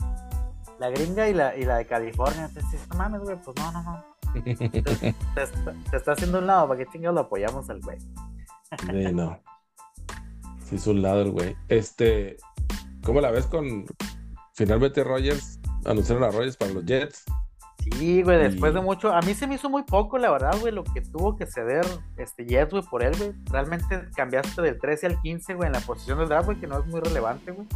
la 0.79 0.91
gringa 0.91 1.27
y 1.31 1.33
la, 1.33 1.57
y 1.57 1.65
la 1.65 1.79
de 1.79 1.87
California. 1.87 2.51
Entonces, 2.55 2.87
no 2.91 2.97
mames, 2.97 3.23
güey, 3.23 3.37
pues 3.43 3.57
no, 3.57 3.73
no, 3.73 3.83
no. 3.83 4.05
te, 4.45 5.97
está 5.97 6.13
haciendo 6.13 6.39
un 6.41 6.47
lado, 6.47 6.69
¿para 6.69 6.85
qué 6.85 6.91
chingados 6.93 7.15
lo 7.15 7.23
apoyamos 7.23 7.71
al 7.71 7.81
güey? 7.81 7.99
sí, 7.99 9.13
no. 9.15 9.41
Sí, 10.67 10.77
es 10.77 10.87
un 10.87 11.01
lado 11.01 11.23
el 11.23 11.31
güey. 11.31 11.57
Este, 11.69 12.37
¿cómo 13.03 13.23
la 13.23 13.31
ves 13.31 13.47
con 13.47 13.87
finalmente 14.53 15.03
Rogers? 15.03 15.59
Anunciaron 15.87 16.25
a 16.25 16.31
Rogers 16.31 16.59
para 16.59 16.73
los 16.73 16.85
Jets. 16.85 17.25
Sí, 17.83 18.23
güey, 18.23 18.39
después 18.39 18.75
de 18.75 18.81
mucho, 18.81 19.13
a 19.13 19.21
mí 19.23 19.35
se 19.35 19.47
me 19.47 19.55
hizo 19.55 19.71
muy 19.71 19.83
poco, 19.83 20.19
la 20.19 20.31
verdad, 20.31 20.55
güey, 20.61 20.73
lo 20.73 20.85
que 20.85 21.01
tuvo 21.01 21.37
que 21.37 21.47
ceder 21.47 21.87
este 22.19 22.45
Jets, 22.45 22.73
güey, 22.73 22.83
por 22.85 23.03
él, 23.03 23.17
güey. 23.17 23.33
Realmente 23.51 24.09
cambiaste 24.15 24.61
del 24.61 24.79
13 24.79 25.07
al 25.07 25.21
15, 25.21 25.55
güey, 25.55 25.67
en 25.69 25.73
la 25.73 25.81
posición 25.81 26.19
del 26.19 26.29
draft, 26.29 26.47
güey, 26.47 26.61
que 26.61 26.67
no 26.67 26.79
es 26.79 26.87
muy 26.87 27.01
relevante, 27.01 27.53
güey. 27.53 27.67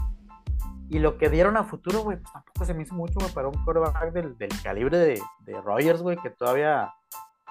Y 0.90 0.98
lo 0.98 1.16
que 1.16 1.30
dieron 1.30 1.56
a 1.56 1.64
futuro, 1.64 2.02
güey, 2.02 2.18
pues 2.18 2.32
tampoco 2.32 2.64
se 2.64 2.74
me 2.74 2.82
hizo 2.82 2.94
mucho, 2.94 3.14
güey, 3.18 3.32
para 3.32 3.48
un 3.48 3.64
quarterback 3.64 4.12
del, 4.12 4.36
del 4.36 4.50
calibre 4.62 4.98
de, 4.98 5.20
de 5.46 5.60
Rogers, 5.62 6.02
güey, 6.02 6.18
que 6.18 6.30
todavía, 6.30 6.92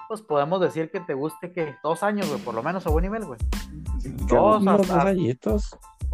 pues 0.08 0.22
podemos 0.22 0.60
decir 0.60 0.90
que 0.90 1.00
te 1.00 1.14
guste 1.14 1.52
que 1.52 1.74
dos 1.82 2.02
años, 2.04 2.28
güey, 2.28 2.40
por 2.40 2.54
lo 2.54 2.62
menos 2.62 2.86
a 2.86 2.90
buen 2.90 3.02
nivel, 3.02 3.24
güey. 3.24 3.38
Dos, 4.28 4.62
hasta. 4.66 5.12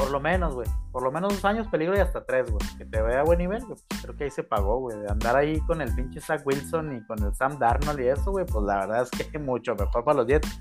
Por 0.01 0.13
lo 0.13 0.19
menos, 0.19 0.55
güey. 0.55 0.67
Por 0.93 1.03
lo 1.03 1.13
menos 1.13 1.35
dos 1.35 1.45
años 1.45 1.69
peligro 1.69 1.95
y 1.95 2.01
hasta 2.01 2.25
tres, 2.25 2.51
güey. 2.51 2.67
Que 2.79 2.87
te 2.87 3.03
vea 3.03 3.21
a 3.21 3.23
buen 3.23 3.39
nivel, 3.39 3.63
güey. 3.67 3.79
Pues, 3.87 4.01
creo 4.01 4.17
que 4.17 4.25
ahí 4.25 4.31
se 4.31 4.43
pagó, 4.43 4.79
güey. 4.79 4.99
De 4.99 5.11
andar 5.11 5.37
ahí 5.37 5.61
con 5.67 5.83
el 5.83 5.95
pinche 5.95 6.23
Zach 6.23 6.41
Wilson 6.47 6.97
y 6.97 7.05
con 7.05 7.23
el 7.23 7.35
Sam 7.35 7.59
Darnold 7.59 8.01
y 8.01 8.09
eso, 8.09 8.31
güey. 8.31 8.47
Pues 8.47 8.65
la 8.65 8.79
verdad 8.79 9.03
es 9.03 9.11
que 9.11 9.39
mucho 9.39 9.75
mejor 9.75 10.03
para 10.03 10.17
los 10.17 10.27
Jets. 10.27 10.59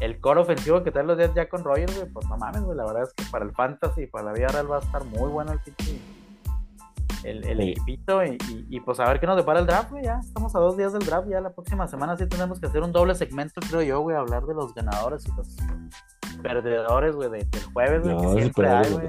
El 0.00 0.20
core 0.20 0.42
ofensivo 0.42 0.82
que 0.82 0.90
traen 0.90 1.06
los 1.06 1.16
Jets 1.16 1.34
ya 1.34 1.48
con 1.48 1.64
Rogers, 1.64 1.96
güey. 1.96 2.12
Pues 2.12 2.28
no 2.28 2.36
mames, 2.36 2.62
güey. 2.62 2.76
La 2.76 2.84
verdad 2.84 3.04
es 3.04 3.14
que 3.14 3.24
para 3.30 3.46
el 3.46 3.52
Fantasy, 3.52 4.06
para 4.06 4.26
la 4.26 4.32
vida 4.34 4.48
real 4.48 4.70
va 4.70 4.76
a 4.76 4.80
estar 4.80 5.02
muy 5.02 5.30
bueno 5.30 5.52
el 5.52 5.60
pinche. 5.60 5.98
El, 7.22 7.42
el 7.46 7.58
equipito 7.60 8.22
y, 8.22 8.36
y, 8.68 8.80
pues 8.80 9.00
a 9.00 9.08
ver 9.08 9.18
qué 9.18 9.26
nos 9.26 9.36
depara 9.36 9.60
el 9.60 9.66
draft, 9.66 9.92
güey. 9.92 10.04
Ya 10.04 10.20
estamos 10.20 10.54
a 10.54 10.58
dos 10.58 10.76
días 10.76 10.92
del 10.92 11.06
draft. 11.06 11.26
Ya 11.26 11.40
la 11.40 11.54
próxima 11.54 11.88
semana 11.88 12.18
sí 12.18 12.26
tenemos 12.28 12.60
que 12.60 12.66
hacer 12.66 12.82
un 12.82 12.92
doble 12.92 13.14
segmento, 13.14 13.62
creo 13.66 13.80
yo, 13.80 14.00
güey. 14.00 14.14
Hablar 14.14 14.44
de 14.44 14.52
los 14.52 14.74
ganadores 14.74 15.26
y 15.26 15.32
los 15.34 15.56
perdedores, 16.44 17.14
güey, 17.16 17.30
del 17.30 17.48
jueves, 17.72 18.02
güey, 18.02 18.16
que 18.16 18.40
siempre 18.40 18.68
hay, 18.68 18.92
güey. 18.92 19.08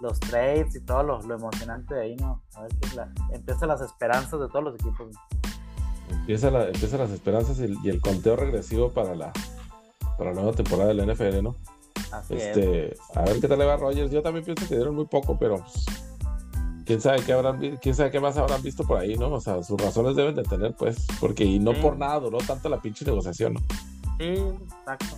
Los 0.00 0.18
trades 0.18 0.74
y 0.74 0.80
todo 0.80 1.02
lo, 1.04 1.22
lo, 1.22 1.34
emocionante 1.36 1.94
de 1.94 2.02
ahí, 2.02 2.16
¿no? 2.16 2.42
A 2.54 2.62
ver 2.62 2.72
qué 2.80 2.96
la, 2.96 3.12
empiezan 3.32 3.68
las 3.68 3.80
esperanzas 3.80 4.40
de 4.40 4.48
todos 4.48 4.64
los 4.64 4.74
equipos. 4.74 5.14
Empieza, 6.10 6.50
la, 6.50 6.66
empieza 6.66 6.98
las 6.98 7.10
esperanzas 7.10 7.58
y 7.60 7.64
el, 7.64 7.76
y 7.84 7.88
el, 7.88 8.00
conteo 8.00 8.34
regresivo 8.36 8.90
para 8.90 9.14
la, 9.14 9.32
para 10.18 10.30
la 10.30 10.40
nueva 10.40 10.52
temporada 10.52 10.88
de 10.88 10.94
la 10.94 11.12
NFL, 11.12 11.42
¿no? 11.42 11.56
Así 12.10 12.34
este, 12.34 12.92
es. 12.92 13.00
A 13.14 13.22
ver 13.22 13.40
qué 13.40 13.48
tal 13.48 13.58
le 13.58 13.64
va 13.64 13.74
a 13.74 13.76
Rogers. 13.76 14.10
Yo 14.10 14.22
también 14.22 14.44
pienso 14.44 14.68
que 14.68 14.74
dieron 14.74 14.94
muy 14.94 15.06
poco, 15.06 15.38
pero 15.38 15.58
pues, 15.58 15.86
quién 16.84 17.00
sabe 17.00 17.22
qué 17.22 17.32
habrán 17.32 17.78
quién 17.80 17.94
sabe 17.94 18.10
qué 18.10 18.20
más 18.20 18.36
habrán 18.36 18.62
visto 18.62 18.84
por 18.84 18.98
ahí, 18.98 19.16
¿no? 19.16 19.32
O 19.32 19.40
sea, 19.40 19.62
sus 19.62 19.80
razones 19.80 20.16
deben 20.16 20.34
de 20.34 20.42
tener, 20.42 20.74
pues, 20.74 21.06
porque 21.20 21.44
y 21.44 21.58
no 21.58 21.72
por 21.74 21.96
nada 21.96 22.18
duró 22.20 22.38
tanto 22.38 22.68
la 22.68 22.80
pinche 22.80 23.04
negociación, 23.04 23.54
¿no? 23.54 23.60
Sí, 24.18 24.34
exacto. 24.80 25.16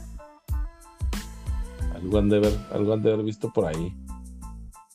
Algo 2.04 2.18
han 2.18 2.28
de 2.28 2.36
haber, 2.36 2.52
algo 2.70 2.92
han 2.92 3.02
de 3.02 3.12
haber 3.12 3.24
visto 3.24 3.50
por 3.50 3.64
ahí. 3.64 3.96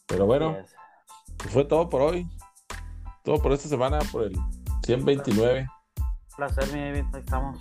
Pero 0.05 0.27
bueno, 0.27 0.55
pues 1.37 1.49
fue 1.51 1.65
todo 1.65 1.89
por 1.89 2.03
hoy. 2.03 2.29
Todo 3.23 3.41
por 3.41 3.51
esta 3.51 3.67
semana, 3.67 3.97
por 4.11 4.25
el 4.25 4.37
129. 4.85 5.61
Un 5.61 6.35
placer, 6.35 6.71
mi 6.71 6.79
David. 6.79 7.05
Ahí 7.13 7.21
estamos. 7.21 7.59